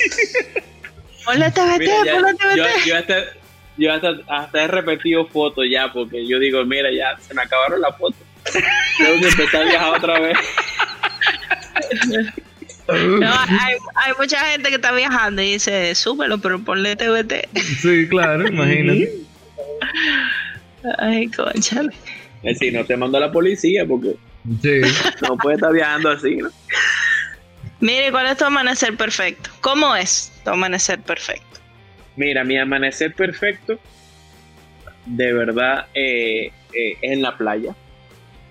Ponle 1.25 1.49
TBT, 1.49 1.89
ponle 2.11 2.33
TBT. 2.35 2.55
Yo, 2.55 2.65
yo, 2.85 2.97
hasta, 2.97 3.23
yo 3.77 3.93
hasta, 3.93 4.09
hasta, 4.27 4.63
he 4.63 4.67
repetido 4.67 5.25
fotos 5.25 5.65
ya, 5.69 5.91
porque 5.91 6.27
yo 6.27 6.37
digo, 6.37 6.63
mira, 6.65 6.91
ya 6.91 7.17
se 7.19 7.33
me 7.33 7.41
acabaron 7.41 7.81
las 7.81 7.97
fotos. 7.97 8.21
Tengo 8.97 9.19
que 9.21 9.27
empezar 9.27 9.63
a 9.63 9.65
viajar 9.65 9.97
otra 9.97 10.19
vez. 10.19 10.37
No, 13.19 13.31
hay, 13.31 13.75
hay, 13.95 14.13
mucha 14.17 14.39
gente 14.45 14.69
que 14.69 14.75
está 14.75 14.93
viajando 14.93 15.41
y 15.41 15.53
dice, 15.53 15.93
súbelo, 15.93 16.37
pero 16.37 16.59
ponle 16.59 16.95
TBT. 16.95 17.49
Sí, 17.81 18.07
claro, 18.07 18.47
imagínate. 18.47 19.11
Ay, 20.97 21.27
conchale. 21.27 21.91
Es 22.43 22.59
decir, 22.59 22.73
no 22.73 22.85
te 22.85 22.95
mando 22.95 23.17
a 23.17 23.21
la 23.21 23.31
policía 23.31 23.85
porque 23.85 24.15
sí. 24.61 24.81
no 25.21 25.37
puede 25.37 25.55
estar 25.55 25.73
viajando 25.73 26.11
así, 26.11 26.37
¿no? 26.37 26.49
Mire, 27.79 28.11
¿cuál 28.11 28.27
es 28.27 28.37
tu 28.37 28.45
amanecer 28.45 28.95
perfecto? 28.95 29.49
¿Cómo 29.61 29.95
es 29.95 30.31
tu 30.43 30.51
amanecer 30.51 30.99
perfecto? 31.01 31.59
Mira, 32.15 32.43
mi 32.43 32.57
amanecer 32.57 33.13
perfecto, 33.13 33.79
de 35.05 35.33
verdad, 35.33 35.85
eh, 35.93 36.51
eh, 36.73 36.97
es 37.01 37.11
en 37.11 37.21
la 37.21 37.37
playa. 37.37 37.75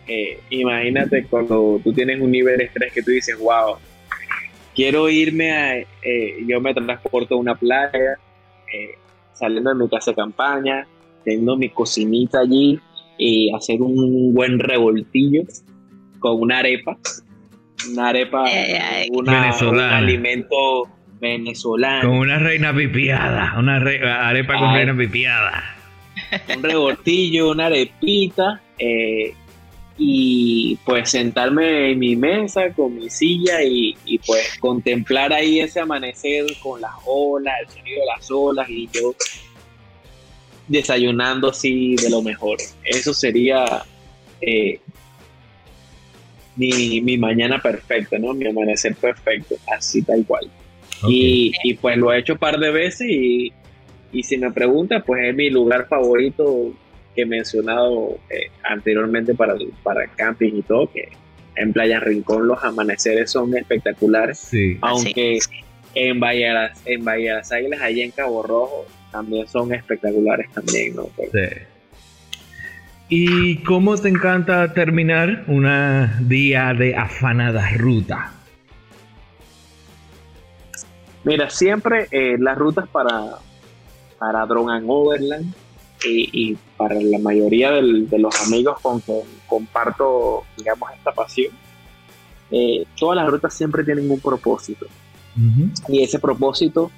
Eh, 0.07 0.39
imagínate 0.51 1.25
cuando 1.25 1.81
tú 1.83 1.93
tienes 1.93 2.21
un 2.21 2.31
nivel 2.31 2.59
de 2.59 2.65
estrés 2.65 2.93
que 2.93 3.03
tú 3.03 3.11
dices, 3.11 3.37
wow, 3.39 3.79
quiero 4.77 5.09
irme 5.09 5.53
a, 5.53 5.79
eh, 5.79 6.45
yo 6.47 6.61
me 6.61 6.75
transporto 6.75 7.35
a 7.35 7.39
una 7.39 7.55
playa, 7.57 8.19
eh, 8.73 8.99
saliendo 9.33 9.71
de 9.71 9.83
mi 9.83 9.89
casa 9.89 10.13
de 10.13 10.17
campaña, 10.17 10.87
teniendo 11.25 11.57
mi 11.57 11.71
cocinita 11.71 12.41
allí 12.41 12.79
y 13.19 13.53
hacer 13.53 13.81
un 13.81 14.35
buen 14.35 14.61
revoltillo 14.61 15.43
con 16.21 16.41
una 16.41 16.59
arepa, 16.59 16.99
una 17.91 18.09
arepa, 18.11 18.45
un 19.11 19.29
alimento 19.29 20.89
venezolano. 21.21 22.09
Con 22.09 22.19
una 22.19 22.39
reina 22.39 22.75
pipiada, 22.75 23.55
una 23.59 23.77
arepa 23.77 24.59
con 24.59 24.75
reina 24.75 24.97
pipiada. 24.97 25.65
Un 26.55 26.63
revoltillo, 26.63 27.51
una 27.51 27.67
arepita, 27.67 28.61
eh, 28.79 29.35
y 29.99 30.77
pues 30.85 31.11
sentarme 31.11 31.93
en 31.93 31.99
mi 31.99 32.17
mesa 32.17 32.71
con 32.75 32.97
mi 32.97 33.09
silla 33.09 33.63
y, 33.63 33.97
pues 34.27 34.59
contemplar 34.61 35.33
ahí 35.33 35.61
ese 35.61 35.81
amanecer 35.81 36.45
con 36.63 36.81
las 36.81 36.93
olas, 37.07 37.55
el 37.63 37.69
sonido 37.69 38.01
de 38.01 38.07
las 38.07 38.31
olas 38.31 38.69
y 38.69 38.89
yo 38.93 39.15
desayunando 40.69 41.49
así 41.49 41.97
de 41.97 42.11
lo 42.11 42.21
mejor. 42.21 42.59
Eso 42.85 43.15
sería 43.15 43.65
eh, 44.41 44.81
mi, 46.57 47.17
mañana 47.17 47.61
perfecta, 47.61 48.19
¿no? 48.19 48.35
Mi 48.35 48.49
amanecer 48.49 48.95
perfecto, 48.97 49.57
así 49.75 50.03
tal 50.03 50.25
cual. 50.27 50.51
Y, 51.09 51.75
pues 51.81 51.97
lo 51.97 52.13
he 52.13 52.19
hecho 52.19 52.35
un 52.35 52.39
par 52.39 52.59
de 52.59 52.71
veces 52.71 53.09
y, 53.09 53.53
y 54.13 54.23
si 54.23 54.37
me 54.37 54.51
preguntas, 54.51 55.03
pues 55.07 55.25
es 55.25 55.35
mi 55.35 55.49
lugar 55.49 55.87
favorito 55.89 56.75
que 57.17 57.23
he 57.23 57.27
mencionado 57.27 58.19
eh, 58.31 58.51
anteriormente 58.63 59.35
para 59.35 59.55
el, 59.55 59.73
para 59.83 60.05
el 60.05 60.11
camping 60.15 60.53
y 60.57 60.63
todo, 60.63 60.89
que 60.93 61.09
en 61.57 61.73
Playa 61.73 61.99
Rincón 61.99 62.47
los 62.47 62.63
amaneceres 62.63 63.31
son 63.33 63.57
espectaculares. 63.57 64.39
Sí. 64.39 64.79
Aunque 64.83 65.39
en 65.95 66.21
Bahía, 66.21 66.49
de 66.49 66.55
las- 66.55 66.83
en 66.87 67.05
Bahía 67.05 67.31
de 67.33 67.39
las 67.39 67.51
Águilas, 67.53 67.81
allá 67.81 68.05
en 68.05 68.11
Cabo 68.11 68.43
Rojo, 68.43 68.87
también 69.11 69.49
son 69.49 69.73
espectaculares 69.73 70.51
también, 70.53 70.95
¿no? 70.95 71.05
Pues, 71.17 71.31
Sí. 71.33 71.57
¿Y 73.09 73.57
cómo 73.63 73.97
te 73.97 74.09
encanta 74.09 74.73
terminar 74.75 75.45
una 75.47 76.19
día 76.23 76.75
de 76.75 76.97
afanada 76.97 77.67
ruta? 77.77 78.33
Mira, 81.25 81.51
siempre 81.51 82.07
eh, 82.11 82.37
las 82.39 82.57
rutas 82.59 82.89
para, 82.89 83.37
para 84.19 84.47
Drone 84.47 84.73
and 84.73 84.87
Overland 84.89 85.55
y, 86.05 86.51
y 86.51 86.59
para 86.77 87.01
la 87.01 87.19
mayoría 87.19 87.71
del- 87.73 88.09
de 88.09 88.19
los 88.19 88.35
amigos 88.47 88.79
con 88.81 89.01
que 89.01 89.21
comparto, 89.47 90.45
digamos, 90.57 90.91
esta 90.95 91.13
pasión, 91.13 91.53
eh, 92.51 92.85
todas 92.99 93.17
las 93.17 93.29
rutas 93.29 93.55
siempre 93.55 93.83
tienen 93.85 94.11
un 94.11 94.21
propósito. 94.21 94.87
Y 95.89 96.03
ese 96.03 96.19
propósito, 96.19 96.91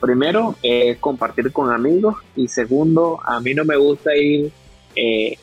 primero, 0.00 0.54
es 0.62 0.98
compartir 0.98 1.50
con 1.52 1.72
amigos 1.72 2.16
y 2.36 2.48
segundo, 2.48 3.18
a 3.24 3.40
mí 3.40 3.52
no 3.54 3.64
me 3.64 3.76
gusta 3.76 4.14
ir 4.16 4.50
eh, 4.94 5.36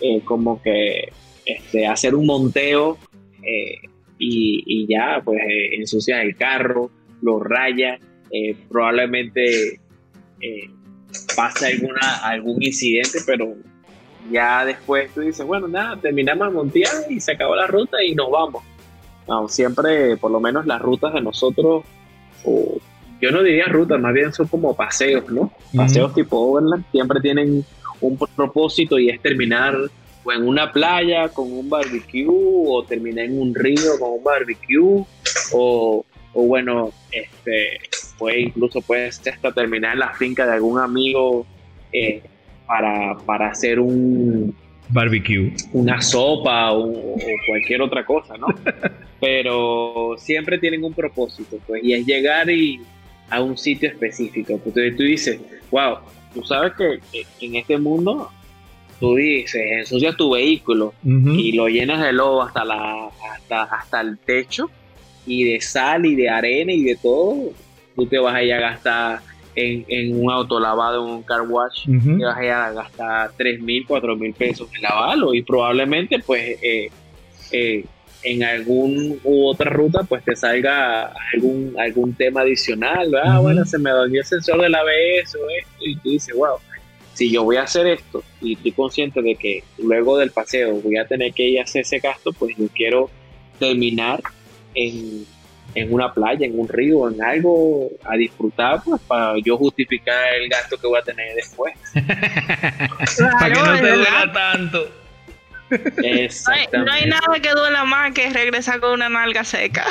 eh, 0.00 0.20
como 0.24 0.62
que 0.62 1.12
este, 1.44 1.86
hacer 1.86 2.14
un 2.14 2.26
monteo 2.26 2.96
eh, 3.42 3.76
y, 4.18 4.62
y 4.66 4.86
ya, 4.86 5.20
pues 5.24 5.40
ensucias 5.72 6.22
el 6.22 6.36
carro, 6.36 6.90
lo 7.22 7.38
rayas, 7.40 8.00
probablemente 8.68 9.80
pasa 11.40 11.68
alguna, 11.68 12.18
algún 12.22 12.62
incidente, 12.62 13.20
pero 13.24 13.54
ya 14.30 14.66
después 14.66 15.10
tú 15.14 15.22
dices, 15.22 15.46
bueno, 15.46 15.68
nada, 15.68 15.96
terminamos 15.96 16.48
de 16.48 16.54
montear 16.54 16.92
y 17.08 17.18
se 17.18 17.32
acabó 17.32 17.56
la 17.56 17.66
ruta 17.66 17.96
y 18.06 18.14
nos 18.14 18.30
vamos. 18.30 18.62
No, 19.26 19.48
siempre, 19.48 20.18
por 20.18 20.30
lo 20.30 20.38
menos 20.38 20.66
las 20.66 20.82
rutas 20.82 21.14
de 21.14 21.22
nosotros, 21.22 21.84
o 22.44 22.78
yo 23.22 23.30
no 23.30 23.42
diría 23.42 23.64
rutas, 23.66 23.98
más 23.98 24.12
bien 24.12 24.34
son 24.34 24.48
como 24.48 24.76
paseos, 24.76 25.30
¿no? 25.30 25.50
Paseos 25.74 26.14
tipo 26.14 26.36
Overland, 26.36 26.84
siempre 26.92 27.20
tienen 27.22 27.64
un 28.02 28.18
propósito 28.36 28.98
y 28.98 29.08
es 29.08 29.18
terminar 29.22 29.74
o 30.22 30.32
en 30.32 30.46
una 30.46 30.70
playa 30.70 31.30
con 31.30 31.50
un 31.50 31.70
barbecue, 31.70 32.26
o 32.28 32.84
terminar 32.86 33.24
en 33.24 33.40
un 33.40 33.54
río 33.54 33.98
con 33.98 34.10
un 34.12 34.22
barbecue, 34.22 35.06
o, 35.52 36.04
o 36.34 36.42
bueno, 36.42 36.90
este, 37.10 37.80
puede 38.20 38.42
incluso 38.42 38.80
puede 38.82 39.10
ser 39.10 39.34
hasta 39.34 39.50
terminar 39.52 39.94
en 39.94 40.00
la 40.00 40.14
finca 40.14 40.46
de 40.46 40.52
algún 40.52 40.78
amigo 40.78 41.46
eh, 41.92 42.22
para, 42.66 43.16
para 43.18 43.48
hacer 43.48 43.80
un, 43.80 44.54
Barbecue. 44.90 45.52
una 45.72 46.00
sopa 46.00 46.72
o, 46.72 46.84
o 46.84 47.18
cualquier 47.48 47.82
otra 47.82 48.04
cosa, 48.04 48.36
¿no? 48.36 48.46
Pero 49.20 50.14
siempre 50.18 50.58
tienen 50.58 50.84
un 50.84 50.94
propósito, 50.94 51.58
pues, 51.66 51.82
y 51.82 51.94
es 51.94 52.06
llegar 52.06 52.48
y, 52.50 52.80
a 53.30 53.40
un 53.40 53.56
sitio 53.56 53.88
específico. 53.88 54.58
Pues, 54.58 54.76
Entonces 54.76 54.96
tú 54.96 55.02
dices, 55.04 55.40
wow, 55.70 55.98
tú 56.34 56.42
sabes 56.44 56.72
que, 56.74 57.24
en 57.40 57.56
este 57.56 57.78
mundo, 57.78 58.28
tú 58.98 59.14
dices, 59.14 59.62
ensucias 59.78 60.16
tu 60.16 60.30
vehículo 60.30 60.92
y 61.02 61.52
lo 61.52 61.68
llenas 61.68 62.02
de 62.02 62.12
lodo 62.12 62.42
hasta, 62.42 62.64
la, 62.64 63.08
hasta, 63.32 63.62
hasta 63.62 64.00
el 64.00 64.18
techo 64.18 64.70
y 65.26 65.44
de 65.44 65.60
sal 65.60 66.04
y 66.04 66.16
de 66.16 66.28
arena 66.28 66.72
y 66.72 66.82
de 66.82 66.96
todo, 66.96 67.52
tú 68.00 68.06
te 68.06 68.18
vas 68.18 68.34
a 68.34 68.42
ir 68.42 68.54
a 68.54 68.60
gastar 68.60 69.20
en, 69.54 69.84
en 69.88 70.24
un 70.24 70.30
auto 70.30 70.58
lavado, 70.58 71.06
en 71.06 71.14
un 71.16 71.22
car 71.22 71.42
wash, 71.42 71.86
Ujú. 71.86 72.16
te 72.16 72.24
vas 72.24 72.38
a 72.38 72.44
ir 72.44 72.50
a 72.50 72.72
gastar 72.72 73.32
3 73.36 73.60
mil, 73.60 73.84
4 73.86 74.16
mil 74.16 74.32
pesos 74.32 74.68
en 74.74 74.82
lavarlo 74.82 75.34
y 75.34 75.42
probablemente 75.42 76.18
pues 76.20 76.56
eh, 76.62 76.88
eh, 77.52 77.84
en 78.22 78.42
algún 78.42 79.20
u 79.22 79.48
otra 79.48 79.70
ruta 79.70 80.02
pues 80.04 80.24
te 80.24 80.34
salga 80.34 81.12
algún 81.34 81.74
algún 81.78 82.14
tema 82.14 82.40
adicional, 82.40 83.14
ah 83.22 83.38
bueno 83.40 83.64
se 83.66 83.78
me 83.78 83.90
dañó 83.90 84.20
el 84.20 84.24
sensor 84.24 84.62
del 84.62 84.74
ABS 84.74 85.34
o 85.34 85.50
esto 85.58 85.80
y 85.80 85.96
tú 85.96 86.10
dices 86.10 86.34
wow, 86.34 86.56
si 87.12 87.30
yo 87.30 87.44
voy 87.44 87.56
a 87.56 87.64
hacer 87.64 87.86
esto 87.86 88.22
y 88.40 88.54
estoy 88.54 88.72
consciente 88.72 89.20
de 89.20 89.34
que 89.34 89.62
luego 89.76 90.16
del 90.16 90.30
paseo 90.30 90.80
voy 90.80 90.96
a 90.96 91.06
tener 91.06 91.34
que 91.34 91.48
ir 91.48 91.60
a 91.60 91.64
hacer 91.64 91.82
ese 91.82 91.98
gasto 91.98 92.32
pues 92.32 92.56
yo 92.56 92.66
quiero 92.74 93.10
terminar 93.58 94.22
en, 94.74 95.26
en 95.74 95.92
una 95.92 96.12
playa, 96.12 96.46
en 96.46 96.58
un 96.58 96.68
río, 96.68 97.08
en 97.08 97.22
algo 97.22 97.88
a 98.04 98.16
disfrutar 98.16 98.82
pues 98.84 99.00
para 99.02 99.34
yo 99.44 99.56
justificar 99.56 100.34
el 100.34 100.48
gasto 100.48 100.76
que 100.78 100.86
voy 100.86 100.98
a 100.98 101.02
tener 101.02 101.34
después. 101.34 101.74
Para 103.38 103.52
que 103.52 103.60
no 103.60 103.80
te 103.80 103.92
duela 103.92 104.32
tanto. 104.32 104.88
No 105.70 105.76
hay, 106.02 106.20
Exactamente. 106.20 106.78
no 106.78 106.92
hay 106.92 107.06
nada 107.06 107.40
que 107.40 107.50
duela 107.50 107.84
más 107.84 108.12
que 108.12 108.28
regresar 108.30 108.80
con 108.80 108.92
una 108.92 109.08
nalga 109.08 109.44
seca. 109.44 109.86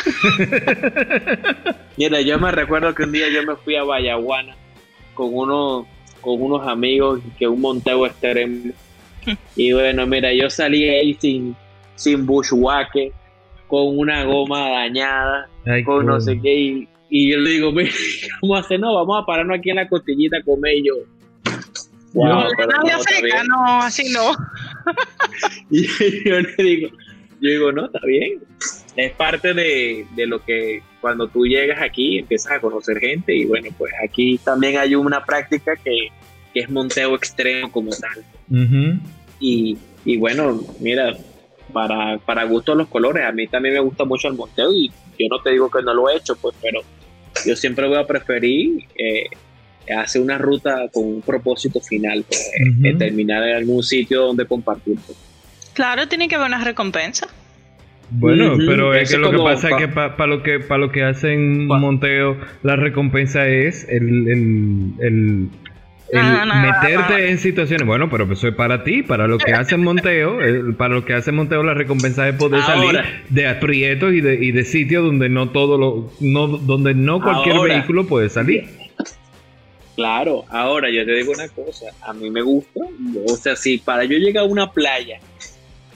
Mira, 1.97 2.21
yo 2.21 2.37
me 2.37 2.51
recuerdo 2.51 2.93
que 2.93 3.03
un 3.03 3.11
día 3.13 3.29
yo 3.29 3.43
me 3.43 3.55
fui 3.55 3.75
a 3.75 3.83
Vallaguana 3.83 4.55
con 5.13 5.33
unos, 5.33 5.85
con 6.21 6.41
unos 6.41 6.67
amigos 6.67 7.21
que 7.37 7.47
un 7.47 7.61
monteo 7.61 8.05
extremo. 8.05 8.71
Y 9.55 9.73
bueno, 9.73 10.07
mira, 10.07 10.33
yo 10.33 10.49
salí 10.49 10.89
ahí 10.89 11.13
sin, 11.19 11.55
sin 11.95 12.25
bushwhacker, 12.25 13.11
con 13.67 13.99
una 13.99 14.23
goma 14.23 14.69
dañada, 14.71 15.47
Ay, 15.69 15.83
con 15.83 16.05
no 16.05 16.13
coño. 16.13 16.21
sé 16.21 16.39
qué. 16.41 16.53
Y, 16.59 16.89
y 17.09 17.31
yo 17.31 17.39
le 17.39 17.49
digo, 17.51 17.71
¿cómo 18.41 18.55
hace? 18.55 18.77
No, 18.77 18.93
vamos 18.95 19.21
a 19.21 19.25
pararnos 19.25 19.57
aquí 19.57 19.69
en 19.69 19.77
la 19.77 19.87
costillita 19.87 20.37
a 20.37 20.43
comer. 20.43 20.77
Y 20.77 20.87
yo, 20.87 20.93
wow, 22.13 22.25
no, 22.27 22.47
está 22.51 22.99
seca, 22.99 23.43
no, 23.43 23.81
así 23.81 24.11
no. 24.11 24.31
Y 25.69 25.83
yo 26.27 26.39
le 26.39 26.63
digo, 26.63 26.89
yo 27.41 27.49
digo, 27.49 27.71
no, 27.71 27.85
está 27.85 27.99
bien. 28.05 28.39
Es 28.95 29.11
parte 29.13 29.53
de, 29.53 30.05
de 30.15 30.25
lo 30.27 30.43
que 30.43 30.81
cuando 30.99 31.27
tú 31.27 31.45
llegas 31.45 31.81
aquí 31.81 32.17
empiezas 32.19 32.53
a 32.53 32.59
conocer 32.59 32.99
gente 32.99 33.33
y 33.35 33.45
bueno, 33.45 33.69
pues 33.77 33.93
aquí 34.03 34.37
también 34.43 34.77
hay 34.77 34.95
una 34.95 35.23
práctica 35.23 35.75
que, 35.75 36.09
que 36.53 36.59
es 36.61 36.69
monteo 36.69 37.15
extremo 37.15 37.71
como 37.71 37.91
tal. 37.91 38.25
Y, 39.39 39.77
y 40.03 40.17
bueno, 40.17 40.59
mira, 40.79 41.15
para, 41.71 42.17
para 42.17 42.43
gusto 42.43 42.75
los 42.75 42.87
colores, 42.87 43.23
a 43.25 43.31
mí 43.31 43.47
también 43.47 43.75
me 43.75 43.79
gusta 43.79 44.03
mucho 44.03 44.27
el 44.27 44.33
monteo 44.33 44.73
y 44.73 44.91
yo 45.19 45.27
no 45.29 45.41
te 45.43 45.51
digo 45.51 45.69
que 45.69 45.81
no 45.83 45.93
lo 45.93 46.09
he 46.09 46.15
hecho, 46.17 46.35
pues, 46.41 46.55
pero 46.61 46.79
yo 47.45 47.55
siempre 47.55 47.87
voy 47.87 47.97
a 47.97 48.05
preferir 48.07 48.79
eh, 48.97 49.25
hacer 49.97 50.21
una 50.21 50.37
ruta 50.37 50.87
con 50.93 51.03
un 51.05 51.21
propósito 51.21 51.79
final, 51.81 52.23
pues, 52.27 52.39
eh, 52.39 52.89
eh, 52.89 52.95
terminar 52.97 53.43
en 53.47 53.55
algún 53.57 53.83
sitio 53.83 54.21
donde 54.27 54.45
compartir. 54.45 54.95
pues. 55.05 55.17
Claro, 55.73 56.07
tiene 56.07 56.27
que 56.27 56.35
haber 56.35 56.47
una 56.47 56.63
recompensa. 56.63 57.27
Bueno, 58.11 58.55
pero 58.65 58.93
es 58.95 59.09
eso 59.09 59.17
que 59.17 59.21
lo 59.21 59.31
que 59.31 59.37
pasa 59.37 59.69
pa- 59.69 59.75
es 59.75 59.81
que 59.85 59.87
para 59.93 60.25
lo 60.27 60.41
que 60.41 60.59
para 60.59 60.79
lo 60.79 60.91
que 60.91 61.03
hacen 61.03 61.67
Pa- 61.67 61.77
monteo, 61.77 62.37
la 62.63 62.75
recompensa 62.75 63.47
es 63.47 63.87
el, 63.87 64.27
el, 64.27 64.93
el, 64.99 65.47
el 66.11 66.21
No, 66.23 66.45
no, 66.45 66.55
meterte 66.55 67.13
no. 67.13 67.17
en 67.19 67.37
situaciones. 67.37 67.85
Bueno, 67.87 68.09
pero 68.09 68.31
eso 68.31 68.47
es 68.47 68.55
para 68.55 68.83
ti, 68.83 69.03
para 69.03 69.27
lo 69.27 69.37
que 69.37 69.53
hacen 69.53 69.83
monteo, 69.83 70.41
el- 70.41 70.75
para 70.75 70.95
lo 70.95 71.05
que 71.05 71.13
hacen 71.13 71.35
monteo 71.35 71.61
la 71.63 71.73
recompensa 71.73 72.27
es 72.27 72.35
poder 72.35 72.61
Ahora. 72.61 73.03
salir 73.03 73.23
de 73.29 73.47
aprietos 73.47 74.13
y 74.13 74.21
de, 74.21 74.35
y 74.43 74.51
de 74.51 74.63
sitios 74.63 75.03
donde 75.03 75.29
no 75.29 75.49
todo 75.49 75.77
lo 75.77 76.11
no 76.19 76.47
donde 76.47 76.93
no 76.95 77.21
cualquier 77.21 77.55
Ahora. 77.57 77.73
vehículo 77.75 78.07
puede 78.07 78.29
salir. 78.29 78.67
Claro, 79.95 80.45
ahora 80.49 80.89
yo 80.89 81.05
te 81.05 81.11
digo 81.13 81.33
una 81.33 81.49
cosa, 81.49 81.87
a 82.01 82.13
mí 82.13 82.29
me 82.29 82.41
gusta, 82.41 82.79
o 83.27 83.35
sea, 83.35 83.55
si 83.57 83.77
para 83.79 84.05
yo 84.05 84.17
llegar 84.17 84.45
a 84.45 84.47
una 84.47 84.71
playa 84.71 85.19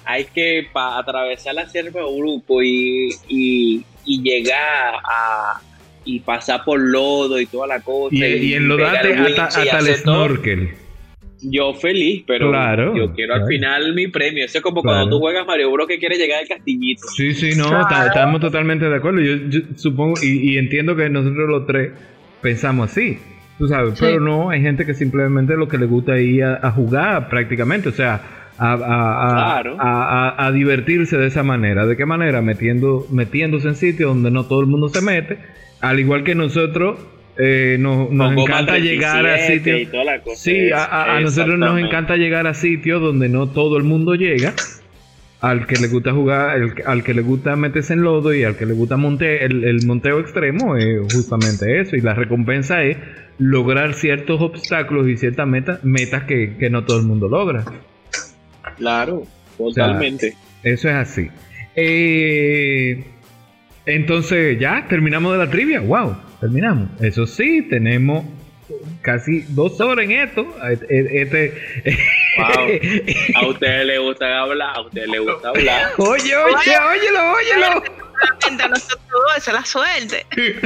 hay 0.03 0.25
que 0.25 0.67
pa- 0.73 0.99
atravesar 0.99 1.55
la 1.55 1.69
selva 1.69 2.01
de 2.01 2.05
Uruco 2.07 2.61
y, 2.61 3.11
y, 3.29 3.85
y 4.03 4.21
llegar 4.21 4.95
a 5.09 5.61
y 6.05 6.19
pasar 6.19 6.63
por 6.65 6.79
lodo 6.79 7.39
y 7.39 7.45
toda 7.45 7.67
la 7.67 7.79
cosa 7.81 8.13
Y, 8.15 8.23
y 8.23 8.53
enlodarte 8.53 9.09
pegar 9.09 9.27
hasta, 9.39 9.63
y 9.65 9.69
hasta 9.69 9.79
el 9.79 9.85
todo, 10.03 10.25
snorkel. 10.25 10.69
yo 11.41 11.73
feliz, 11.73 12.23
pero 12.25 12.49
Claro, 12.49 12.95
yo 12.95 13.13
quiero 13.13 13.33
claro. 13.33 13.43
al 13.43 13.47
final 13.49 13.93
mi 13.95 14.07
premio. 14.07 14.45
Eso 14.45 14.57
es 14.59 14.63
como 14.63 14.81
Claro. 14.81 14.99
cuando 14.99 15.15
tú 15.17 15.21
juegas 15.21 15.45
Mario 15.45 15.71
Bros 15.71 15.87
que 15.87 15.99
quieres 15.99 16.17
llegar 16.19 16.41
al 16.41 16.47
castillito. 16.47 17.07
Sí, 17.15 17.33
sí, 17.33 17.51
no, 17.57 17.65
estamos 18.05 18.39
totalmente 18.41 18.85
de 18.89 18.95
acuerdo. 18.95 19.19
Yo, 19.21 19.35
yo 19.49 19.59
supongo 19.75 20.15
y, 20.21 20.53
y 20.53 20.57
entiendo 20.57 20.95
que 20.95 21.09
nosotros 21.09 21.49
los 21.49 21.65
tres 21.67 21.91
pensamos 22.41 22.91
así, 22.91 23.17
tú 23.57 23.67
sabes, 23.67 23.93
Sí. 23.97 24.05
pero 24.05 24.19
no, 24.19 24.49
hay 24.49 24.61
gente 24.61 24.85
que 24.85 24.93
simplemente 24.93 25.55
lo 25.55 25.67
que 25.67 25.77
le 25.77 25.85
gusta 25.85 26.17
es 26.17 26.25
ir 26.25 26.43
a, 26.43 26.59
a 26.65 26.71
jugar 26.71 27.29
prácticamente, 27.29 27.89
o 27.89 27.93
sea, 27.93 28.21
a, 28.57 28.73
a- 28.73 28.75
a- 28.75 29.61
Claro. 29.61 29.77
a- 29.79 30.29
a- 30.37 30.45
a 30.47 30.51
divertirse 30.51 31.17
de 31.17 31.27
esa 31.27 31.41
manera. 31.43 31.85
¿De 31.85 31.97
qué 31.97 32.05
manera? 32.05 32.41
Metiendo, 32.41 33.05
metiéndose 33.11 33.67
en 33.69 33.75
sitios 33.75 34.09
donde 34.13 34.29
no 34.31 34.45
todo 34.45 34.61
el 34.61 34.67
mundo 34.67 34.89
se 34.89 35.01
mete, 35.01 35.39
al 35.83 35.99
igual 35.99 36.23
que 36.23 36.33
nosotros. 36.35 36.97
eh, 37.37 37.77
nos 37.79 38.11
nos 38.11 38.31
encanta 38.37 38.77
llegar 38.77 39.25
a 39.25 39.35
37 39.35 39.79
sitios. 39.79 40.39
Sí, 40.39 40.71
a, 40.71 40.83
a- 40.83 41.17
a 41.17 41.19
nosotros 41.21 41.57
nos 41.57 41.79
encanta 41.79 42.15
llegar 42.15 42.45
a 42.47 42.53
sitios 42.53 43.01
donde 43.01 43.27
no 43.29 43.47
todo 43.49 43.77
el 43.77 43.83
mundo 43.83 44.13
llega 44.15 44.53
al 45.41 45.65
que 45.67 45.75
le 45.75 45.87
gusta 45.89 46.13
jugar, 46.13 46.57
al 46.85 47.03
que 47.03 47.13
le 47.13 47.21
gusta 47.21 47.55
meterse 47.57 47.93
en 47.93 48.01
lodo 48.03 48.33
y 48.33 48.43
al 48.45 48.55
que 48.55 48.65
le 48.65 48.73
gusta 48.73 48.95
monte, 48.97 49.43
el, 49.43 49.85
monteo 49.85 50.19
extremo 50.21 50.77
es 50.77 51.13
justamente 51.13 51.81
eso. 51.81 51.95
Y 51.97 52.01
la 52.01 52.13
recompensa 52.13 52.81
es 52.83 52.95
lograr 53.39 53.93
ciertos 53.95 54.39
obstáculos 54.39 55.07
y 55.09 55.17
ciertas 55.17 55.45
metas, 55.47 55.83
metas 55.83 56.23
que, 56.23 56.55
no 56.71 56.85
todo 56.85 56.97
el 56.99 57.05
mundo 57.05 57.27
logra. 57.27 57.65
Claro, 58.77 59.23
totalmente. 59.57 60.33
eso 60.63 60.87
es 60.87 60.95
así. 60.95 61.27
Eh, 61.75 63.03
entonces, 63.85 64.59
ya 64.59 64.85
terminamos 64.87 65.33
de 65.33 65.39
la 65.39 65.49
trivia. 65.49 65.81
¡Wow! 65.81 66.17
Terminamos. 66.39 66.89
Eso 67.01 67.27
sí, 67.27 67.67
tenemos 67.69 68.25
casi 69.01 69.41
dos 69.49 69.79
horas 69.81 70.05
en 70.05 70.11
esto. 70.11 70.55
Este, 70.89 71.53
wow. 72.37 73.35
A 73.45 73.47
usted 73.47 73.85
le 73.85 73.97
gusta 73.99 74.39
hablar, 74.39 74.75
a 74.75 74.81
usted 74.81 75.05
le 75.07 75.19
gusta 75.19 75.49
hablar. 75.49 75.91
Oye, 75.97 76.35
oye, 76.35 76.77
óyelo, 76.77 77.33
óyelo. 77.33 77.83
Esa 79.37 79.51
es 79.51 79.53
la 79.53 79.65
suerte. 79.65 80.25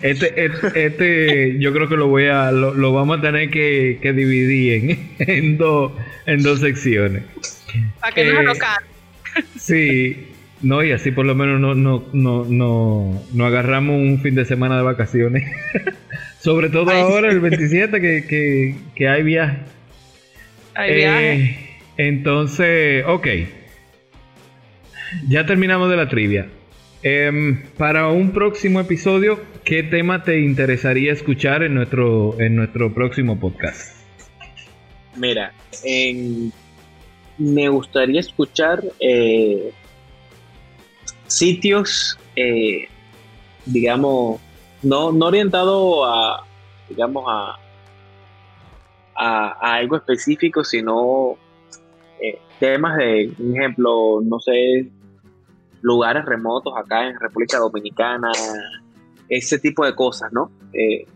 Este, 0.00 0.44
este, 0.44 0.86
este, 0.86 1.58
yo 1.58 1.72
creo 1.72 1.88
que 1.88 1.96
lo 1.96 2.06
voy 2.06 2.28
a, 2.28 2.52
lo, 2.52 2.92
vamos 2.92 3.18
a 3.18 3.20
tener 3.20 3.50
que, 3.50 3.98
que 4.00 4.12
dividir 4.12 4.74
en, 5.18 5.28
en, 5.28 5.58
dos, 5.58 5.90
en 6.26 6.44
dos 6.44 6.60
secciones. 6.60 7.24
Para 8.00 8.12
que 8.14 8.26
no 8.26 8.44
nos 8.44 8.58
eh, 8.58 9.44
Sí, 9.58 10.35
no, 10.62 10.82
y 10.82 10.92
así 10.92 11.10
por 11.10 11.26
lo 11.26 11.34
menos 11.34 11.60
no, 11.60 11.74
no, 11.74 12.04
no, 12.12 12.44
no, 12.44 13.22
no 13.32 13.46
agarramos 13.46 13.96
un 13.96 14.20
fin 14.20 14.34
de 14.34 14.44
semana 14.44 14.76
de 14.76 14.82
vacaciones. 14.82 15.44
Sobre 16.40 16.70
todo 16.70 16.90
ahora, 16.90 17.30
el 17.30 17.40
27, 17.40 18.00
que, 18.00 18.24
que, 18.26 18.76
que 18.94 19.08
hay 19.08 19.22
viaje. 19.22 19.58
Hay 20.74 20.94
viaje. 20.94 21.32
Eh, 21.34 21.68
entonces, 21.96 23.04
ok. 23.06 23.26
Ya 25.28 25.44
terminamos 25.46 25.90
de 25.90 25.96
la 25.96 26.08
trivia. 26.08 26.46
Em, 27.02 27.62
para 27.76 28.08
un 28.08 28.30
próximo 28.30 28.80
episodio, 28.80 29.40
¿qué 29.64 29.82
tema 29.82 30.22
te 30.22 30.40
interesaría 30.40 31.12
escuchar 31.12 31.62
en 31.62 31.74
nuestro, 31.74 32.40
en 32.40 32.56
nuestro 32.56 32.92
próximo 32.92 33.38
podcast? 33.38 33.96
Mira, 35.16 35.52
me 37.38 37.68
gustaría 37.68 38.20
escuchar 38.20 38.82
eh, 38.98 39.72
sitios, 41.26 42.18
eh, 42.34 42.88
digamos, 43.64 44.40
no, 44.82 45.12
no 45.12 45.26
orientado 45.26 46.04
a, 46.04 46.46
digamos, 46.88 47.24
a, 47.28 47.58
a, 49.14 49.74
algo 49.74 49.96
específico, 49.96 50.64
sino 50.64 51.36
eh, 52.20 52.38
temas 52.58 52.96
de, 52.96 53.32
un 53.38 53.56
ejemplo, 53.56 54.20
no 54.22 54.38
sé, 54.40 54.90
lugares 55.82 56.24
remotos 56.24 56.72
acá 56.76 57.08
en 57.08 57.18
República 57.18 57.58
Dominicana, 57.58 58.30
ese 59.28 59.58
tipo 59.58 59.84
de 59.84 59.94
cosas, 59.94 60.32
¿no? 60.32 60.50
Eh, 60.72 61.06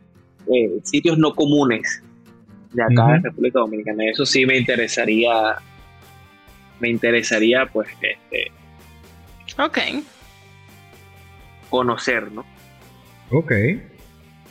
sitios 0.82 1.16
no 1.18 1.34
comunes 1.34 2.02
de 2.72 2.82
acá 2.82 3.16
en 3.16 3.22
República 3.22 3.60
Dominicana. 3.60 4.04
Eso 4.10 4.26
sí 4.26 4.46
me 4.46 4.56
interesaría, 4.56 5.56
me 6.80 6.88
interesaría, 6.88 7.66
pues, 7.66 7.88
este, 8.00 8.50
Ok. 9.60 9.78
Conocer, 11.68 12.30
¿no? 12.32 12.44
Ok. 13.30 13.52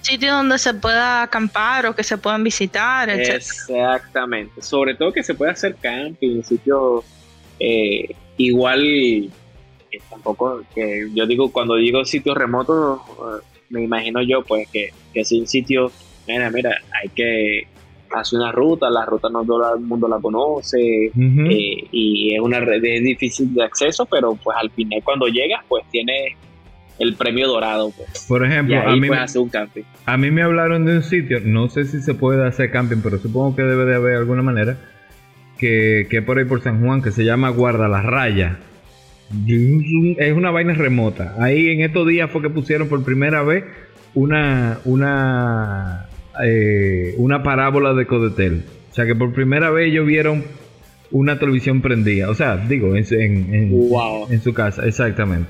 Sitio 0.01 0.33
donde 0.33 0.57
se 0.57 0.73
pueda 0.73 1.23
acampar 1.23 1.85
o 1.85 1.95
que 1.95 2.03
se 2.03 2.17
puedan 2.17 2.43
visitar, 2.43 3.09
etc. 3.09 3.35
Exactamente. 3.35 4.61
Sobre 4.61 4.95
todo 4.95 5.11
que 5.11 5.23
se 5.23 5.33
pueda 5.33 5.51
hacer 5.51 5.75
camping, 5.75 6.41
sitios 6.43 7.03
eh, 7.59 8.15
igual 8.37 9.29
tampoco 10.09 10.63
que 10.73 11.09
yo 11.13 11.25
digo 11.25 11.51
cuando 11.51 11.75
digo 11.75 12.05
sitios 12.05 12.37
remotos 12.37 12.99
eh, 12.99 13.45
me 13.69 13.83
imagino 13.83 14.21
yo 14.21 14.43
pues 14.43 14.67
que, 14.69 14.93
que 15.13 15.21
es 15.21 15.31
un 15.31 15.47
sitio 15.47 15.91
mira 16.27 16.49
mira 16.51 16.79
hay 16.91 17.09
que 17.09 17.67
hace 18.11 18.35
una 18.35 18.51
ruta, 18.51 18.89
la 18.89 19.05
ruta 19.05 19.29
no 19.29 19.43
todo 19.43 19.75
el 19.75 19.81
mundo 19.81 20.07
la 20.07 20.19
conoce 20.19 21.05
eh, 21.07 21.87
y 21.91 22.33
es 22.33 22.39
una 22.39 22.59
red 22.59 22.83
es 22.83 23.03
difícil 23.03 23.53
de 23.53 23.63
acceso, 23.63 24.05
pero 24.05 24.35
pues 24.35 24.57
al 24.59 24.69
final 24.71 25.01
cuando 25.03 25.27
llegas 25.27 25.63
pues 25.67 25.83
tiene 25.91 26.35
el 26.99 27.15
premio 27.15 27.47
dorado. 27.47 27.91
Pues. 27.95 28.25
Por 28.27 28.45
ejemplo, 28.45 28.79
a, 28.79 28.95
mí, 28.95 29.07
hacer 29.09 29.41
un 29.41 29.49
camping. 29.49 29.83
a 30.05 30.17
mí 30.17 30.31
me 30.31 30.41
hablaron 30.41 30.85
de 30.85 30.97
un 30.97 31.03
sitio, 31.03 31.39
no 31.43 31.69
sé 31.69 31.85
si 31.85 32.01
se 32.01 32.13
puede 32.13 32.45
hacer 32.45 32.71
camping, 32.71 32.97
pero 33.01 33.17
supongo 33.17 33.55
que 33.55 33.63
debe 33.63 33.85
de 33.85 33.95
haber 33.95 34.17
alguna 34.17 34.41
manera, 34.41 34.77
que, 35.57 36.07
que 36.09 36.21
por 36.21 36.37
ahí 36.37 36.45
por 36.45 36.61
San 36.61 36.83
Juan, 36.83 37.01
que 37.01 37.11
se 37.11 37.23
llama 37.23 37.49
Guarda 37.49 37.87
la 37.87 38.01
Raya. 38.01 38.59
Es 40.17 40.33
una 40.33 40.49
vaina 40.49 40.73
remota. 40.73 41.35
Ahí 41.39 41.69
en 41.69 41.81
estos 41.81 42.07
días 42.07 42.31
fue 42.31 42.41
que 42.41 42.49
pusieron 42.49 42.89
por 42.89 43.03
primera 43.03 43.43
vez 43.43 43.63
una, 44.15 44.79
una 44.85 46.08
eh, 46.43 47.13
una 47.17 47.43
parábola 47.43 47.93
de 47.93 48.05
Codetel. 48.05 48.63
O 48.91 48.93
sea 48.93 49.05
que 49.05 49.15
por 49.15 49.33
primera 49.33 49.69
vez 49.69 49.91
ellos 49.91 50.05
vieron 50.05 50.43
una 51.11 51.39
televisión 51.39 51.81
prendida. 51.81 52.29
O 52.29 52.35
sea, 52.35 52.57
digo, 52.57 52.95
en, 52.95 53.05
en, 53.11 54.41
su 54.41 54.53
casa, 54.53 54.85
exactamente. 54.85 55.49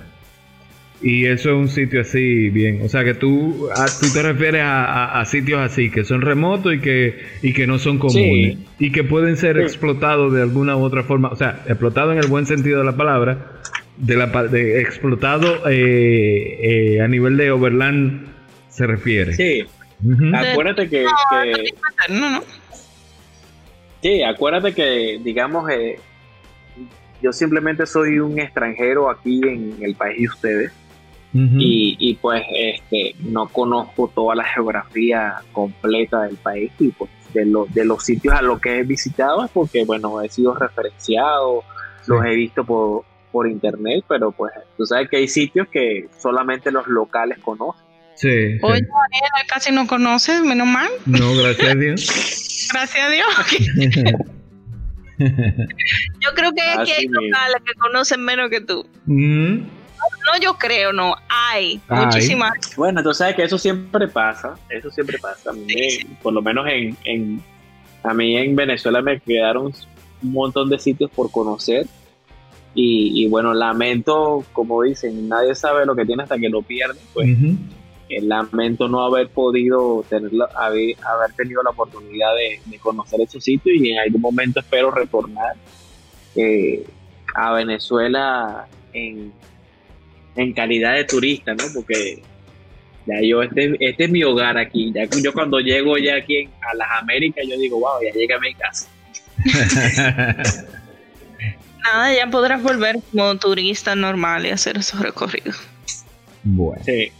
Y 1.01 1.25
eso 1.25 1.51
es 1.51 1.55
un 1.55 1.69
sitio 1.69 2.01
así, 2.01 2.49
bien. 2.49 2.81
O 2.83 2.89
sea 2.89 3.05
que 3.05 3.13
tú, 3.13 3.69
tú 4.01 4.07
te 4.13 4.21
refieres 4.21 4.61
a, 4.65 5.23
sitios 5.25 5.61
así, 5.61 5.89
que 5.89 6.03
son 6.03 6.21
remotos 6.21 6.73
y 6.73 6.79
que, 6.79 7.19
y 7.41 7.53
que 7.53 7.67
no 7.67 7.79
son 7.79 7.99
comunes. 7.99 8.57
Y 8.79 8.91
que 8.91 9.03
pueden 9.03 9.37
ser 9.37 9.59
explotados 9.59 10.33
de 10.33 10.41
alguna 10.41 10.75
u 10.75 10.81
otra 10.81 11.03
forma. 11.03 11.29
O 11.29 11.35
sea, 11.35 11.63
explotados 11.67 12.13
en 12.13 12.19
el 12.19 12.27
buen 12.27 12.45
sentido 12.45 12.79
de 12.79 12.85
la 12.85 12.97
palabra. 12.97 13.61
De 13.95 14.15
la 14.15 14.27
de 14.27 14.79
explotado 14.79 15.69
eh, 15.69 16.95
eh, 16.95 17.01
a 17.01 17.07
nivel 17.09 17.35
de 17.35 17.51
Overland 17.51 18.27
se 18.69 18.87
refiere. 18.87 19.33
Sí. 19.33 19.65
Acuérdate 20.33 20.89
que, 20.89 21.05
Sí, 24.01 24.23
acuérdate 24.23 24.73
que, 24.73 25.19
digamos, 25.21 25.69
eh, 25.69 25.99
yo 27.21 27.33
simplemente 27.33 27.85
soy 27.85 28.19
un 28.19 28.39
extranjero 28.39 29.09
aquí 29.09 29.41
en 29.45 29.75
el 29.81 29.95
país 29.95 30.19
de 30.19 30.27
ustedes. 30.27 30.71
y, 31.31 32.17
pues 32.21 32.43
este 32.49 33.13
no 33.19 33.47
conozco 33.49 34.11
toda 34.15 34.33
la 34.33 34.43
geografía 34.45 35.35
completa 35.51 36.23
del 36.23 36.37
país 36.37 36.71
y 36.79 36.87
pues 36.89 37.11
de, 37.33 37.45
de 37.69 37.85
los 37.85 38.03
sitios 38.03 38.33
a 38.33 38.41
los 38.41 38.59
que 38.59 38.79
he 38.79 38.83
visitado 38.83 39.45
es 39.45 39.51
porque 39.51 39.85
bueno 39.85 40.23
he 40.23 40.29
sido 40.29 40.55
referenciado 40.55 41.63
los 42.07 42.25
he 42.25 42.35
visto 42.35 42.63
por, 42.63 43.03
por 43.31 43.47
internet 43.47 44.03
pero 44.07 44.31
pues 44.31 44.53
tú 44.75 44.87
sabes 44.87 45.07
que 45.07 45.17
hay 45.17 45.27
sitios 45.27 45.67
que 45.67 46.09
solamente 46.17 46.71
los 46.71 46.87
locales 46.87 47.37
conocen 47.37 47.88
Sí. 48.19 48.59
Oye, 48.61 48.85
casi 49.47 49.71
no 49.71 49.87
conoces, 49.87 50.41
menos 50.41 50.67
mal. 50.67 50.89
No, 51.05 51.33
gracias 51.35 51.71
a 51.71 51.75
Dios. 51.75 52.69
gracias 52.73 53.05
a 53.05 53.09
Dios. 53.09 53.27
yo 56.19 56.29
creo 56.35 56.51
que 56.51 56.61
aquí 56.61 56.91
hay 56.91 57.07
locales 57.07 57.61
que 57.65 57.73
conocen 57.79 58.21
menos 58.21 58.49
que 58.49 58.59
tú. 58.59 58.85
Mm. 59.05 59.59
No, 59.59 60.39
yo 60.41 60.55
creo, 60.55 60.91
no. 60.91 61.15
Hay, 61.29 61.79
muchísimas. 61.89 62.51
Bueno, 62.75 63.01
tú 63.01 63.13
sabes 63.13 63.35
que 63.35 63.43
eso 63.43 63.57
siempre 63.57 64.09
pasa. 64.09 64.55
Eso 64.69 64.91
siempre 64.91 65.17
pasa. 65.17 65.51
A 65.51 65.53
mí, 65.53 65.99
por 66.21 66.33
lo 66.33 66.41
menos 66.41 66.67
en, 66.67 66.97
en, 67.05 67.41
a 68.03 68.13
mí 68.13 68.35
en 68.35 68.53
Venezuela 68.53 69.01
me 69.01 69.21
quedaron 69.21 69.73
un 70.21 70.31
montón 70.31 70.69
de 70.69 70.77
sitios 70.77 71.09
por 71.09 71.31
conocer. 71.31 71.87
Y, 72.75 73.27
bueno, 73.27 73.53
lamento, 73.53 74.45
como 74.53 74.83
dicen, 74.83 75.27
nadie 75.27 75.53
sabe 75.55 75.85
lo 75.85 75.95
que 75.95 76.05
tiene 76.05 76.23
hasta 76.23 76.37
que 76.37 76.47
lo 76.47 76.61
pierde. 76.61 76.99
Pues 77.13 77.27
lamento 78.21 78.87
no 78.87 79.03
haber 79.03 79.29
podido 79.29 80.03
tener 80.09 80.31
haber, 80.55 80.95
haber 81.05 81.33
tenido 81.35 81.61
la 81.63 81.69
oportunidad 81.69 82.29
de, 82.35 82.79
conocer 82.79 83.21
esos 83.21 83.43
sitios 83.43 83.75
y 83.77 83.91
en 83.91 83.99
algún 83.99 84.21
momento 84.21 84.59
espero 84.59 84.89
retornar 84.91 85.55
eh, 86.35 86.83
a 87.35 87.53
Venezuela 87.53 88.67
en, 88.93 89.33
calidad 90.55 90.95
de 90.95 91.03
turista, 91.03 91.53
¿no? 91.53 91.65
Porque 91.73 92.23
ya 93.05 93.21
yo, 93.21 93.43
este, 93.43 93.75
este 93.79 94.05
es 94.05 94.09
mi 94.09 94.23
hogar 94.23 94.57
aquí. 94.57 94.91
Ya 94.93 95.03
yo 95.21 95.33
cuando 95.33 95.59
llego 95.59 95.97
ya 95.97 96.15
aquí 96.15 96.47
a 96.61 96.75
las 96.75 96.87
Américas, 97.01 97.45
yo 97.47 97.57
digo, 97.57 97.79
wow, 97.79 98.01
ya 98.01 98.11
llegué 98.13 98.33
a 98.33 98.39
mi 98.39 98.53
casa. 98.53 98.87
Nada, 101.83 102.13
ya 102.13 102.27
podrás 102.27 102.63
volver 102.63 102.99
como 103.11 103.37
turista 103.37 103.95
normal 103.95 104.45
y 104.45 104.49
hacer 104.51 104.77
esos 104.77 105.01
recorridos. 105.01 105.57
Bueno. 106.43 106.81
Sí. 106.85 107.11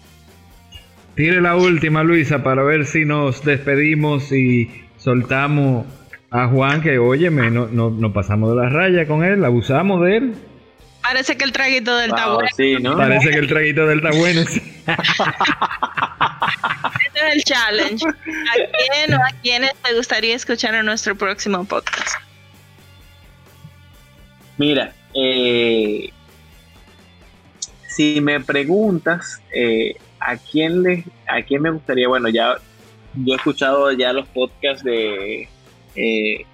Tire 1.20 1.42
la 1.42 1.58
última, 1.58 2.02
Luisa, 2.02 2.44
para 2.44 2.64
ver 2.64 2.86
si 2.86 3.04
nos 3.04 3.44
despedimos 3.44 4.32
y 4.32 4.72
soltamos 4.96 5.86
a 6.32 6.48
Juan, 6.48 6.82
que 6.82 6.98
óyeme, 6.98 7.52
no, 7.52 7.68
no, 7.68 8.14
pasamos 8.14 8.52
de 8.52 8.56
la 8.56 8.70
raya 8.70 9.06
con 9.06 9.26
él, 9.26 9.44
abusamos 9.44 10.02
de 10.06 10.16
él. 10.16 10.34
Parece 11.02 11.36
que 11.36 11.44
el 11.44 11.52
traguito 11.52 11.98
del 11.98 12.12
está 12.12 12.32
bueno. 12.32 12.96
Parece 12.96 13.32
que 13.32 13.38
el 13.38 13.50
traguito 13.50 13.86
del 13.86 13.98
está 13.98 14.18
bueno. 14.18 14.42
este 14.48 14.62
es 17.20 17.34
el 17.34 17.44
challenge. 17.44 18.08
¿A 18.08 18.14
quién 18.24 19.14
o 19.14 19.18
a 19.18 19.32
quiénes 19.42 19.74
te 19.84 19.94
gustaría 19.96 20.38
escuchar 20.38 20.74
en 20.74 20.86
nuestro 20.86 21.18
próximo 21.18 21.66
podcast? 21.66 22.16
Mira, 24.58 24.94
eh, 25.14 26.12
si 27.90 28.22
me 28.22 28.40
preguntas 28.40 29.42
eh, 29.54 29.98
a 30.20 30.38
quién 30.38 30.84
le, 30.84 31.06
a 31.28 31.42
quién 31.42 31.62
me 31.62 31.72
gustaría, 31.72 32.08
bueno, 32.08 32.30
ya 32.30 32.56
yo 33.16 33.34
he 33.34 33.38
escuchado 33.38 33.92
ya 33.92 34.14
los 34.14 34.28
podcasts 34.28 34.84
de 34.84 35.48
eh, 35.96 36.46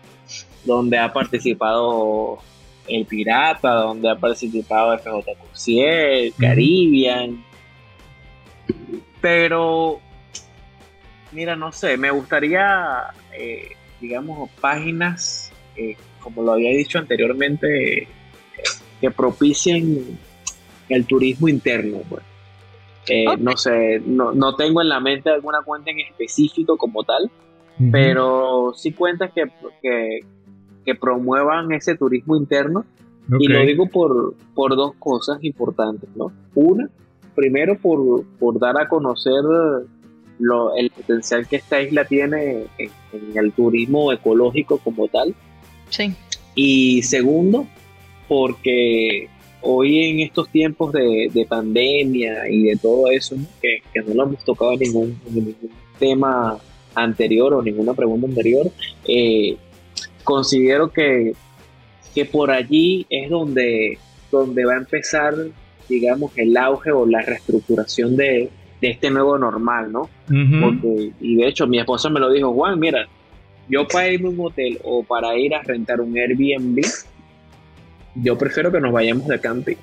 donde 0.63 0.97
ha 0.97 1.11
participado 1.11 2.39
el 2.88 3.05
Pirata, 3.05 3.72
donde 3.74 4.09
ha 4.09 4.16
participado 4.16 4.97
FJ 4.97 5.36
Cursier, 5.39 6.34
Caribbean, 6.39 7.43
pero 9.22 9.99
mira, 11.32 11.55
no 11.55 11.72
sé, 11.72 11.97
me 11.97 12.11
gustaría, 12.11 13.13
digamos, 13.99 14.49
páginas, 14.61 15.51
como 16.20 16.43
lo 16.43 16.53
había 16.53 16.72
dicho 16.72 16.99
anteriormente, 16.99 18.07
que 19.01 19.11
propicien 19.11 20.18
el 20.89 21.05
turismo 21.05 21.47
interno. 21.47 21.99
Pues. 22.09 22.24
Eh, 23.08 23.26
no 23.38 23.56
sé, 23.56 24.01
no, 24.06 24.32
no, 24.32 24.56
tengo 24.56 24.82
en 24.82 24.89
la 24.89 24.99
mente 24.99 25.30
alguna 25.30 25.62
cuenta 25.62 25.91
en 25.91 25.99
específico 25.99 26.78
como 26.78 27.03
tal, 27.03 27.30
pero 27.91 28.74
sí 28.76 28.93
cuentas 28.93 29.32
que, 29.34 29.45
que, 30.84 30.95
promuevan 30.95 31.72
ese 31.72 31.95
turismo 31.95 32.36
interno. 32.36 32.86
Y 33.39 33.47
lo 33.47 33.60
digo 33.62 33.88
por, 33.88 34.36
por 34.53 34.76
dos 34.76 34.93
cosas 34.99 35.43
importantes, 35.43 36.08
¿no? 36.16 36.32
Una, 36.53 36.89
primero 37.34 37.78
por, 37.78 38.24
por 38.39 38.60
dar 38.60 38.80
a 38.80 38.88
conocer 38.88 39.43
lo, 40.39 40.76
el 40.76 40.89
potencial 40.91 41.47
que 41.47 41.56
esta 41.56 41.82
isla 41.82 42.06
tiene 42.06 42.68
en, 42.78 42.91
en, 43.14 43.38
el 43.38 43.51
turismo 43.51 44.12
ecológico 44.12 44.78
como 44.78 45.08
tal. 45.08 45.36
Sí. 45.89 46.14
Y 46.53 47.01
segundo, 47.03 47.68
porque 48.28 49.30
hoy 49.66 50.05
en 50.05 50.20
estos 50.20 50.49
tiempos 50.49 50.93
de, 50.93 51.45
pandemia 51.49 52.49
y 52.49 52.63
de 52.63 52.76
todo 52.78 53.09
eso, 53.09 53.36
que, 53.61 53.82
no 54.01 54.13
lo 54.13 54.24
hemos 54.24 54.45
tocado 54.45 54.74
en 54.74 54.80
ningún, 54.80 55.20
tema 55.99 56.57
anterior 56.93 57.53
o 57.53 57.61
ninguna 57.61 57.93
pregunta 57.93 58.28
anterior, 58.28 58.70
eh, 59.07 59.57
considero 60.24 60.89
que, 60.91 61.34
que 62.13 62.26
por 62.26 62.51
allí 62.51 63.05
es 63.09 63.30
donde, 63.30 63.97
donde 64.32 64.66
va 64.66 64.74
a 64.74 64.78
empezar, 64.78 65.34
digamos, 65.89 66.32
el 66.38 66.55
auge 66.57 66.91
o 66.91 67.05
la 67.05 67.22
reestructuración 67.22 68.16
de, 68.16 68.49
este 68.82 69.09
nuevo 69.09 69.36
normal, 69.39 69.91
¿no? 69.91 70.07
y 71.20 71.38
de 71.38 71.47
hecho 71.47 71.66
mi 71.66 71.80
esposa 71.80 72.07
me 72.07 72.20
lo 72.20 72.32
dijo, 72.32 72.53
Juan, 72.53 72.80
mira, 72.80 73.07
yo 73.68 73.88
para 73.88 74.09
irme 74.09 74.28
a 74.28 74.32
un 74.32 74.39
hotel 74.41 74.80
o 74.84 75.03
para 75.03 75.36
ir 75.39 75.55
a 75.55 75.63
rentar 75.63 76.01
un 76.01 76.16
Airbnb, 76.16 76.86
yo 78.16 78.38
prefiero 78.38 78.72
que 78.72 78.80
nos 78.80 78.91
vayamos 78.91 79.28
de 79.28 79.39
camping. 79.39 79.76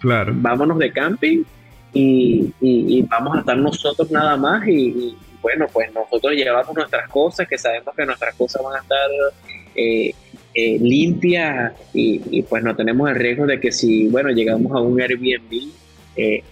Claro. 0.00 0.32
Vámonos 0.36 0.78
de 0.78 0.92
camping 0.92 1.44
y, 1.92 3.02
vamos 3.08 3.36
a 3.36 3.40
estar 3.40 3.56
nosotros 3.56 4.10
nada 4.10 4.36
más 4.36 4.66
y, 4.68 5.16
bueno, 5.40 5.66
pues 5.72 5.92
nosotros 5.92 6.34
llevamos 6.34 6.74
nuestras 6.74 7.08
cosas, 7.08 7.48
que 7.48 7.56
sabemos 7.56 7.94
que 7.94 8.04
nuestras 8.04 8.34
cosas 8.34 8.62
van 8.62 8.76
a 8.76 8.82
estar 8.82 9.10
eh, 9.74 10.12
eh, 10.54 10.78
limpias 10.80 11.72
y, 11.94 12.42
pues 12.42 12.62
no 12.62 12.74
tenemos 12.74 13.08
el 13.08 13.16
riesgo 13.16 13.46
de 13.46 13.60
que 13.60 13.72
si, 13.72 14.08
bueno, 14.08 14.30
llegamos 14.30 14.72
a 14.72 14.80
un 14.80 15.00
Airbnb, 15.00 15.70
eh, 16.16 16.42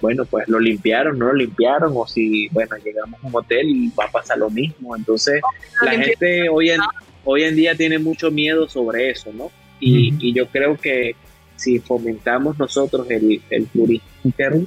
bueno, 0.00 0.24
pues 0.24 0.46
lo 0.48 0.60
limpiaron, 0.60 1.18
no 1.18 1.26
lo 1.26 1.34
limpiaron, 1.34 1.92
o 1.96 2.06
si, 2.06 2.48
bueno, 2.50 2.76
llegamos 2.76 3.22
a 3.22 3.26
un 3.26 3.34
hotel 3.34 3.68
y 3.68 3.88
va 3.88 4.04
a 4.04 4.10
pasar 4.10 4.38
lo 4.38 4.48
mismo. 4.48 4.94
Entonces, 4.94 5.40
la 5.82 5.90
gente 5.92 6.48
hoy 6.48 6.70
en, 6.70 6.80
hoy 7.24 7.42
en 7.42 7.56
día 7.56 7.74
tiene 7.74 7.98
mucho 7.98 8.30
miedo 8.30 8.68
sobre 8.68 9.10
eso, 9.10 9.32
¿no? 9.32 9.50
Y, 9.80 10.32
yo 10.32 10.46
creo 10.48 10.76
que 10.76 11.14
si 11.56 11.78
fomentamos 11.78 12.58
nosotros 12.58 13.06
el, 13.10 13.66
turismo 13.72 14.08
interno, 14.24 14.66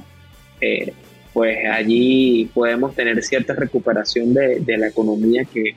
eh, 0.61 0.93
pues 1.33 1.57
allí 1.71 2.49
podemos 2.53 2.95
tener 2.95 3.21
cierta 3.23 3.53
recuperación 3.53 4.33
de, 4.33 4.77
la 4.77 4.87
economía 4.87 5.45
que, 5.45 5.75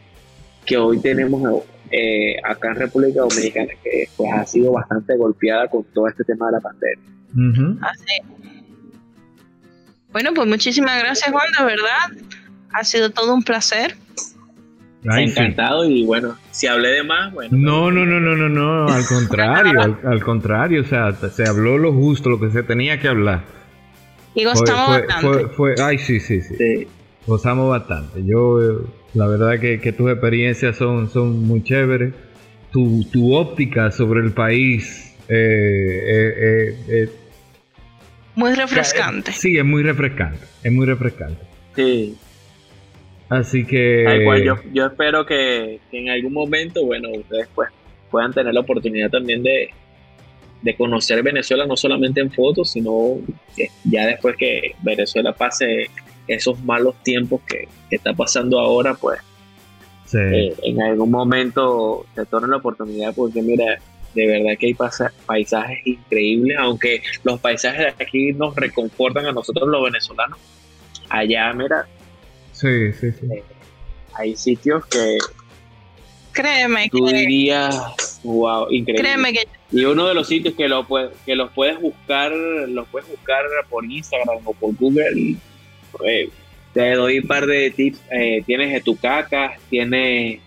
hoy 0.76 1.00
tenemos 1.00 1.64
eh, 1.90 2.36
acá 2.42 2.68
en 2.70 2.76
República 2.76 3.20
Dominicana, 3.20 3.72
que 3.82 4.08
pues 4.16 4.32
ha 4.32 4.46
sido 4.46 4.72
bastante 4.72 5.16
golpeada 5.16 5.68
con 5.68 5.84
todo 5.84 6.08
este 6.08 6.24
tema 6.24 6.46
de 6.46 6.52
la 6.52 6.60
pandemia. 6.60 7.12
Bueno, 10.12 10.32
pues 10.34 10.46
muchísimas 10.46 10.98
gracias 10.98 11.30
Juan, 11.30 11.46
de 11.58 11.64
verdad. 11.64 12.26
Ha 12.72 12.84
sido 12.84 13.10
todo 13.10 13.34
un 13.34 13.42
placer. 13.42 13.96
Encantado 15.04 15.84
y 15.84 16.04
bueno, 16.04 16.36
si 16.52 16.68
hablé 16.68 16.88
de 16.88 17.02
más, 17.02 17.32
bueno. 17.32 17.56
No, 17.56 17.90
no, 17.90 18.06
no, 18.06 18.20
no, 18.20 18.36
no, 18.36 18.48
no, 18.48 18.86
al 18.92 19.04
contrario, 19.04 19.98
al, 20.04 20.22
contrario, 20.22 20.82
o 20.82 20.84
sea, 20.84 21.12
se 21.12 21.46
habló 21.46 21.76
lo 21.78 21.92
justo, 21.92 22.30
lo 22.30 22.38
que 22.38 22.50
se 22.50 22.62
tenía 22.62 23.00
que 23.00 23.08
hablar. 23.08 23.42
Y 24.34 24.44
gozamos 24.44 25.00
bastante. 25.00 25.48
Fue, 25.48 25.74
ay, 25.82 25.98
sí, 25.98 26.20
sí, 26.20 26.40
sí, 26.40 26.86
Gozamos 27.26 27.70
bastante. 27.70 28.24
Yo, 28.24 28.60
eh, 28.62 28.76
la 29.14 29.26
verdad 29.26 29.60
que, 29.60 29.80
que, 29.80 29.92
tus 29.92 30.10
experiencias 30.10 30.76
son, 30.76 31.10
son 31.10 31.46
muy 31.46 31.62
chéveres. 31.62 32.14
Tu, 32.72 33.04
tu 33.12 33.34
óptica 33.34 33.90
sobre 33.90 34.20
el 34.20 34.32
país 34.32 35.14
eh, 35.28 36.74
eh, 36.88 37.10
muy 38.34 38.54
refrescante. 38.54 39.32
Sí, 39.32 39.58
es 39.58 39.64
muy 39.64 39.82
refrescante, 39.82 40.44
es 40.62 40.72
muy 40.72 40.86
refrescante. 40.86 41.42
Sí. 41.76 42.16
Así 43.32 43.64
que... 43.64 44.04
yo, 44.44 44.56
yo 44.74 44.86
espero 44.86 45.24
que, 45.24 45.80
en 45.90 46.10
algún 46.10 46.34
momento, 46.34 46.84
bueno, 46.84 47.08
ustedes 47.16 47.48
pues, 47.54 47.70
puedan 48.10 48.30
tener 48.30 48.52
la 48.52 48.60
oportunidad 48.60 49.08
también 49.08 49.42
de, 49.42 49.70
conocer 50.76 51.22
Venezuela, 51.22 51.64
no 51.64 51.74
solamente 51.74 52.20
en 52.20 52.30
fotos, 52.30 52.72
sino 52.72 53.16
que 53.56 53.68
ya 53.84 54.06
después 54.06 54.36
que 54.36 54.74
Venezuela 54.82 55.32
pase 55.32 55.88
esos 56.28 56.62
malos 56.62 56.94
tiempos 57.02 57.40
que, 57.48 57.68
está 57.90 58.12
pasando 58.12 58.60
ahora, 58.60 58.94
pues 58.94 59.18
eh, 60.14 60.54
en 60.62 60.82
algún 60.82 61.10
momento 61.10 62.04
se 62.14 62.26
torne 62.26 62.48
la 62.48 62.58
oportunidad, 62.58 63.14
porque 63.14 63.40
mira, 63.40 63.78
de 64.14 64.26
verdad 64.26 64.58
que 64.58 64.66
hay 64.66 64.76
paisajes 65.24 65.78
increíbles, 65.86 66.58
aunque 66.60 67.02
los 67.24 67.40
paisajes 67.40 67.96
de 67.96 68.04
aquí 68.04 68.32
nos 68.34 68.54
reconfortan 68.54 69.24
a 69.24 69.32
nosotros 69.32 69.66
los 69.70 69.84
venezolanos. 69.84 70.38
Allá, 71.08 71.52
mira, 71.54 71.86
Sí, 72.62 72.92
sí, 72.92 73.10
sí. 73.10 73.26
Eh, 73.26 73.42
hay 74.14 74.36
sitios 74.36 74.86
que. 74.86 75.18
Créeme 76.30 76.88
tú 76.88 77.08
dirías, 77.08 78.20
wow, 78.22 78.70
increíble. 78.70 79.02
Créeme 79.02 79.32
que. 79.32 79.48
Y 79.72 79.84
uno 79.84 80.06
de 80.06 80.14
los 80.14 80.28
sitios 80.28 80.54
que, 80.54 80.68
lo 80.68 80.86
que 81.26 81.34
los 81.34 81.50
puedes 81.50 81.80
buscar, 81.80 82.30
los 82.32 82.86
puedes 82.88 83.08
buscar 83.08 83.44
por 83.68 83.84
Instagram 83.84 84.38
o 84.44 84.54
por 84.54 84.76
Google. 84.76 85.34
Eh, 86.06 86.30
te 86.72 86.92
doy 86.92 87.18
un 87.18 87.26
par 87.26 87.46
de 87.46 87.70
tips. 87.72 88.00
Eh, 88.12 88.42
tienes 88.46 88.72
Etucacas, 88.74 89.58
tienes 89.68 90.40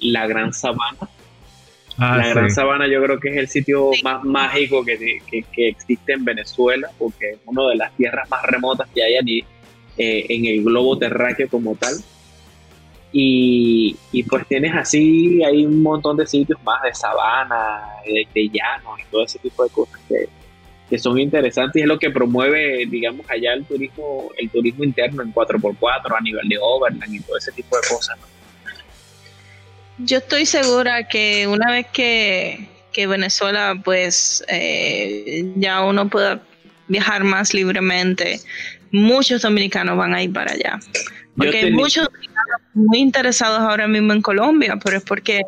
la 0.00 0.26
Gran 0.26 0.52
Sabana. 0.52 1.08
Ah, 1.96 2.18
la 2.18 2.28
Gran 2.28 2.50
Sabana 2.50 2.86
yo 2.88 3.02
creo 3.02 3.18
que 3.18 3.30
es 3.30 3.36
el 3.38 3.48
sitio 3.48 3.90
más 4.02 4.22
mágico 4.22 4.84
que, 4.84 5.18
que, 5.30 5.68
existe 5.68 6.12
en 6.12 6.24
Venezuela, 6.26 6.90
porque 6.98 7.30
es 7.30 7.38
una 7.46 7.70
de 7.70 7.76
las 7.76 7.96
tierras 7.96 8.28
más 8.28 8.42
remotas 8.42 8.88
que 8.94 9.02
hay 9.02 9.16
allí 9.16 9.44
eh, 9.98 10.26
en 10.28 10.46
el 10.46 10.64
globo 10.64 10.98
terráqueo 10.98 11.48
como 11.48 11.74
tal. 11.76 11.94
Y, 13.14 13.94
pues 14.28 14.46
tienes 14.48 14.74
así, 14.74 15.44
hay 15.44 15.66
un 15.66 15.82
montón 15.82 16.16
de 16.16 16.26
sitios 16.26 16.58
más 16.62 16.82
de 16.82 16.94
sabana, 16.94 17.82
de, 18.06 18.48
llano 18.48 18.96
y 18.98 19.04
todo 19.10 19.24
ese 19.24 19.38
tipo 19.38 19.64
de 19.64 19.70
cosas 19.70 20.00
que, 20.08 20.28
son 20.98 21.18
interesantes 21.18 21.80
y 21.80 21.82
es 21.82 21.88
lo 21.88 21.98
que 21.98 22.10
promueve, 22.10 22.84
digamos, 22.86 23.24
allá 23.30 23.54
el 23.54 23.64
turismo, 23.64 24.30
el 24.36 24.50
turismo 24.50 24.84
interno 24.84 25.22
en 25.22 25.32
4x4 25.32 26.18
a 26.18 26.20
nivel 26.20 26.46
de 26.46 26.58
overland 26.60 27.14
y 27.14 27.20
todo 27.20 27.38
ese 27.38 27.50
tipo 27.52 27.76
de 27.76 27.82
cosas. 27.88 28.18
Yo 29.96 30.18
estoy 30.18 30.44
segura 30.44 31.08
que 31.08 31.46
una 31.46 31.70
vez 31.70 31.86
que, 31.92 32.68
Venezuela, 32.94 33.74
pues 33.82 34.44
eh, 34.48 35.50
ya 35.56 35.82
uno 35.82 36.10
pueda 36.10 36.42
viajar 36.88 37.24
más 37.24 37.54
libremente, 37.54 38.40
muchos 38.92 39.42
dominicanos 39.42 39.96
van 39.96 40.14
a 40.14 40.22
ir 40.22 40.32
para 40.32 40.52
allá. 40.52 40.78
Porque 41.36 41.58
hay 41.58 41.72
muchos 41.72 42.04
dominicanos 42.04 42.60
muy 42.74 42.98
interesados 42.98 43.60
ahora 43.60 43.88
mismo 43.88 44.12
en 44.12 44.22
Colombia, 44.22 44.78
pero 44.82 44.98
es 44.98 45.02
porque, 45.02 45.42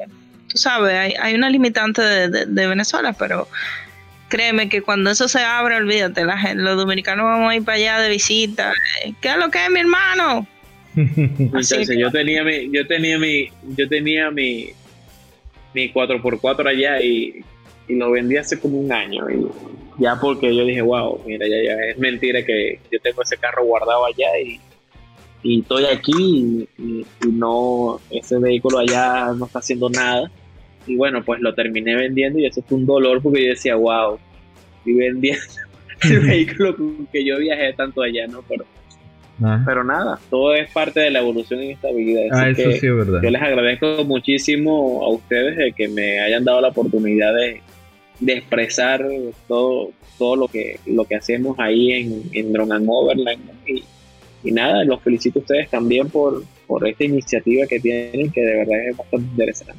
tú 0.48 0.56
sabes, 0.56 1.14
hay, 1.20 1.34
una 1.34 1.50
limitante 1.50 2.02
de, 2.02 2.66
Venezuela, 2.66 3.12
pero 3.12 3.46
créeme 4.28 4.68
que 4.68 4.82
cuando 4.82 5.10
eso 5.10 5.28
se 5.28 5.40
abra, 5.40 5.76
olvídate, 5.76 6.24
la 6.24 6.38
gente, 6.38 6.62
los 6.62 6.76
dominicanos 6.76 7.24
vamos 7.24 7.52
a 7.52 7.56
ir 7.56 7.64
para 7.64 7.76
allá 7.76 7.98
de 8.00 8.08
visita. 8.08 8.72
¿Qué 9.20 9.28
es 9.28 9.36
lo 9.36 9.50
que 9.50 9.64
es 9.64 9.70
mi 9.70 9.80
hermano? 9.80 10.46
Entonces, 10.96 11.88
yo 11.96 12.10
tenía 12.10 12.42
mi, 12.42 12.70
yo 12.70 12.86
tenía 12.86 13.18
mi, 13.18 13.50
yo 13.76 13.88
tenía 13.88 14.30
mi, 14.30 14.70
mi 15.74 15.92
4x4 15.92 16.68
allá 16.68 17.02
y, 17.02 17.44
y 17.88 17.94
lo 17.96 18.12
vendí 18.12 18.38
hace 18.38 18.58
como 18.58 18.78
un 18.78 18.90
año. 18.90 19.28
Y 19.28 19.46
ya 19.98 20.18
porque 20.20 20.54
yo 20.54 20.64
dije, 20.64 20.82
wow, 20.82 21.20
mira, 21.26 21.46
ya, 21.46 21.56
ya 21.62 21.72
es 21.90 21.98
mentira 21.98 22.44
que 22.44 22.80
yo 22.90 22.98
tengo 23.00 23.22
ese 23.22 23.36
carro 23.36 23.64
guardado 23.64 24.06
allá 24.06 24.38
y, 24.44 24.60
y 25.42 25.60
estoy 25.60 25.84
aquí 25.86 26.68
y, 26.78 27.06
no, 27.28 28.00
ese 28.10 28.38
vehículo 28.38 28.78
allá 28.78 29.32
no 29.36 29.46
está 29.46 29.58
haciendo 29.60 29.88
nada. 29.90 30.30
y 30.86 30.96
bueno, 30.96 31.22
pues 31.24 31.40
lo 31.40 31.54
terminé 31.54 31.94
vendiendo 31.94 32.38
y 32.38 32.46
eso 32.46 32.62
fue 32.62 32.78
un 32.78 32.86
dolor 32.86 33.22
porque 33.22 33.42
yo 33.44 33.50
decía, 33.50 33.76
wow, 33.76 34.18
estoy 34.78 34.94
vendiendo 34.94 35.42
el 36.02 36.20
vehículo 36.20 36.76
con 36.76 37.06
que 37.12 37.24
yo 37.24 37.38
viajé 37.38 37.72
tanto 37.74 38.02
allá, 38.02 38.26
¿no? 38.26 38.42
Pero, 38.48 38.64
Ah. 39.42 39.60
pero 39.66 39.82
nada, 39.82 40.20
todo 40.30 40.54
es 40.54 40.70
parte 40.70 41.00
de 41.00 41.10
la 41.10 41.18
evolución 41.18 41.60
en 41.60 41.72
esta 41.72 41.90
vida. 41.90 42.20
Ah, 42.30 42.50
eso 42.50 42.68
que 42.70 42.78
sí 42.78 42.86
es 42.86 42.94
verdad. 42.96 43.20
Yo 43.20 43.30
les 43.30 43.42
agradezco 43.42 44.04
muchísimo 44.04 45.02
a 45.02 45.08
ustedes 45.12 45.56
de 45.56 45.72
que 45.72 45.88
me 45.88 46.20
hayan 46.20 46.44
dado 46.44 46.60
la 46.60 46.68
oportunidad 46.68 47.34
de, 47.34 47.60
de 48.20 48.34
expresar 48.34 49.04
todo, 49.48 49.90
todo 50.18 50.36
lo 50.36 50.48
que 50.48 50.78
lo 50.86 51.04
que 51.04 51.16
hacemos 51.16 51.58
ahí 51.58 51.92
en, 51.92 52.22
en 52.32 52.52
Drone 52.52 52.74
and 52.74 52.86
Overland. 52.88 53.40
Y, 53.66 53.82
y 54.44 54.52
nada, 54.52 54.84
los 54.84 55.02
felicito 55.02 55.38
a 55.38 55.42
ustedes 55.42 55.70
también 55.70 56.08
por, 56.08 56.44
por 56.66 56.86
esta 56.86 57.04
iniciativa 57.04 57.66
que 57.66 57.80
tienen, 57.80 58.30
que 58.30 58.40
de 58.40 58.56
verdad 58.58 58.88
es 58.88 58.96
bastante 58.96 59.26
interesante. 59.30 59.74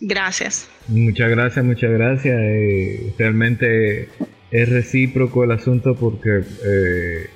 Gracias. 0.00 0.68
Muchas 0.88 1.30
gracias, 1.30 1.64
muchas 1.64 1.90
gracias. 1.90 2.40
Eh, 2.40 3.12
realmente 3.18 4.08
es 4.50 4.68
recíproco 4.68 5.44
el 5.44 5.52
asunto 5.52 5.94
porque 5.94 6.40
eh, 6.64 7.26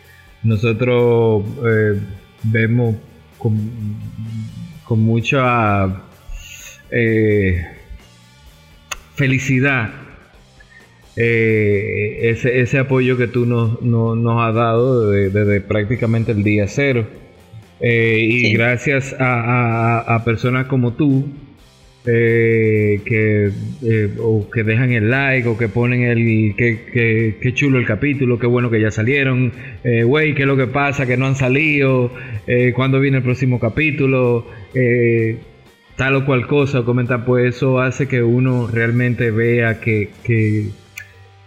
nosotros 0.43 1.45
eh, 1.67 2.01
vemos 2.45 2.97
con, 3.39 3.57
con 4.85 5.01
mucha 5.01 6.03
eh, 6.91 7.67
felicidad 9.15 9.91
eh, 11.17 12.19
ese, 12.31 12.61
ese 12.61 12.79
apoyo 12.79 13.17
que 13.17 13.27
tú 13.29 13.47
nos, 13.47 13.81
nos, 13.83 14.17
nos 14.17 14.43
has 14.43 14.55
dado 14.55 15.11
desde, 15.11 15.31
desde 15.45 15.61
prácticamente 15.61 16.33
el 16.33 16.43
día 16.43 16.67
cero. 16.69 17.07
Eh, 17.81 18.19
y 18.29 18.41
Sí. 18.47 18.55
gracias 18.55 19.15
a, 19.19 19.41
a- 20.01 20.15
a 20.17 20.25
personas 20.25 20.67
como 20.67 20.93
tú, 20.95 21.27
eh, 22.07 23.01
que, 23.05 23.51
eh, 23.83 24.11
o 24.21 24.49
que 24.51 24.63
dejan 24.63 24.93
el 24.93 25.11
like 25.11 25.49
o 25.49 25.57
que 25.57 25.69
ponen 25.69 26.03
el 26.03 26.55
que, 26.57 26.81
que, 26.93 27.37
que 27.41 27.55
chulo 27.55 27.79
el 27.79 27.87
capítulo, 27.87 28.39
qué 28.39 28.47
bueno 28.47 28.71
que 28.71 28.81
ya 28.81 28.91
salieron, 28.91 29.53
güey, 30.05 30.35
qué 30.35 30.43
es 30.43 30.49
lo 30.49 30.57
que 30.57 30.67
pasa, 30.67 31.07
que 31.07 31.17
no 31.17 31.27
han 31.27 31.35
salido, 31.35 32.11
cuándo 32.75 33.01
viene 33.01 33.19
el 33.19 33.23
próximo 33.23 33.59
capítulo, 33.59 34.47
tal 35.97 36.15
o 36.17 36.27
cual 36.27 36.47
cosa, 36.47 36.81
o 36.81 36.85
comentar, 36.85 37.25
pues 37.25 37.57
eso 37.57 37.81
hace 37.81 38.07
que 38.07 38.23
uno 38.23 38.67
realmente 38.71 39.31
vea 39.31 39.81
que, 39.81 40.11
que, 40.25 40.67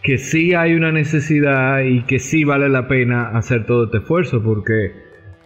que 0.03 0.17
sí 0.17 0.53
hay 0.53 0.73
una 0.75 0.91
necesidad 0.91 1.81
y 1.83 2.03
que 2.03 2.19
sí 2.19 2.43
vale 2.43 2.69
la 2.69 2.87
pena 2.87 3.29
hacer 3.37 3.65
todo 3.65 3.85
este 3.85 3.97
esfuerzo, 3.99 4.41
porque 4.43 4.91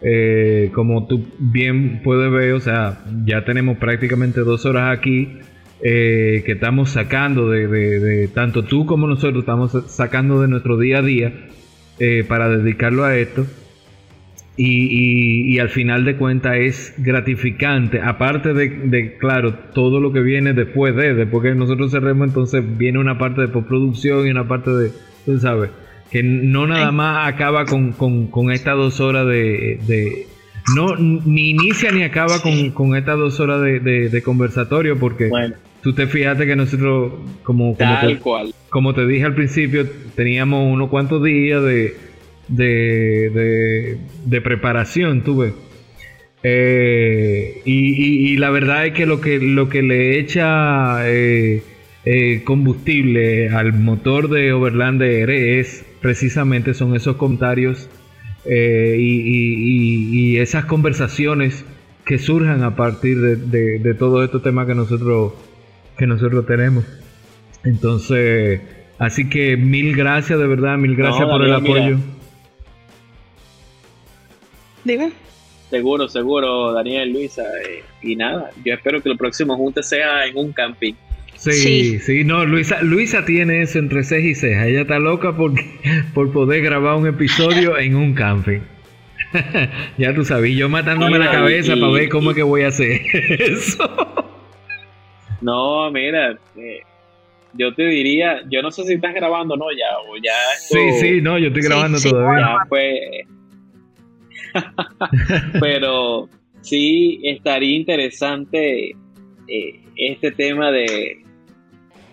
eh, 0.02 0.70
como 0.74 1.06
tú 1.06 1.26
bien 1.38 2.00
puedes 2.02 2.30
ver, 2.30 2.52
o 2.54 2.60
sea, 2.60 3.04
ya 3.24 3.44
tenemos 3.44 3.78
prácticamente 3.78 4.40
dos 4.40 4.66
horas 4.66 4.96
aquí 4.96 5.38
eh, 5.82 6.42
que 6.46 6.52
estamos 6.52 6.90
sacando 6.90 7.50
de, 7.50 7.66
de- 7.68 8.28
tanto 8.28 8.64
tú 8.64 8.86
como 8.86 9.06
nosotros 9.08 9.42
estamos 9.42 9.72
sacando 9.88 10.40
de 10.40 10.48
nuestro 10.48 10.78
día 10.78 10.98
a 10.98 11.02
día 11.02 11.32
eh, 11.98 12.24
para 12.28 12.48
dedicarlo 12.48 13.04
a 13.04 13.16
esto. 13.16 13.46
Y, 14.56 14.66
y- 14.66 15.54
y 15.54 15.58
al 15.60 15.70
final 15.70 16.04
de 16.04 16.16
cuentas 16.16 16.56
es 16.58 16.94
gratificante, 16.98 18.00
aparte 18.02 18.52
de, 18.52 18.68
de, 18.84 19.16
claro, 19.16 19.54
todo 19.74 19.98
lo 20.00 20.12
que 20.12 20.20
viene 20.20 20.52
después 20.52 20.94
de, 20.94 21.14
después 21.14 21.42
que 21.42 21.54
nosotros 21.54 21.90
cerremos, 21.90 22.28
entonces 22.28 22.62
viene 22.76 22.98
una 22.98 23.16
parte 23.16 23.40
de 23.40 23.48
postproducción 23.48 24.26
y 24.26 24.30
una 24.30 24.46
parte 24.46 24.70
de, 24.70 24.90
tú 25.24 25.38
sabes, 25.38 25.70
que 26.10 26.22
no 26.22 26.66
nada 26.66 26.92
más 26.92 27.32
acaba 27.32 27.64
con, 27.64 27.92
con, 27.92 28.26
con 28.26 28.50
estas 28.50 28.76
dos 28.76 29.00
horas 29.00 29.26
de, 29.26 29.78
de- 29.86 30.26
no, 30.76 30.96
ni 30.96 31.50
inicia 31.50 31.90
ni 31.90 32.02
acaba 32.02 32.42
con, 32.42 32.70
con 32.72 32.94
estas 32.94 33.16
dos 33.18 33.40
horas 33.40 33.62
de, 33.62 33.80
de- 33.80 34.08
de 34.10 34.22
conversatorio, 34.22 34.98
porque 34.98 35.28
Bueno, 35.28 35.54
tú 35.82 35.94
te 35.94 36.06
fijaste 36.06 36.44
que 36.46 36.56
nosotros, 36.56 37.14
como, 37.42 37.74
como 37.74 37.94
tal 38.00 38.06
te- 38.16 38.18
cual. 38.18 38.52
como 38.68 38.92
te 38.92 39.06
dije 39.06 39.24
al 39.24 39.34
principio, 39.34 39.88
teníamos 40.14 40.70
unos 40.70 40.90
cuantos 40.90 41.24
días 41.24 41.62
de, 41.64 41.96
de, 42.56 43.30
de, 43.30 43.98
de 44.26 44.40
preparación, 44.40 45.22
tuve. 45.22 45.52
Eh, 46.44 47.62
y, 47.64 47.94
y- 47.94 48.32
y 48.32 48.36
la 48.36 48.50
verdad 48.50 48.86
es 48.86 48.94
que 48.94 49.06
lo 49.06 49.20
que, 49.20 49.38
lo 49.38 49.68
que 49.68 49.82
le 49.82 50.18
echa 50.18 51.08
eh, 51.08 51.62
eh, 52.04 52.42
combustible 52.44 53.48
al 53.50 53.72
motor 53.74 54.28
de 54.28 54.52
Overland 54.52 55.00
R 55.02 55.60
es 55.60 55.84
precisamente 56.00 56.74
son 56.74 56.96
esos 56.96 57.14
comentarios 57.16 57.88
eh, 58.44 58.96
y, 58.98 60.32
y- 60.32 60.38
esas 60.38 60.64
conversaciones 60.64 61.64
que 62.04 62.18
surjan 62.18 62.64
a 62.64 62.74
partir 62.74 63.20
de, 63.20 63.36
de, 63.36 63.78
de 63.78 63.94
todos 63.94 64.24
estos 64.24 64.42
temas 64.42 64.66
que 64.66 64.74
nosotros 64.74 65.34
que 65.96 66.06
nosotros 66.08 66.44
tenemos. 66.46 66.84
Entonces, 67.64 68.60
así 68.98 69.28
que 69.28 69.56
mil 69.56 69.94
gracias 69.94 70.36
de 70.40 70.46
verdad, 70.48 70.76
mil 70.78 70.96
gracias 70.96 71.20
No, 71.20 71.28
por 71.30 71.44
el 71.44 71.60
mira. 71.62 71.98
Dime. 74.84 75.12
Seguro, 75.70 76.08
seguro, 76.08 76.72
Daniel, 76.72 77.12
Luisa. 77.12 77.42
eh, 77.66 77.82
y 78.02 78.16
nada, 78.16 78.50
yo 78.64 78.74
espero 78.74 79.02
que 79.02 79.08
el 79.10 79.16
próximo 79.16 79.56
junte 79.56 79.82
sea 79.82 80.26
en 80.26 80.36
un 80.36 80.52
camping. 80.52 80.94
Sí, 81.36 81.52
Sí. 81.52 81.98
sí, 81.98 82.24
no, 82.24 82.44
Luisa, 82.44 82.82
Luisa 82.82 83.24
tiene 83.24 83.62
eso 83.62 83.78
entre 83.78 84.04
ceja 84.04 84.26
y 84.28 84.34
ceja. 84.34 84.66
Ella 84.68 84.82
está 84.82 84.98
loca 84.98 85.34
por, 85.36 85.52
por 86.14 86.30
poder 86.32 86.62
grabar 86.62 86.96
un 86.96 87.06
episodio 87.08 87.76
en 87.78 87.96
un 87.96 88.14
camping. 88.14 88.60
ya 89.98 90.14
tú 90.14 90.24
sabes, 90.24 90.54
yo 90.54 90.68
matándome 90.68 91.18
la 91.18 91.30
cabeza 91.30 91.74
y- 91.74 91.80
para 91.80 91.92
ver 91.92 92.08
cómo 92.10 92.30
es 92.30 92.36
que 92.36 92.42
voy 92.42 92.62
a 92.62 92.68
hacer 92.68 93.00
eso. 93.40 93.88
No, 95.40 95.90
mira, 95.90 96.38
eh, 96.56 96.80
yo 97.54 97.74
te 97.74 97.84
diría, 97.86 98.42
yo 98.50 98.62
no 98.62 98.70
sé 98.70 98.84
si 98.84 98.94
estás 98.94 99.14
grabando 99.14 99.54
o 99.54 99.56
no 99.56 99.66
ya, 99.72 99.98
o 100.08 100.16
ya 100.16 100.32
esto 100.56 100.76
Sí, 100.76 101.00
sí, 101.00 101.20
no, 101.22 101.38
yo 101.38 101.48
estoy 101.48 101.62
grabando 101.62 101.98
sí. 101.98 102.10
todavía. 102.10 102.40
ya 102.60 102.66
fue. 102.68 103.00
Pero 105.60 106.28
sí 106.60 107.20
estaría 107.24 107.76
interesante 107.76 108.90
eh, 109.48 109.80
este 109.96 110.30
tema 110.32 110.70
de, 110.70 111.22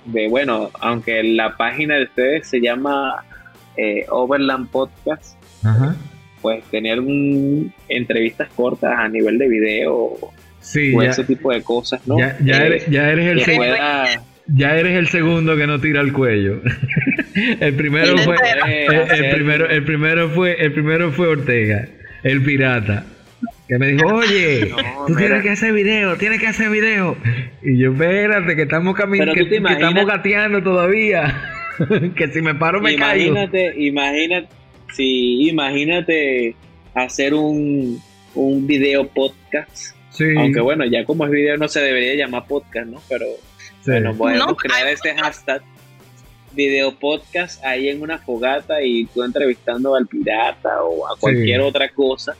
de, 0.05 0.27
bueno, 0.27 0.69
aunque 0.79 1.23
la 1.23 1.55
página 1.57 1.95
de 1.95 2.03
ustedes 2.03 2.47
se 2.47 2.59
llama 2.59 3.23
eh, 3.77 4.05
Overland 4.09 4.69
Podcast, 4.69 5.35
Ajá. 5.63 5.95
pues 6.41 6.63
tener 6.65 6.99
un, 6.99 7.73
entrevistas 7.87 8.49
cortas 8.55 8.93
a 8.97 9.07
nivel 9.07 9.37
de 9.37 9.47
video 9.47 10.17
Sí, 10.61 10.93
o 10.95 11.01
ya, 11.01 11.11
ese 11.11 11.23
tipo 11.23 11.51
de 11.53 11.61
cosas, 11.63 12.05
¿no? 12.05 12.19
ya, 12.19 12.37
ya 12.43 12.63
Eh, 12.63 12.67
eres, 12.67 12.87
ya 12.89 13.09
eres 13.09 13.27
el 13.27 13.37
que 13.45 13.51
seg- 13.53 13.57
pueda 13.57 14.05
ya 14.51 14.75
eres 14.75 14.97
el 14.97 15.07
segundo 15.07 15.55
que 15.55 15.67
no 15.67 15.79
tira 15.79 16.01
el 16.01 16.11
cuello. 16.11 16.59
el 17.59 17.73
primero 17.75 18.17
fue 18.17 18.35
eh, 18.67 18.87
el, 19.11 19.29
primero 19.35 19.69
el 19.69 19.83
primero 19.83 20.29
fue 20.29 20.55
el 20.59 20.73
primero 20.73 21.11
fue 21.11 21.27
Ortega, 21.27 21.87
el 22.23 22.43
pirata. 22.43 23.05
Que 23.67 23.77
me 23.77 23.87
dijo, 23.87 24.07
oye, 24.07 24.65
No, 24.69 25.05
tú 25.05 25.13
mira. 25.13 25.19
tienes 25.27 25.43
que 25.43 25.49
hacer 25.51 25.73
video, 25.73 26.15
tienes 26.17 26.39
que 26.39 26.47
hacer 26.47 26.69
video. 26.69 27.15
Y 27.61 27.77
yo, 27.77 27.91
espérate, 27.93 28.55
que 28.55 28.63
estamos 28.63 28.95
caminando, 28.95 29.33
que, 29.33 29.41
estamos 29.41 30.05
gateando 30.05 30.61
todavía. 30.63 31.41
que 32.15 32.27
si 32.29 32.41
me 32.41 32.55
paro 32.55 32.81
me 32.81 32.95
caigo. 32.95 33.27
imagínate, 33.31 33.73
imagínate, 33.81 34.47
sí, 34.93 35.47
imagínate 35.49 36.55
hacer 36.95 37.33
un, 37.33 38.01
un 38.35 38.67
video 38.67 39.07
podcast. 39.07 39.95
Sí, 40.09 40.25
Aunque 40.35 40.59
bueno, 40.59 40.83
ya 40.85 41.05
como 41.05 41.25
es 41.25 41.31
video 41.31 41.55
no 41.55 41.67
se 41.69 41.79
debería 41.79 42.15
llamar 42.25 42.45
podcast, 42.47 42.87
¿no? 42.87 43.01
Pero 43.07 43.25
sí. 43.81 43.91
bueno, 43.91 44.13
podemos 44.17 44.47
No, 44.47 44.55
crear 44.55 44.87
hay- 44.87 44.93
ese 44.95 45.15
hashtag 45.15 45.61
video 46.51 46.97
podcast 46.97 47.63
ahí 47.63 47.89
en 47.89 48.01
una 48.01 48.17
fogata 48.17 48.81
y 48.81 49.05
tú 49.05 49.23
entrevistando 49.23 49.95
al 49.95 50.07
pirata 50.07 50.83
o 50.83 51.07
a 51.07 51.17
cualquier 51.17 51.61
Sí. 51.61 51.67
otra 51.67 51.89
cosa. 51.89 52.35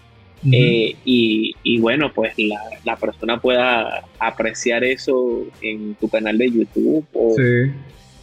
Eh, 0.51 0.95
y, 1.03 1.53
y 1.63 1.79
bueno, 1.79 2.13
pues 2.13 2.31
la, 2.37 2.61
la 2.85 2.95
persona 2.95 3.41
pueda 3.41 4.05
apreciar 4.19 4.85
eso 4.85 5.45
en 5.61 5.95
tu 5.95 6.07
canal 6.07 6.37
de 6.37 6.49
YouTube 6.49 7.05
o, 7.11 7.35
sí. 7.35 7.71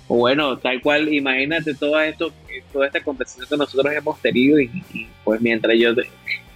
o 0.08 0.16
bueno, 0.16 0.56
tal 0.58 0.80
cual, 0.80 1.12
imagínate 1.12 1.74
todo 1.74 2.00
esto, 2.00 2.32
toda 2.72 2.86
esta 2.86 3.02
conversación 3.02 3.46
que 3.50 3.56
nosotros 3.58 3.92
hemos 3.94 4.18
tenido 4.22 4.58
y, 4.58 4.70
y, 4.94 5.06
pues 5.24 5.42
mientras 5.42 5.78
yo 5.78 5.94
te, 5.94 6.04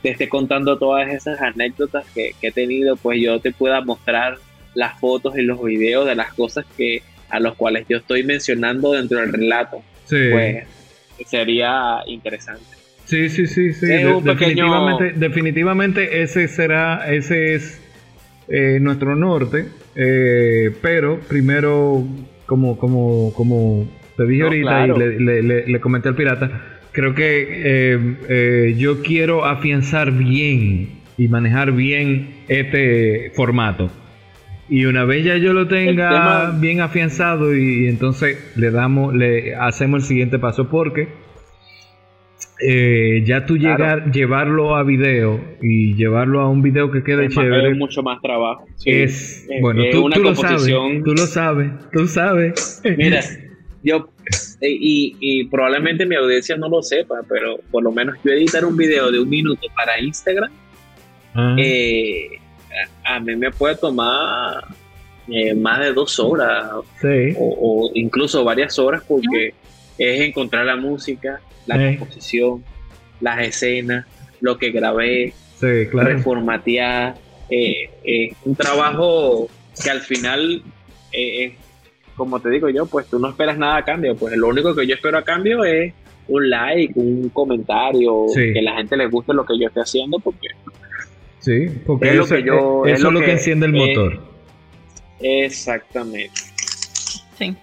te 0.03 0.09
esté 0.09 0.31
contando 0.31 0.79
todas 0.79 1.11
esas 1.11 1.39
anécdotas 1.43 2.07
que, 2.15 2.35
que 2.41 2.47
he 2.49 2.53
tenido, 2.53 2.97
pues 2.97 3.21
yo 3.21 3.39
te 3.39 3.53
pueda 3.53 3.83
mostrar 3.83 4.39
las 4.73 4.99
fotos 4.99 5.37
y 5.37 5.43
los 5.43 5.63
videos 5.63 6.07
de 6.07 6.15
las 6.15 6.33
cosas 6.33 6.65
que 6.79 7.03
a 7.31 7.41
los 7.41 7.55
cuales 7.55 7.87
yo 7.89 7.99
estoy 7.99 8.23
mencionando 8.25 8.93
dentro 8.93 9.21
del 9.21 9.33
relato, 9.33 9.83
Sí. 10.05 10.17
pues 10.31 10.65
sería 11.27 11.99
interesante. 12.07 12.63
Sí, 13.05 13.29
sí, 13.29 13.47
sí, 13.47 13.73
sí. 13.73 13.87
De- 13.87 13.97
pequeño- 13.99 14.21
definitivamente, 14.23 15.13
definitivamente 15.17 16.23
ese 16.23 16.49
será, 16.49 17.13
ese 17.13 17.55
es 17.55 17.81
eh, 18.49 18.79
nuestro 18.81 19.15
norte. 19.17 19.67
eh, 19.97 20.71
pero 20.83 21.19
primero, 21.21 22.05
como, 22.47 22.79
como, 22.79 23.33
como 23.35 23.89
te 24.17 24.25
dije 24.27 24.41
No, 24.41 24.47
ahorita 24.47 24.69
claro. 24.71 24.97
y 24.97 24.99
le, 24.99 25.21
le- 25.21 25.43
le- 25.43 25.67
le 25.67 25.81
comenté 25.81 26.09
al 26.09 26.15
pirata, 26.15 26.79
creo 26.93 27.15
que 27.15 27.47
eh, 27.65 28.17
eh, 28.29 28.75
yo 28.79 29.03
quiero 29.03 29.45
afianzar 29.45 30.13
bien 30.13 31.01
y 31.19 31.29
manejar 31.29 31.73
bien 31.73 32.37
este 32.49 33.33
formato. 33.35 33.91
Y 34.71 34.85
una 34.85 35.05
vez 35.05 35.25
ya 35.25 35.37
yo 35.37 35.53
lo 35.53 35.67
tenga 35.67 36.53
bien 36.53 36.81
afianzado 36.81 37.57
y, 37.57 37.89
entonces 37.89 38.39
le 38.55 38.71
damos, 38.71 39.13
le 39.13 39.57
hacemos 39.57 40.03
el 40.03 40.09
siguiente 40.09 40.39
paso 40.39 40.69
porque 40.69 41.09
eh, 42.63 43.25
ya 43.25 43.47
tú 43.47 43.57
llegar, 43.57 44.13
llevarlo 44.13 44.77
a 44.77 44.85
video 44.85 45.41
y 45.61 45.95
llevarlo 45.95 46.41
a 46.41 46.49
un 46.49 46.63
video 46.63 46.93
que 46.93 47.03
quede 47.03 47.29
chévere. 47.29 47.73
Es 47.73 47.77
mucho 47.77 48.03
más 48.05 48.23
trabajo. 48.23 48.65
es, 48.85 49.49
bueno, 49.61 49.83
tú, 49.91 50.09
lo 50.09 50.35
sabes, 50.37 50.67
tú 51.05 51.15
lo 51.15 51.27
sabes, 51.27 51.73
tú 51.93 52.07
sabes. 52.07 52.83
Mira, 52.97 53.23
yo, 53.83 54.11
y, 54.61 55.17
y, 55.19 55.45
probablemente 55.47 56.07
mi 56.07 56.15
audiencia 56.15 56.57
no 56.57 56.69
lo 56.69 56.81
sepa, 56.83 57.17
pero 57.29 57.57
por 57.73 57.83
lo 57.83 57.91
menos 57.91 58.17
yo 58.23 58.31
editar 58.31 58.65
un 58.65 58.77
video 58.77 59.11
de 59.11 59.19
un 59.19 59.29
minuto 59.29 59.67
para 59.75 59.99
Instagram, 59.99 60.53
ah. 61.35 61.57
eh, 61.59 62.40
a, 63.15 63.21
mí 63.21 63.37
me 63.37 63.51
puede 63.51 63.77
tomar 63.77 64.65
eh, 65.29 65.55
más 65.55 65.81
de 65.81 65.93
dos 65.93 66.19
horas 66.19 66.71
o, 67.39 67.91
incluso 67.95 68.45
varias 68.45 68.79
horas 68.79 69.03
porque 69.07 69.55
es 69.99 70.21
encontrar 70.21 70.65
la 70.65 70.77
música, 70.77 71.41
la 71.67 71.77
composición, 71.77 72.65
las 73.21 73.41
escenas, 73.47 74.07
lo 74.41 74.59
que 74.59 74.71
grabé, 74.71 75.35
reformatear. 75.61 77.17
Eh, 77.51 77.91
es 78.03 78.37
un 78.45 78.57
trabajo 78.57 79.49
que 79.83 79.91
al 79.91 80.01
final, 80.01 80.63
eh, 81.13 81.55
como 82.17 82.41
te 82.41 82.51
digo 82.51 82.69
yo, 82.71 82.87
pues 82.87 83.07
tú 83.07 83.19
no 83.19 83.29
esperas 83.29 83.59
nada 83.59 83.77
a 83.77 83.85
cambio. 83.85 84.17
Pues 84.17 84.37
lo 84.37 84.49
único 84.49 84.75
que 84.75 84.87
yo 84.87 84.95
espero 84.95 85.19
a 85.19 85.23
cambio 85.23 85.65
es 85.65 85.93
un 86.29 86.49
like, 86.49 86.93
un 86.97 87.29
comentario, 87.31 88.27
que 88.35 88.63
la 88.63 88.77
gente 88.77 88.97
le 88.97 89.09
guste 89.09 89.35
lo 89.35 89.45
que 89.45 89.59
yo 89.59 89.69
esté 89.69 89.81
haciendo, 89.81 90.19
porque. 90.19 90.49
Sí, 91.41 91.69
porque 91.87 92.11
es 92.11 92.17
lo 92.17 92.27
que 92.27 92.43
yo, 92.43 92.87
eso 92.87 93.09
es 93.09 93.13
lo 93.13 93.21
que, 93.21 93.33
enciende 93.33 93.67
el 93.67 93.73
motor. 93.73 94.23
exactamente. 95.21 96.43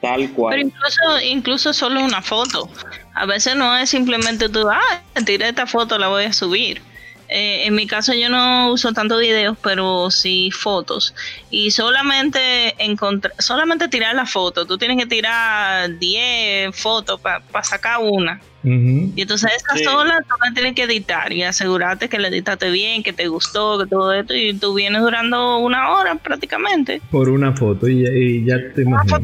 Tal 0.02 0.32
cual. 0.32 0.56
Pero 0.56 0.68
incluso, 0.68 1.22
incluso 1.24 1.74
solo 1.74 2.04
una 2.04 2.22
foto. 2.22 2.68
A 3.14 3.28
veces 3.28 3.56
no 3.56 3.78
es 3.78 3.90
simplemente 3.90 4.50
tú, 4.50 4.68
ah, 4.68 5.02
tiré 5.26 5.50
esta 5.50 5.68
foto, 5.68 6.00
la 6.00 6.08
voy 6.08 6.24
a 6.26 6.34
subir. 6.34 6.82
Eh, 7.30 7.66
en 7.66 7.76
mi 7.76 7.88
caso 7.88 8.14
yo 8.14 8.30
no 8.30 8.72
uso 8.72 8.94
tanto 8.94 9.18
videos, 9.18 9.58
pero 9.62 10.10
sí 10.12 10.50
fotos. 10.52 11.14
Y 11.50 11.72
solamente 11.72 12.82
encontrar, 12.84 13.34
solamente 13.40 13.88
tirar 13.90 14.16
la 14.16 14.26
foto. 14.26 14.66
Tú 14.66 14.78
tienes 14.78 14.98
que 14.98 15.06
tirar 15.06 15.98
10 15.98 16.76
fotos 16.76 17.20
para 17.20 17.64
sacar 17.64 18.00
una. 18.02 18.42
Y 18.64 19.22
entonces 19.22 19.50
esa 19.56 19.82
sola 19.82 20.22
tú 20.28 20.36
la 20.44 20.54
tienes 20.54 20.76
que 20.76 20.84
editar 20.84 21.32
y 21.32 21.42
asegurarte 21.44 22.10
que 22.10 22.20
la 22.20 22.28
editaste 22.28 22.70
bien, 22.70 23.02
que 23.02 23.14
te 23.14 23.30
gustó, 23.30 23.80
que 23.80 23.86
todo 23.86 24.12
esto. 24.14 24.34
Y 24.34 24.56
tú 24.56 24.74
vienes 24.74 25.02
durando 25.02 25.60
una 25.60 25.92
hora 25.92 26.16
prácticamente. 26.16 27.02
Por 27.10 27.30
una 27.30 27.54
foto 27.54 27.88
y, 27.88 28.44
ya 28.46 28.58
te 28.76 28.82
imaginas. 28.82 29.22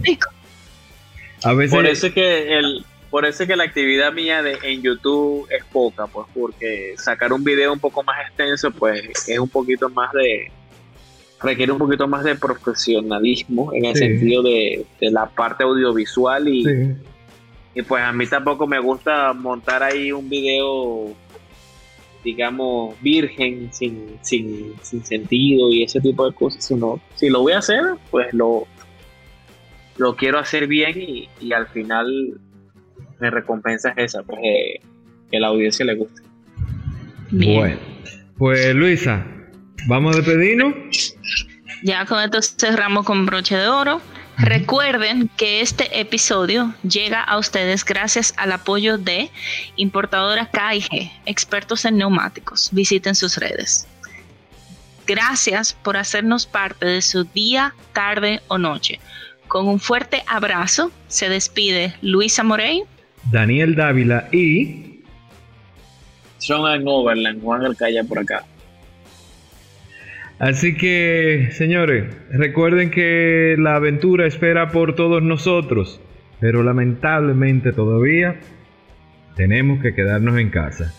Por 1.70 1.86
eso 1.86 2.08
es 2.08 2.14
que 2.14 2.58
el, 2.58 2.86
por 3.14 3.28
eso 3.28 3.46
que 3.46 3.56
la 3.56 3.66
actividad 3.66 4.12
mía 4.12 4.42
de, 4.42 4.58
en 4.64 4.82
YouTube 4.82 5.48
es 5.52 5.64
poca, 5.66 6.08
pues 6.08 6.26
porque 6.34 6.96
sacar 6.98 7.32
un 7.32 7.44
video 7.44 7.72
un 7.72 7.78
poco 7.78 8.02
más 8.02 8.16
extenso, 8.28 8.72
pues 8.72 9.04
es 9.30 9.38
un 9.38 9.50
poquito 9.50 9.88
más 9.88 10.12
de 10.14 10.52
requiere 11.40 11.72
un 11.72 11.78
poquito 11.78 12.08
más 12.08 12.24
de 12.24 12.34
profesionalismo 12.34 13.72
en 13.72 13.86
el 13.86 13.96
sentido 13.96 14.42
de, 14.42 14.88
la 15.00 15.28
parte 15.28 15.64
audiovisual 15.64 16.48
y, 16.48 16.96
y 17.76 17.84
pues 17.84 18.02
a 18.02 18.12
mí 18.12 18.26
tampoco 18.26 18.66
me 18.66 18.80
gusta 18.80 19.32
montar 19.34 19.84
ahí 19.84 20.12
un 20.12 20.28
video 20.28 21.14
digamos 22.24 23.00
virgen 23.00 23.70
sin, 23.72 24.18
sin, 24.24 24.74
sin 24.82 25.06
sentido 25.06 25.70
y 25.70 25.84
ese 25.84 26.02
tipo 26.02 26.28
de 26.28 26.34
cosas 26.34 26.64
sino 26.64 27.00
si 27.14 27.30
lo 27.30 27.42
voy 27.42 27.54
a 27.54 27.60
hacer 27.60 27.84
pues 28.10 28.34
lo 28.34 28.66
lo 29.98 30.16
quiero 30.16 30.40
hacer 30.40 30.66
bien 30.66 31.28
y, 31.40 31.54
al 31.54 31.68
final 31.68 32.40
mi 33.24 33.30
recompensa 33.30 33.90
es 33.96 34.16
esa, 34.16 34.24
pues 34.24 34.40
eh, 34.44 34.80
que 35.32 35.40
la 35.40 35.48
audiencia 35.48 35.86
le 35.86 35.96
guste. 35.96 36.22
Bueno, 37.32 37.78
pues 38.38 38.76
Luisa, 38.76 39.26
vamos 39.88 40.16
a 40.16 40.20
despedirnos. 40.20 41.16
Ya 41.84 42.06
con 42.06 42.22
esto 42.22 42.42
cerramos 42.42 43.06
con 43.06 43.26
broche 43.26 43.56
de 43.56 43.68
oro. 43.68 44.02
Recuerden 44.38 45.30
que 45.38 45.62
este 45.62 46.00
episodio 46.00 46.74
llega 46.88 47.22
a 47.22 47.38
ustedes 47.38 47.86
gracias 47.86 48.34
al 48.38 48.52
apoyo 48.52 48.98
de 48.98 49.30
importadora 49.76 50.50
KIG, 50.52 51.12
expertos 51.26 51.86
en 51.86 51.98
neumáticos. 51.98 52.70
Visiten 52.72 53.16
sus 53.16 53.38
redes. 53.38 53.88
Gracias 55.06 55.74
por 55.74 55.98
hacernos 55.98 56.46
parte 56.46 56.86
de 56.86 57.02
su 57.02 57.26
día, 57.26 57.76
tarde 57.94 58.42
o 58.48 58.58
noche. 58.58 59.00
Con 59.48 59.68
un 59.68 59.80
fuerte 59.80 60.24
abrazo 60.28 60.92
se 61.08 61.30
despide 61.30 61.96
Luisa 62.02 62.44
Morey, 62.44 62.84
Daniel 63.32 63.76
Dávila 63.76 64.28
y 64.32 65.02
Sean 66.38 66.84
Overland, 66.86 67.42
Juan 67.42 67.64
Alcaya 67.64 68.04
por 68.04 68.20
acá. 68.20 68.44
Así 70.40 70.76
que, 70.76 71.50
señores, 71.52 72.06
recuerden 72.30 72.92
que 72.92 73.56
la 73.58 73.76
aventura 73.76 74.28
espera 74.28 74.72
por 74.72 74.96
todos 74.96 75.24
nosotros, 75.24 76.02
pero 76.42 76.64
lamentablemente 76.64 77.72
todavía 77.72 78.36
tenemos 79.38 79.82
que 79.82 79.94
quedarnos 79.94 80.38
en 80.38 80.50
casa. 80.50 80.94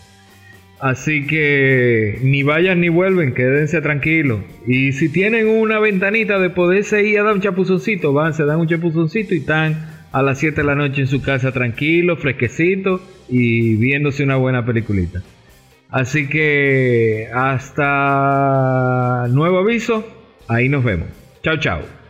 Así 0.79 1.25
que 1.25 2.19
ni 2.21 2.43
vayan 2.43 2.81
ni 2.81 2.89
vuelven, 2.89 3.33
quédense 3.33 3.81
tranquilos. 3.81 4.41
Y 4.67 4.91
si 4.93 5.09
tienen 5.09 5.47
una 5.47 5.79
ventanita 5.79 6.39
de 6.39 6.49
poderse 6.49 7.03
ir 7.03 7.19
a 7.19 7.23
dar 7.23 7.33
un 7.33 7.41
chapuzoncito, 7.41 8.13
van, 8.13 8.33
se 8.33 8.45
dan 8.45 8.59
un 8.59 8.67
chapuzoncito 8.67 9.35
y 9.35 9.37
están 9.37 9.94
a 10.15 10.21
las 10.21 10.39
7 10.39 10.61
de 10.61 10.63
la 10.65 10.75
noche 10.75 11.01
en 11.01 11.07
su 11.07 11.21
casa 11.21 11.51
tranquilo, 11.51 12.15
fresquecito 12.15 13.01
y 13.27 13.75
viéndose 13.75 14.23
una 14.23 14.37
buena 14.37 14.65
peliculita. 14.65 15.21
Así 15.89 16.29
que 16.29 17.27
hasta 17.33 19.27
nuevo 19.29 19.59
aviso, 19.59 20.07
ahí 20.47 20.69
nos 20.69 20.85
vemos. 20.85 21.09
Chao, 21.43 21.57
chao. 21.57 22.04